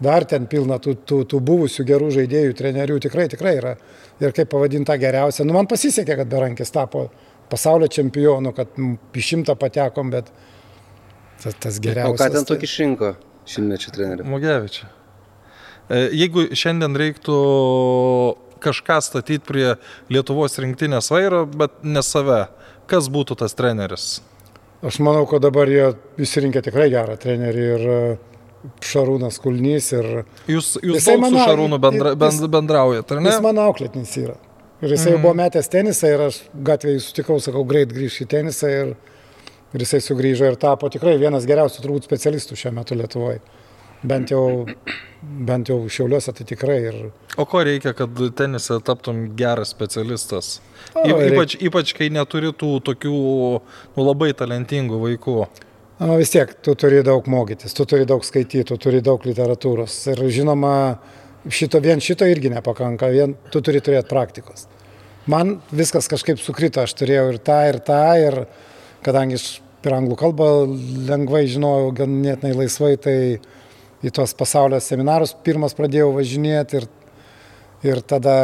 Dar 0.01 0.25
ten 0.25 0.47
pilna 0.49 0.79
tų, 0.81 0.95
tų, 1.05 1.19
tų 1.29 1.39
buvusių 1.45 1.83
gerų 1.85 2.07
žaidėjų, 2.15 2.53
trenerių 2.57 2.95
tikrai, 3.05 3.27
tikrai 3.29 3.55
yra. 3.59 3.75
Ir 4.21 4.31
kaip 4.33 4.49
pavadinta 4.49 4.95
geriausia. 4.97 5.45
Nu, 5.45 5.53
man 5.53 5.67
pasisekė, 5.69 6.15
kad 6.17 6.29
Berankis 6.31 6.71
tapo 6.73 7.07
pasaulio 7.51 7.85
čempionu, 7.91 8.53
kad 8.57 8.73
į 8.79 9.21
šimtą 9.27 9.53
patekom, 9.61 10.09
bet 10.13 10.31
tas, 11.43 11.53
tas 11.59 11.77
O 11.77 11.83
geriausias. 11.85 12.17
ką 12.17 12.31
ten 12.33 12.45
tai- 12.45 12.55
tokį 12.55 12.69
išrinko 12.69 13.11
šimtmečio 13.45 13.93
trenerių? 13.93 14.25
Mugevičiai. 14.25 14.89
Jeigu 15.91 16.47
šiandien 16.55 16.95
reiktų 16.95 17.37
kažką 18.63 18.97
statyti 19.03 19.41
prie 19.43 19.75
Lietuvos 20.13 20.57
rinktinės 20.61 21.09
vairo, 21.11 21.45
bet 21.45 21.83
ne 21.83 22.01
save, 22.05 22.47
kas 22.87 23.09
būtų 23.11 23.37
tas 23.41 23.53
treneris? 23.57 24.21
Aš 24.81 24.97
manau, 25.03 25.25
kad 25.29 25.41
dabar 25.43 25.67
jie 25.69 25.91
įsirinkė 26.17 26.63
tikrai 26.65 26.87
gerą 26.93 27.17
trenerį 27.21 27.65
ir 27.75 27.83
e, 27.85 28.17
Šarūnas 28.85 29.39
Kulnys 29.41 29.91
ir 29.97 30.07
Jūs, 30.51 30.75
jūs 30.83 31.05
su 31.05 31.15
Šarūnu 31.37 31.79
bendra, 31.81 32.11
jis- 32.13 32.19
bend, 32.21 32.47
bendraujate, 32.53 33.15
ar 33.17 33.21
ne? 33.25 33.29
Jis 33.31 33.41
mano 33.43 33.67
auklėtinis 33.71 34.15
yra. 34.21 34.35
Ir 34.81 34.95
jisai 34.95 35.13
mm. 35.13 35.21
buvo 35.21 35.33
metęs 35.37 35.69
tenisą 35.69 36.09
ir 36.09 36.21
aš 36.27 36.41
gatvėje 36.65 37.01
sutikau, 37.05 37.37
sakau, 37.43 37.61
greit 37.69 37.91
grįžti 37.93 38.25
į 38.25 38.29
tenisą 38.33 38.69
ir, 38.73 38.93
ir 39.75 39.83
jisai 39.85 39.99
sugrįžo 40.01 40.47
ir 40.49 40.55
tapo 40.61 40.89
tikrai 40.89 41.17
vienas 41.21 41.45
geriausių 41.49 41.83
turbūt 41.83 42.07
specialistų 42.09 42.57
šiuo 42.57 42.71
metu 42.79 42.97
Lietuvoje. 42.97 43.41
Bent 44.01 44.31
jau, 44.33 44.65
bent 45.45 45.69
jau 45.69 45.75
šiauliuose 45.85 46.33
tai 46.33 46.45
tikrai. 46.49 46.77
Ir, 46.89 46.95
O 47.37 47.45
ko 47.45 47.61
reikia, 47.61 47.93
kad 47.93 48.17
tenise 48.33 48.79
taptum 48.81 49.27
geras 49.37 49.69
specialistas? 49.75 50.55
O, 50.95 51.03
Y, 51.05 51.11
reik- 51.13 51.35
ypač, 51.35 51.53
ypač, 51.61 51.93
kai 51.93 52.07
neturi 52.09 52.49
tų 52.49 52.79
tokių 52.81 53.13
nu, 53.13 54.01
labai 54.07 54.31
talentingų 54.33 54.97
vaikų. 55.05 55.35
Na, 56.01 56.17
vis 56.17 56.33
tiek, 56.33 56.51
tu 56.65 56.73
turi 56.75 57.03
daug 57.05 57.27
mokytis, 57.29 57.75
tu 57.77 57.85
turi 57.85 58.07
daug 58.09 58.25
skaityti, 58.25 58.65
tu 58.71 58.77
turi 58.81 59.03
daug 59.05 59.21
literatūros. 59.25 59.97
Ir 60.11 60.23
žinoma, 60.33 60.73
šito, 61.45 61.81
vien 61.83 62.01
šito 62.01 62.25
irgi 62.29 62.49
nepakanka, 62.53 63.11
vien 63.13 63.35
tu 63.53 63.61
turi 63.61 63.81
turėti 63.83 64.09
praktikos. 64.09 64.67
Man 65.29 65.59
viskas 65.69 66.09
kažkaip 66.09 66.41
sukrito, 66.41 66.81
aš 66.81 66.95
turėjau 66.97 67.27
ir 67.33 67.37
tą, 67.45 67.59
ir 67.69 67.77
tą, 67.85 68.01
ir 68.17 68.39
kadangi 69.05 69.37
aš 69.37 69.45
per 69.81 69.95
anglų 69.97 70.17
kalbą 70.17 70.47
lengvai 71.09 71.45
žinojau, 71.49 71.91
ganėtinai 72.01 72.55
laisvai, 72.57 72.95
tai 73.01 73.15
į 74.01 74.13
tos 74.13 74.33
pasaulio 74.37 74.79
seminarus 74.81 75.35
pirmas 75.45 75.77
pradėjau 75.77 76.09
važinėti 76.15 76.81
ir, 76.81 76.87
ir 77.85 78.01
tada 78.01 78.35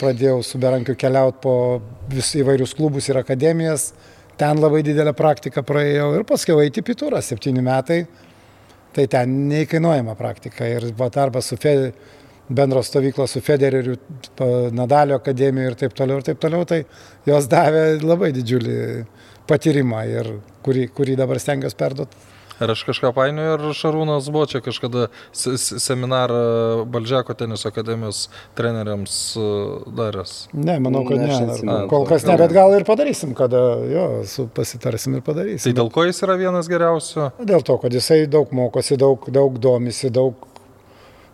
pradėjau 0.00 0.42
su 0.44 0.60
Berankiu 0.60 0.96
keliauti 1.00 1.40
po 1.44 1.54
vis 2.12 2.34
įvairius 2.36 2.76
klubus 2.76 3.08
ir 3.08 3.20
akademijas. 3.20 3.92
Ten 4.38 4.60
labai 4.62 4.84
didelę 4.86 5.12
praktiką 5.18 5.64
praėjau 5.66 6.12
ir 6.14 6.24
paskui 6.26 6.54
eiti 6.62 6.82
į 6.82 6.86
Piturą, 6.86 7.18
septyni 7.24 7.62
metai. 7.64 8.04
Tai 8.94 9.04
ten 9.10 9.34
neįkainuojama 9.50 10.14
praktika 10.18 10.66
ir 10.66 10.86
buvo 10.92 11.10
darbas 11.12 11.50
su 11.50 11.58
Fe, 11.60 11.74
bendro 12.48 12.80
stovyklos 12.82 13.34
su 13.34 13.42
Federeriu, 13.44 13.98
Nadalio 14.74 15.18
akademija 15.18 15.72
ir 15.72 15.76
taip 15.82 15.94
toliau 15.98 16.22
ir 16.22 16.26
taip 16.30 16.40
toliau. 16.40 16.64
Tai 16.70 16.80
jos 17.26 17.50
davė 17.50 17.84
labai 18.00 18.30
didžiulį 18.36 18.78
patyrimą 19.50 20.04
ir 20.08 20.32
kurį, 20.64 20.88
kurį 20.94 21.18
dabar 21.18 21.40
stengiuosi 21.42 21.78
perduoti 21.78 22.37
Ir 22.60 22.70
aš 22.74 22.80
kažką 22.88 23.12
painioju, 23.14 23.52
ir 23.54 23.74
Šarūnas 23.78 24.26
buvo 24.34 24.46
čia 24.50 24.58
kažkada 24.64 25.06
se- 25.32 25.54
se- 25.58 25.78
seminarą 25.78 26.84
Balžeko 26.90 27.34
teniso 27.38 27.68
akademijos 27.70 28.24
treneriams 28.58 29.36
e, 29.36 29.44
daręs. 29.94 30.32
Ne, 30.52 30.78
manau, 30.82 31.04
kad 31.06 31.18
Ne, 31.20 31.26
ne. 31.28 31.38
neatsimenu. 31.46 31.86
Kol 31.88 32.06
kas 32.08 32.26
ne, 32.26 32.36
bet 32.40 32.52
gal 32.56 32.74
ir 32.74 32.84
padarysim, 32.88 33.34
kada 33.38 33.60
jo, 33.92 34.06
su, 34.26 34.48
pasitarsim 34.54 35.14
ir 35.14 35.22
Tai 35.22 35.28
padarysim. 35.34 35.74
dėl 35.78 35.90
ko 35.94 36.04
jis 36.08 36.18
yra 36.26 36.34
vienas 36.40 36.66
geriausių? 36.70 37.28
Dėl 37.46 37.62
to, 37.62 37.78
kad 37.78 37.94
jisai 37.94 38.24
daug 38.26 38.50
mokosi, 38.52 38.98
daug, 38.98 39.28
daug 39.30 39.58
domisi, 39.62 40.10
daug, 40.10 40.34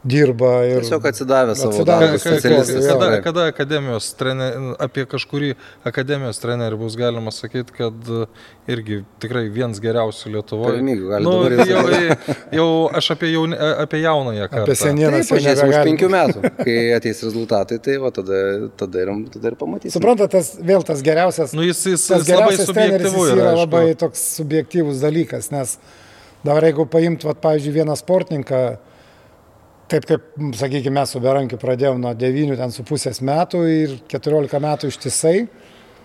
dirba 0.05 0.65
ir 0.69 0.83
Tiesiog 0.85 1.07
atsidavę 1.07 1.55
savo 1.57 1.71
Atsidavę 1.71 2.07
jo. 2.13 2.19
Kada, 2.19 2.65
tikrai. 2.67 3.23
kada 3.25 3.45
akademijos 3.49 4.11
trenerį, 4.21 4.75
apie 4.85 5.07
kažkurį 5.09 5.55
akademijos 5.89 6.41
trenerį 6.43 6.79
bus 6.83 6.97
galima 7.01 7.33
sakyti, 7.33 7.73
kad 7.79 8.11
e, 8.13 8.27
irgi 8.71 9.01
tikrai 9.23 9.47
vienas 9.55 9.81
geriausių 9.81 10.35
Lietuvoje. 10.37 10.83
Nu, 10.85 11.39
dabar 11.41 11.57
ir 11.57 11.73
jau, 11.73 11.83
jau 12.59 12.69
aš 13.01 13.11
apie, 13.17 13.33
jauni, 13.33 13.59
apie 13.87 14.03
jaunąją 14.05 14.51
kartą. 14.53 14.67
apie 14.69 14.79
senieną. 14.83 15.23
Taip, 15.25 15.33
pažiūrėsim 15.33 15.73
už 15.73 15.81
penkių 15.89 16.13
metų, 16.19 16.47
kai 16.61 16.79
ateis 16.99 17.25
rezultatai, 17.25 17.81
tai 17.89 17.99
va, 18.05 18.13
tada, 18.15 18.45
tada, 18.85 19.05
ir, 19.07 19.13
tada 19.39 19.53
ir 19.53 19.61
pamatysim. 19.61 19.97
Suprantate, 19.97 20.37
tas 20.37 20.55
vėl 20.61 20.85
tas 20.85 21.05
geriausias. 21.07 21.57
Nu, 21.57 21.65
jis, 21.65 21.81
jis, 21.95 22.09
tas 22.13 22.27
jis 22.27 22.33
labai 22.35 22.55
geriausias 22.55 22.75
treneris 22.75 23.09
subjektyvus 23.09 23.31
jis 23.31 23.37
yra 23.39 23.51
aišku. 23.51 23.65
labai 23.65 23.85
toks 24.05 24.31
subjektyvus 24.41 25.05
dalykas, 25.05 25.53
nes 25.55 25.79
dabar 26.45 26.69
jeigu 26.69 26.85
paimt, 26.93 27.25
vat, 27.25 27.41
pavyzdžiui, 27.41 27.79
vieną 27.81 27.97
sportininką, 27.97 28.67
taip 29.91 30.07
kaip, 30.09 30.25
sakykime, 30.59 30.95
mes 31.01 31.13
su 31.15 31.21
Berankiu 31.23 31.59
pradėjome 31.61 32.01
nuo 32.03 32.15
9 32.19 32.57
ten 32.61 32.73
su 32.75 32.85
pusės 32.89 33.21
metų 33.25 33.61
ir 33.71 33.99
14 34.11 34.61
metų 34.65 34.91
ištisai, 34.93 35.37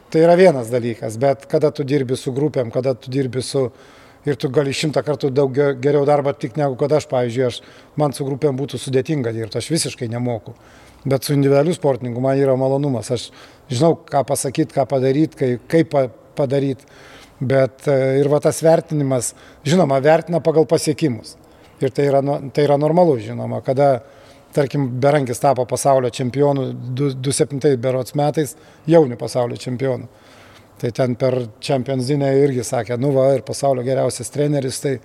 tai 0.09 0.23
yra 0.25 0.35
vienas 0.39 0.71
dalykas, 0.73 1.17
bet 1.21 1.45
kada 1.51 1.71
tu 1.71 1.85
dirbi 1.87 2.17
su 2.17 2.33
grupėm, 2.35 2.73
kada 2.73 2.95
tu 2.95 3.11
dirbi 3.13 3.43
su... 3.45 3.69
Ir 4.27 4.35
tu 4.35 4.49
gali 4.51 4.73
šimtą 4.75 4.99
kartų 5.07 5.29
daug 5.31 5.53
ge- 5.55 5.77
geriau 5.79 6.03
darbą 6.05 6.33
atlikti 6.33 6.59
negu 6.59 6.75
kad 6.75 6.91
aš, 6.91 7.05
pavyzdžiui, 7.07 7.43
aš, 7.47 7.61
man 7.97 8.11
su 8.11 8.25
grupėm 8.27 8.57
būtų 8.59 8.75
sudėtinga 8.83 9.31
dirbti, 9.31 9.55
aš 9.61 9.69
visiškai 9.71 10.09
nemoku. 10.11 10.51
Bet 11.07 11.23
su 11.23 11.31
individualiu 11.37 11.71
sportininku 11.73 12.19
man 12.19 12.35
yra 12.37 12.57
malonumas. 12.59 13.07
Aš 13.15 13.29
žinau, 13.71 13.93
ką 13.95 14.25
pasakyti, 14.27 14.75
ką 14.75 14.83
padaryti, 14.91 15.39
kai, 15.39 15.49
kaip 15.71 15.91
pa- 15.93 16.09
padaryti. 16.35 16.83
Bet 17.39 17.87
e, 17.87 17.95
ir 18.19 18.27
va 18.27 18.41
tas 18.43 18.59
vertinimas, 18.59 19.31
žinoma, 19.63 20.01
vertina 20.03 20.43
pagal 20.43 20.67
pasiekimus. 20.67 21.37
Ir 21.81 21.93
tai 21.95 22.07
yra, 22.09 22.21
no- 22.21 22.39
tai 22.53 22.65
yra 22.67 22.77
normalu, 22.77 23.17
žinoma, 23.23 23.61
kada, 23.63 24.01
tarkim, 24.55 24.87
Berankis 24.99 25.39
tapo 25.39 25.65
pasaulio 25.65 26.09
čempionu 26.09 26.73
27 26.95 27.77
berots 27.79 28.15
metais, 28.19 28.55
jaunių 28.87 29.17
pasaulio 29.19 29.57
čempionu. 29.57 30.09
Tai 30.79 30.91
ten 30.95 31.15
per 31.19 31.35
Champions 31.61 32.07
Dinę 32.07 32.29
irgi 32.39 32.63
sakė, 32.63 32.97
nu 32.99 33.11
va, 33.15 33.29
ir 33.35 33.41
pasaulio 33.47 33.83
geriausias 33.83 34.31
treneris, 34.31 34.79
tai 34.79 34.97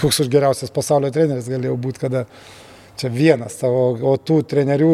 koks 0.00 0.20
už 0.24 0.30
geriausias 0.30 0.70
pasaulio 0.74 1.10
treneris 1.14 1.48
galėjau 1.50 1.76
būti, 1.78 2.02
kada 2.02 2.24
čia 2.98 3.08
vienas 3.12 3.54
tavo, 3.60 3.82
o 4.10 4.14
tų 4.18 4.40
trenerių 4.50 4.90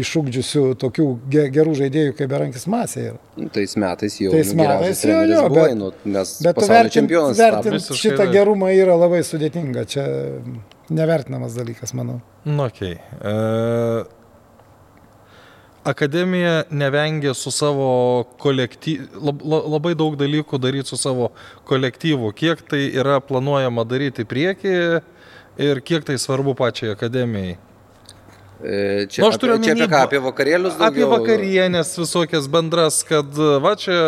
išūkdžiusių 0.00 0.62
tokių 0.82 1.06
ge, 1.32 1.44
gerų 1.54 1.74
žaidėjų 1.78 2.14
kaip 2.18 2.30
Berankis 2.32 2.66
masė 2.70 3.04
yra. 3.10 3.18
Nu, 3.36 3.48
Tais 3.54 3.76
metais 3.80 4.16
jau 4.20 4.32
Tais 4.34 4.52
nu, 4.52 4.62
metais 4.62 5.02
jo, 5.04 5.08
treneris 5.08 5.34
jo, 5.36 5.44
buvai, 5.52 5.68
bet- 5.68 5.78
nu, 5.80 5.92
nes 6.16 6.34
Bet 6.44 6.60
vertint, 6.68 7.14
vertint 7.38 7.90
šitą 8.02 8.28
gerumą 8.32 8.70
yra 8.74 8.96
labai 8.98 9.20
sudėtinga, 9.26 9.86
čia 9.88 10.06
nevertinamas 10.90 11.56
dalykas, 11.58 11.92
manau. 11.96 12.20
Nu, 12.44 12.64
okay. 12.66 12.96
e, 13.20 13.34
akademija 15.84 16.62
nevengia 16.70 17.34
su 17.34 17.50
savo 17.50 18.24
kolektyvu, 18.38 19.06
lab, 19.22 19.42
la- 19.44 19.62
labai 19.76 19.94
daug 19.96 20.16
dalykų 20.20 20.58
daryti 20.60 20.88
su 20.92 20.96
savo 21.00 21.30
kolektyvu. 21.68 22.32
Kiek 22.36 22.60
tai 22.68 22.88
yra 22.92 23.20
planuojama 23.24 23.84
daryti 23.88 24.24
į 24.26 24.28
priekį 24.32 24.74
ir 25.58 25.80
kiek 25.84 26.06
tai 26.06 26.18
svarbu 26.18 26.54
pačiai 26.58 26.94
akademijai. 26.94 27.56
E, 28.58 29.06
Čia, 29.06 29.22
Nu, 29.22 29.28
aš 29.28 29.36
apie, 29.36 29.40
turiu 29.44 29.56
čia 29.62 29.74
apie 29.76 29.86
ką, 29.86 29.98
apie 30.02 30.18
vakarėlius? 30.18 30.78
Apie 30.82 31.04
daugiau? 31.04 31.10
vakarienės 31.12 31.92
visokias 31.94 32.48
bendras, 32.50 33.04
kad 33.06 33.36
va 33.62 33.74
čia 33.78 33.98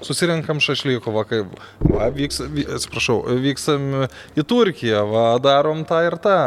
susirinkam 0.00 0.62
šašlykų 0.64 1.12
vakar. 1.12 1.42
Va, 1.84 2.08
vyks, 2.14 2.40
vy, 2.48 2.64
atsiprašau, 2.78 3.18
vyksam 3.44 4.06
į 4.40 4.44
Turkiją, 4.48 5.02
va, 5.10 5.24
darom 5.44 5.82
tą 5.88 6.00
ir 6.06 6.16
tą. 6.24 6.38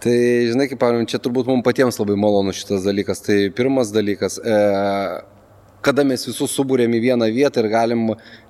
Tai, 0.00 0.14
žinai, 0.48 0.70
kaip 0.70 0.80
pavyzdžiui, 0.80 1.10
čia 1.12 1.20
turbūt 1.20 1.50
mums 1.52 1.66
patiems 1.66 2.00
labai 2.00 2.16
malonu 2.16 2.54
šitas 2.56 2.86
dalykas. 2.88 3.20
Tai 3.26 3.36
pirmas 3.52 3.92
dalykas, 3.92 4.38
e, 4.40 4.56
kada 5.84 6.06
mes 6.08 6.24
visus 6.30 6.54
subūrėm 6.56 6.96
į 6.96 7.02
vieną 7.10 7.28
vietą 7.34 7.60
ir 7.60 7.68
galim 7.74 8.06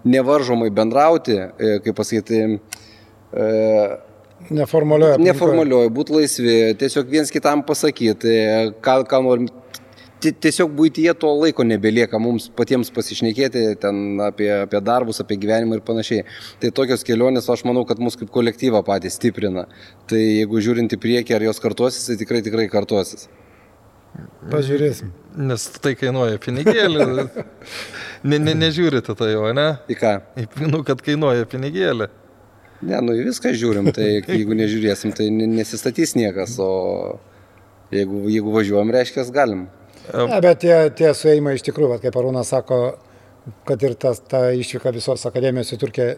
nevaržomai 0.06 0.70
bendrauti, 0.70 1.34
e, 1.34 1.74
kaip 1.82 1.98
pasakyti, 1.98 2.60
e, 3.34 3.50
Neformalioje. 4.50 5.14
aplinkoje. 5.14 5.32
neformalioji, 5.32 5.90
būti 5.94 6.14
laisvi, 6.16 6.54
tiesiog 6.80 7.10
viens 7.12 7.30
kitam 7.30 7.62
pasakyti, 7.62 8.32
ką, 8.82 8.94
ką 9.10 9.20
norim. 9.26 9.48
Ti- 10.20 10.32
Tiesiog 10.36 10.72
būtyje 10.76 11.14
to 11.16 11.28
laiko 11.32 11.64
nebelieka 11.64 12.18
mums 12.20 12.50
patiems 12.52 12.90
pasišnekėti 12.92 13.62
ten 13.80 14.18
apie, 14.20 14.50
apie 14.66 14.80
darbus, 14.84 15.20
apie 15.22 15.38
gyvenimą 15.40 15.78
ir 15.78 15.80
panašiai. 15.86 16.24
Tai 16.60 16.70
tokios 16.76 17.04
kelionės, 17.08 17.48
aš 17.48 17.62
manau, 17.64 17.86
kad 17.88 17.98
mus 17.98 18.16
kaip 18.20 18.28
kolektyvą 18.30 18.82
patys 18.84 19.16
stiprina. 19.16 19.64
Tai 20.06 20.18
jeigu 20.20 20.60
žiūrint 20.60 20.92
į 20.92 20.98
priekį, 21.00 21.36
ar 21.38 21.46
jos 21.48 21.60
kartuosis, 21.64 22.04
tai 22.10 22.16
tikrai 22.20 22.42
tikrai 22.44 22.66
kartuosis. 22.68 23.28
Pažiūrėsim. 24.50 25.12
Nes 25.38 25.64
tai 25.80 25.94
kainuoja 25.94 26.40
pinigėlį. 26.42 27.06
Ne, 28.20 28.36
ne, 28.36 28.52
nežiūrite 28.52 29.14
tai 29.16 29.30
jo, 29.32 29.46
ne? 29.56 29.78
Į 29.88 29.94
ką? 29.96 30.10
Į- 30.36 30.66
Nu, 30.68 30.82
kad 30.84 31.00
kainuoja 31.00 31.46
pinigėlį. 31.48 32.10
Ne, 32.80 33.00
nu 33.04 33.12
į 33.16 33.26
viską 33.28 33.52
žiūrim, 33.56 33.90
tai 33.96 34.08
jeigu 34.38 34.56
nežiūrėsim, 34.56 35.12
tai 35.16 35.28
ne- 35.34 35.48
nesistatys 35.50 36.14
niekas, 36.16 36.56
o 36.62 37.18
jeigu, 37.92 38.24
jeigu 38.32 38.54
važiuojam, 38.54 38.92
reiškia, 38.94 39.26
galim. 39.34 39.66
Ne, 40.10 40.40
bet 40.42 40.62
tie, 40.64 40.74
tie 40.96 41.12
suėjimai 41.14 41.58
iš 41.58 41.66
tikrųjų, 41.68 41.92
vat 41.92 42.04
kaip 42.04 42.16
Arūnas 42.18 42.50
sako, 42.50 42.80
kad 43.68 43.82
ir 43.86 43.94
tas, 44.00 44.22
ta 44.30 44.48
išvyka 44.56 44.92
visos 44.96 45.26
akademijos 45.28 45.74
į 45.76 45.80
Turkiją, 45.82 46.14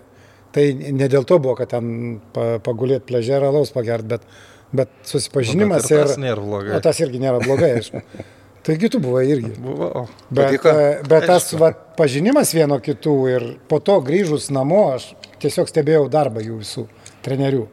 tai 0.55 0.69
ne 0.79 1.09
dėl 1.11 1.27
to 1.29 1.41
buvo, 1.43 1.57
kad 1.59 1.73
ten 1.75 2.21
pa, 2.35 2.57
pagulėti 2.65 3.09
pležerą, 3.11 3.51
alaus 3.51 3.73
pagert, 3.75 4.07
bet, 4.09 4.25
bet 4.73 4.93
susipažinimas 5.09 5.89
Nu, 5.89 5.89
Bet 5.89 5.99
ir 5.99 6.07
tas 6.07 6.17
ir... 6.17 6.23
nėra 6.27 6.45
blogai. 6.47 6.77
O 6.77 6.81
tas 6.85 7.03
irgi 7.05 7.21
nėra 7.23 7.43
blogai, 7.45 7.75
aišku. 7.81 8.05
Taigi 8.63 8.89
tu 8.95 9.01
buvai 9.03 9.25
irgi. 9.27 9.51
Buvo. 9.59 10.07
Bet, 10.31 10.45
Patiko? 10.45 10.71
e, 10.71 10.91
bet 11.09 11.27
tas 11.27 11.49
va, 11.59 11.73
pažinimas 11.99 12.53
vieno 12.55 12.79
kitų 12.83 13.15
ir 13.33 13.47
po 13.69 13.81
to 13.83 13.97
grįžus 14.07 14.53
namo 14.55 14.85
aš 14.95 15.09
tiesiog 15.43 15.71
stebėjau 15.71 16.05
darbą 16.13 16.45
jų 16.45 16.61
visų 16.61 16.85
trenerių. 17.27 17.65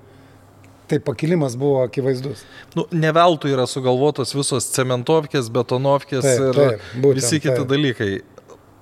Tai 0.89 0.97
pakilimas 1.05 1.53
buvo 1.59 1.83
akivaizdus. 1.85 2.41
Nu, 2.73 2.87
ne 2.89 3.11
veltui 3.13 3.53
yra 3.53 3.67
sugalvotos 3.69 4.33
visos 4.33 4.71
cementovkės, 4.73 5.51
betonovkės 5.53 6.25
Taip, 6.25 6.41
ir 6.47 6.57
taip, 6.57 6.87
būtent, 6.95 7.21
visi 7.21 7.37
kiti 7.37 7.53
taip. 7.53 7.69
dalykai. 7.69 8.11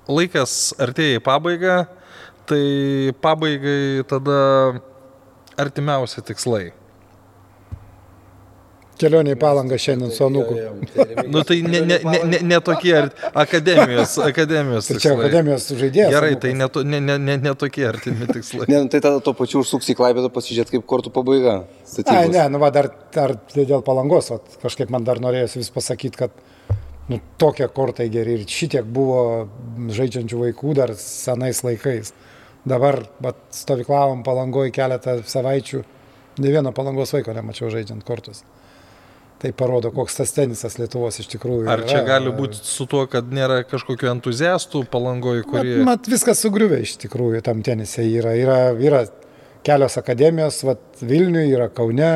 Laikas 0.07 0.53
artėja 0.79 1.19
į 1.19 1.23
pabaigą, 1.25 1.77
tai 2.47 2.63
pabaigai 3.19 4.05
tada 4.07 4.37
artimiausi 5.59 6.23
tikslai. 6.23 6.69
Kelionė 8.97 9.35
į 9.35 9.39
palangą 9.41 9.77
šiandien 9.79 10.11
su 10.13 10.25
Anuku. 10.25 10.55
Nu, 11.29 11.43
tai 11.45 11.59
ne, 11.61 11.81
ne, 11.85 11.97
ne, 12.01 12.19
ne, 12.31 12.39
ne 12.49 12.59
tokie 12.65 12.95
akademijos, 13.37 14.15
akademijos 14.25 14.89
Tai 14.89 14.97
čia 15.03 15.13
akademijos 15.13 15.67
žaidėjas. 15.77 16.13
Gerai, 16.15 16.31
tai 16.41 16.53
ne, 16.57 16.67
to- 16.73 16.83
ne, 16.87 16.99
ne, 17.03 17.17
ne, 17.21 17.37
ne 17.43 17.53
tokie 17.59 17.85
artimi 17.89 18.25
tikslai. 18.31 18.65
Ne, 18.71 18.81
nu, 18.85 18.91
tai 18.93 19.01
tada 19.05 19.21
to 19.23 19.33
pačiu 19.37 19.61
užsuks 19.61 19.91
į 19.93 19.97
klaipėdą 19.99 20.31
pasižiūrėti, 20.33 20.77
kaip 20.77 20.87
kortų 20.89 21.13
pabaiga. 21.13 21.55
Ai, 21.61 21.89
statybos. 21.93 22.33
ne, 22.33 22.47
nu 22.55 22.61
va, 22.63 22.71
dar, 22.73 22.89
dar 23.13 23.35
dėl 23.53 23.83
palangos, 23.85 24.31
vat, 24.33 24.57
kažkaip 24.63 24.89
man 24.93 25.05
dar 25.07 25.21
norėjosi 25.23 25.61
vis 25.61 25.69
pasakyti, 25.77 26.23
kad 26.25 26.33
nu, 27.11 27.21
tokie 27.39 27.69
kortai 27.71 28.09
geri 28.13 28.39
ir 28.39 28.47
šitiek 28.49 28.87
buvo 28.97 29.21
žaidžiančių 29.93 30.41
vaikų 30.47 30.73
dar 30.81 30.95
senais 30.99 31.61
laikais. 31.63 32.13
Dabar 32.67 33.03
vat, 33.23 33.37
stovyklavom 33.55 34.25
palangoje 34.27 34.73
keletą 34.75 35.19
savaičių, 35.23 35.83
ne 36.43 36.51
vieno 36.51 36.73
palangos 36.75 37.13
vaiko 37.15 37.35
nemačiau 37.37 37.69
žaidžiant 37.71 38.03
kortus. 38.07 38.41
Tai 39.37 39.51
parodo, 39.53 39.91
koks 39.93 40.15
tas 40.17 40.31
tenisas 40.33 40.79
Lietuvos 40.79 41.19
iš 41.21 41.27
tikrųjų 41.35 41.67
Ar 41.69 41.83
čia 41.85 41.99
yra. 41.99 42.07
gali 42.07 42.31
būti 42.33 42.57
su 42.65 42.87
tuo, 42.89 43.03
kad 43.11 43.27
nėra 43.29 43.59
kažkokių 43.69 44.09
entuziastų 44.15 44.81
palangoje, 44.89 45.43
kurie... 45.45 45.75
Mat, 45.77 45.91
mat, 45.91 46.09
viskas 46.09 46.41
sugriuvė 46.41 46.79
iš 46.81 46.95
tikrųjų 47.03 47.43
tam 47.45 47.61
tenise. 47.65 48.01
Yra, 48.01 48.33
yra, 48.33 48.57
yra 48.81 49.03
kelios 49.67 49.99
akademijos, 50.01 50.63
vat, 50.65 50.81
Vilniuje, 51.05 51.51
yra 51.53 51.69
Kaune, 51.69 52.11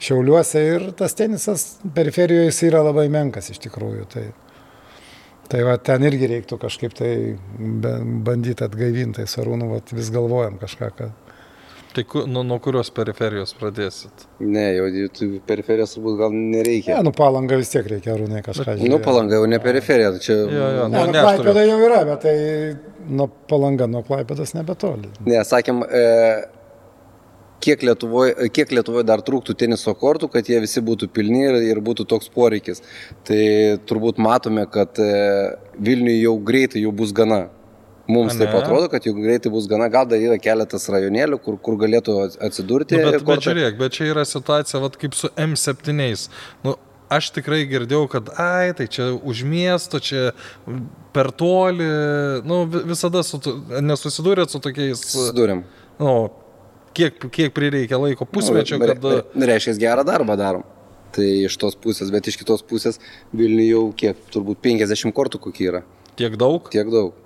Šiauliuose 0.00 0.60
ir 0.64 0.84
tas 0.96 1.12
tenisas 1.12 1.64
periferijoje 1.94 2.48
jis 2.48 2.62
yra 2.70 2.80
labai 2.86 3.06
menkas 3.12 3.50
iš 3.52 3.60
tikrųjų. 3.66 4.06
Tai, 4.10 4.22
tai 5.52 5.60
va, 5.66 5.74
ten 5.76 6.06
irgi 6.08 6.30
reiktų 6.30 6.56
kažkaip 6.62 6.94
tai 6.96 7.10
bandyti 8.26 8.64
atgaivinti, 8.64 9.20
tai 9.20 9.28
sarūnų 9.28 9.68
vat, 9.74 9.92
vis 9.92 10.08
galvojam 10.14 10.56
kažką. 10.62 10.90
Kad... 10.96 11.29
Tai 11.94 12.04
ku- 12.06 12.22
nuo, 12.30 12.44
nuo 12.46 12.58
kurios 12.62 12.90
periferijos 12.94 13.50
pradėsit? 13.58 14.26
Ne, 14.38 14.62
jau 14.76 14.84
tai 15.18 15.26
periferijos 15.46 15.96
turbūt 15.96 16.18
gal 16.20 16.30
nereikia. 16.36 17.00
Ne, 17.00 17.08
nu 17.08 17.12
palanga 17.16 17.58
vis 17.58 17.72
tiek 17.72 17.88
reikia 17.90 18.12
arūnai 18.14 18.44
kažką 18.46 18.76
Nu, 18.76 18.84
žiūrėti. 18.84 19.02
palanga 19.08 19.40
jau 19.40 19.48
ne 19.50 19.58
periferija, 19.58 20.12
čia... 20.22 20.36
Jo, 20.44 20.68
jo, 20.76 20.86
Ne, 20.86 21.00
nu, 21.00 21.04
nu, 21.08 21.12
ne, 21.16 21.18
turiu. 21.18 21.26
Klaipėda 21.42 21.66
jau 21.66 21.80
yra, 21.88 21.98
bet 22.12 22.22
tai 22.22 22.36
nuo 23.10 23.26
palanga, 23.50 23.88
nuo 23.90 24.04
Klaipėdas 24.06 24.54
nebetoli. 24.54 25.10
Ne, 25.26 25.42
sakėm, 25.42 25.82
e, 25.90 26.04
kiek 27.60 27.82
Lietuvoje 27.82 28.48
kiek 28.54 28.70
Lietuvoj 28.78 29.04
dar 29.10 29.20
trūktų 29.26 29.58
teniso 29.58 29.92
kortų, 29.98 30.30
kad 30.32 30.46
jie 30.48 30.60
visi 30.62 30.80
būtų 30.86 31.10
pilni 31.12 31.42
ir, 31.48 31.58
ir 31.74 31.80
būtų 31.84 32.06
toks 32.08 32.30
poreikis. 32.32 32.84
Tai 33.26 33.40
turbūt 33.90 34.22
matome, 34.22 34.62
kad 34.70 34.94
e, 35.02 35.56
Vilniuje 35.80 36.22
jau 36.22 36.38
greitai 36.38 36.86
jau 36.86 36.92
bus 36.94 37.10
gana. 37.12 37.48
Mums 38.10 38.34
A, 38.34 38.40
taip 38.42 38.54
atrodo, 38.58 38.88
kad 38.92 39.04
jau 39.06 39.12
greitai 39.16 39.50
bus 39.54 39.66
gana, 39.70 39.86
gal 39.92 40.06
dar 40.10 40.18
yra 40.18 40.36
keletas 40.42 40.88
rajonėlių, 40.90 41.38
kur, 41.44 41.56
kur 41.62 41.76
galėtų 41.80 42.16
atsidurti. 42.42 42.96
Nu, 42.98 43.06
bet, 43.10 43.18
bet 43.20 43.26
kortai. 43.28 43.44
žiūrėk, 43.52 43.76
bet 43.78 43.94
čia 43.96 44.08
yra 44.12 44.24
situacija, 44.26 44.80
vat, 44.82 44.96
kaip 45.00 45.14
su 45.18 45.30
M7. 45.38 46.28
Nu, 46.66 46.74
aš 47.10 47.30
tikrai 47.36 47.62
girdėjau, 47.70 48.04
kad, 48.12 48.32
ai, 48.40 48.72
tai 48.78 48.88
čia 48.90 49.10
už 49.18 49.44
miesto, 49.48 49.98
čia 50.02 50.30
per 51.14 51.30
toli, 51.34 51.86
nu, 52.46 52.64
vi- 52.70 52.84
visada 52.92 53.22
su, 53.26 53.40
nesusidūrėt 53.82 54.52
su 54.54 54.60
tokiais, 54.62 55.02
Susidūrėm. 55.10 55.64
nu, 56.00 56.12
kiek, 56.96 57.18
kiek 57.34 57.54
prireikia 57.56 57.98
laiko, 58.00 58.26
pusmečio, 58.26 58.78
Nu, 58.78 58.86
kad... 58.86 59.02
re- 59.04 59.22
re- 59.34 59.46
Reiškia, 59.54 59.74
gerą 59.82 60.04
darbą 60.06 60.36
darom. 60.38 60.62
Tai 61.10 61.24
iš 61.26 61.56
tos 61.58 61.74
pusės, 61.74 62.12
bet 62.14 62.28
iš 62.30 62.36
kitos 62.38 62.62
pusės 62.62 63.00
Vilniuje 63.34 63.72
jau 63.72 63.80
kiek, 63.98 64.20
turbūt 64.30 64.60
50 64.62 65.10
kortų 65.16 65.40
kokie 65.42 65.66
yra. 65.72 65.80
Tiek 66.14 66.36
daug? 66.38 66.68
Tiek 66.70 66.86
daug. 66.92 67.16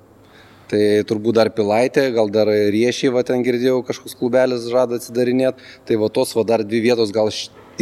Tai 0.71 0.81
turbūt 1.09 1.37
dar 1.37 1.51
Pilaitė, 1.53 2.07
gal 2.15 2.31
dar 2.33 2.49
Riešį, 2.49 3.11
va 3.13 3.23
ten 3.27 3.45
girdėjau, 3.45 3.83
kažkoks 3.85 4.17
klubelis 4.17 4.65
žada 4.73 4.97
atsidarinėti. 5.01 5.61
Tai 5.85 5.99
va 6.01 6.09
tos 6.13 6.33
va 6.37 6.45
dar 6.49 6.65
dvi 6.65 6.81
vietos 6.87 7.13
gal 7.15 7.29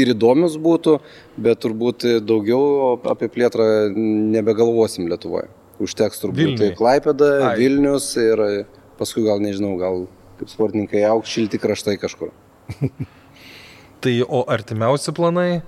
ir 0.00 0.12
įdomios 0.14 0.56
būtų, 0.62 0.96
bet 1.44 1.62
turbūt 1.62 2.06
daugiau 2.26 2.96
apie 3.12 3.28
plėtrą 3.32 3.66
nebegalvosim 3.94 5.06
Lietuvoje. 5.12 5.50
Užteks 5.82 6.22
turbūt 6.22 6.42
Vilniuj. 6.42 6.74
Klaipėda, 6.78 7.30
Ai. 7.52 7.54
Vilnius 7.60 8.12
ir 8.20 8.42
paskui 8.98 9.24
gal 9.26 9.42
nežinau, 9.42 9.74
gal 9.80 10.04
kaip 10.40 10.50
sportininkai 10.50 11.04
auk 11.08 11.26
šilti 11.28 11.60
kraštai 11.62 11.96
kažkur. 12.02 12.32
Tai 14.02 14.14
o 14.26 14.42
artimiausi 14.50 15.14
planai? 15.14 15.62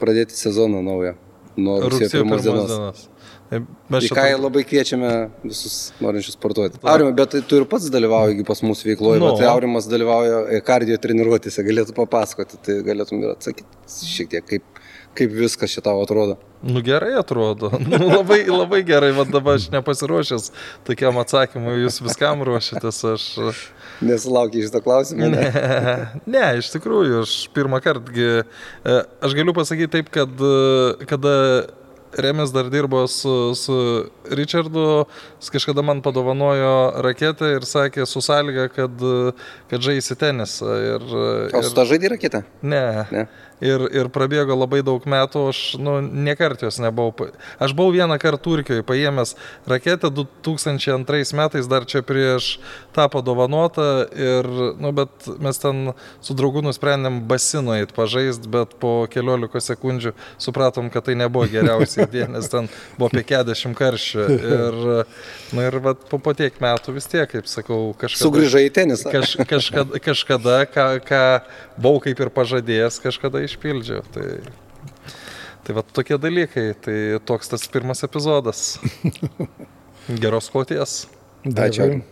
Pradėti 0.00 0.36
sezoną 0.36 0.82
naują. 0.84 1.14
Nuo 1.56 1.78
rugsėjo 1.84 2.10
pirmos 2.18 2.44
dienos. 2.44 2.68
dienos. 2.68 3.06
Mes 3.92 4.06
čia 4.08 4.16
ką 4.16 4.24
labai 4.40 4.62
kviečiame 4.64 5.10
visus 5.44 5.74
norinčius 6.00 6.36
sportuoti. 6.38 6.78
Aurimai, 6.88 7.12
bet 7.18 7.34
tai 7.34 7.42
tu 7.44 7.58
ir 7.60 7.66
pats 7.68 7.90
dalyvauji 7.92 8.46
pas 8.48 8.62
mūsų 8.64 8.92
veikloje, 8.92 9.20
Nu. 9.20 9.28
bet 9.32 9.42
tai 9.42 9.50
Aurimas 9.52 9.88
dalyvauja 9.90 10.38
e, 10.56 10.60
kardio 10.64 10.96
treniruotėse, 11.02 11.64
galėtų 11.66 11.92
papasakoti, 11.98 12.60
tai 12.64 12.78
galėtum 12.86 13.20
ir 13.26 13.34
atsakyti 13.34 14.06
šiek 14.08 14.30
tiek, 14.32 14.46
kaip, 14.48 14.80
kaip 15.18 15.34
viskas 15.36 15.74
šitą 15.74 15.92
atrodo. 16.00 16.38
Nu 16.62 16.80
gerai 16.86 17.12
atrodo. 17.18 17.68
Nu, 17.90 17.98
labai, 18.08 18.40
labai 18.48 18.80
gerai, 18.88 19.10
va 19.16 19.26
dabar 19.28 19.58
aš 19.60 19.66
nepasiruošęs 19.74 20.48
tokiam 20.88 21.18
atsakymui, 21.20 21.74
jūs 21.84 22.00
viskam 22.06 22.40
ruošiatės, 22.46 23.02
aš... 23.12 23.26
Nesulaukiai 24.02 24.64
šito 24.64 24.80
klausimo. 24.82 25.28
Ne, 25.28 25.44
Ne? 25.52 26.22
ne, 26.26 26.46
iš 26.62 26.70
tikrųjų, 26.72 27.20
aš 27.26 27.36
pirmą 27.54 27.82
kartą, 27.84 28.40
aš 29.22 29.36
galiu 29.36 29.52
pasakyti 29.54 29.92
taip, 29.98 30.08
kad 30.14 30.40
e, 30.40 31.06
kada 31.10 31.34
Remis 32.18 32.52
dar 32.52 32.68
dirbo 32.70 33.06
su, 33.08 33.54
su 33.56 33.76
Richardu, 34.30 35.04
jis 35.40 35.52
kažkada 35.54 35.82
man 35.82 36.02
padovanojo 36.04 36.74
raketę 37.04 37.54
ir 37.56 37.64
sakė 37.68 38.06
su 38.06 38.20
sąlyga, 38.24 38.68
kad, 38.74 39.06
kad 39.70 39.86
žaisi 39.86 40.16
tenisą. 40.20 40.68
Ir, 40.90 41.06
O 41.56 41.62
su 41.64 41.72
to 41.74 41.86
žaidži 41.88 42.12
raketę? 42.16 42.42
Ne. 42.62 42.84
Ne. 43.10 43.26
Ir, 43.62 43.84
ir 43.94 44.08
prabėgo 44.10 44.56
labai 44.58 44.80
daug 44.82 45.04
metų, 45.06 45.44
aš, 45.52 45.60
nu, 45.78 46.00
niekart 46.02 46.64
jos 46.64 46.80
nebuvau. 46.82 47.28
Aš 47.62 47.74
buvau 47.78 47.94
vieną 47.94 48.16
kartą 48.18 48.42
Turkijoje 48.42 48.82
paėmęs 48.86 49.36
raketę 49.70 50.10
2002 50.10 51.36
metais, 51.38 51.68
dar 51.70 51.86
čia 51.86 52.02
prieš 52.02 52.56
tą 52.96 53.06
padovanotą, 53.12 53.86
ir, 54.18 54.48
nu, 54.82 54.90
bet 54.96 55.28
mes 55.38 55.62
ten 55.62 55.92
su 56.24 56.34
draugu 56.34 56.64
nusprendėm 56.66 57.20
basino 57.28 57.76
eit 57.78 57.94
pažaist, 57.94 58.48
bet 58.50 58.74
po 58.82 59.06
keliolika 59.12 59.62
sekundžių 59.62 60.14
supratom, 60.42 60.90
kad 60.92 61.06
tai 61.06 61.14
nebuvo 61.18 61.46
geriausia 61.52 62.08
idėja, 62.08 62.28
nes 62.32 62.50
ten 62.50 62.68
buvo 62.98 63.12
apie 63.12 63.22
40 63.30 63.78
karščių. 63.78 64.26
Ir, 64.32 64.80
nu, 65.52 65.64
ir 65.64 65.78
vat, 65.84 66.02
po, 66.10 66.18
po 66.22 66.34
tiek 66.36 66.56
metų 66.62 66.96
vis 66.96 67.08
tiek, 67.10 67.28
kaip 67.30 67.48
sakau, 67.50 67.80
kažkas. 67.98 68.24
Sugrįžai 68.26 68.66
į 68.68 68.74
tenisą. 68.74 69.12
Kaž, 69.12 69.36
kažkada, 69.48 70.02
kažkada 70.02 70.58
ką, 70.70 70.86
ką 71.06 71.24
buvau 71.78 72.02
kaip 72.04 72.20
ir 72.22 72.32
pažadėjęs, 72.34 73.00
kažkada 73.02 73.44
išpildžiau. 73.52 74.02
Tai, 74.14 74.26
tai 75.62 75.76
va 75.78 75.84
tokie 75.86 76.18
dalykai, 76.20 76.72
tai 76.82 76.96
toks 77.28 77.52
tas 77.54 77.68
pirmas 77.70 78.02
epizodas. 78.08 78.80
Geros 80.24 80.50
kloties. 80.50 81.04
Ačiū. 81.46 82.02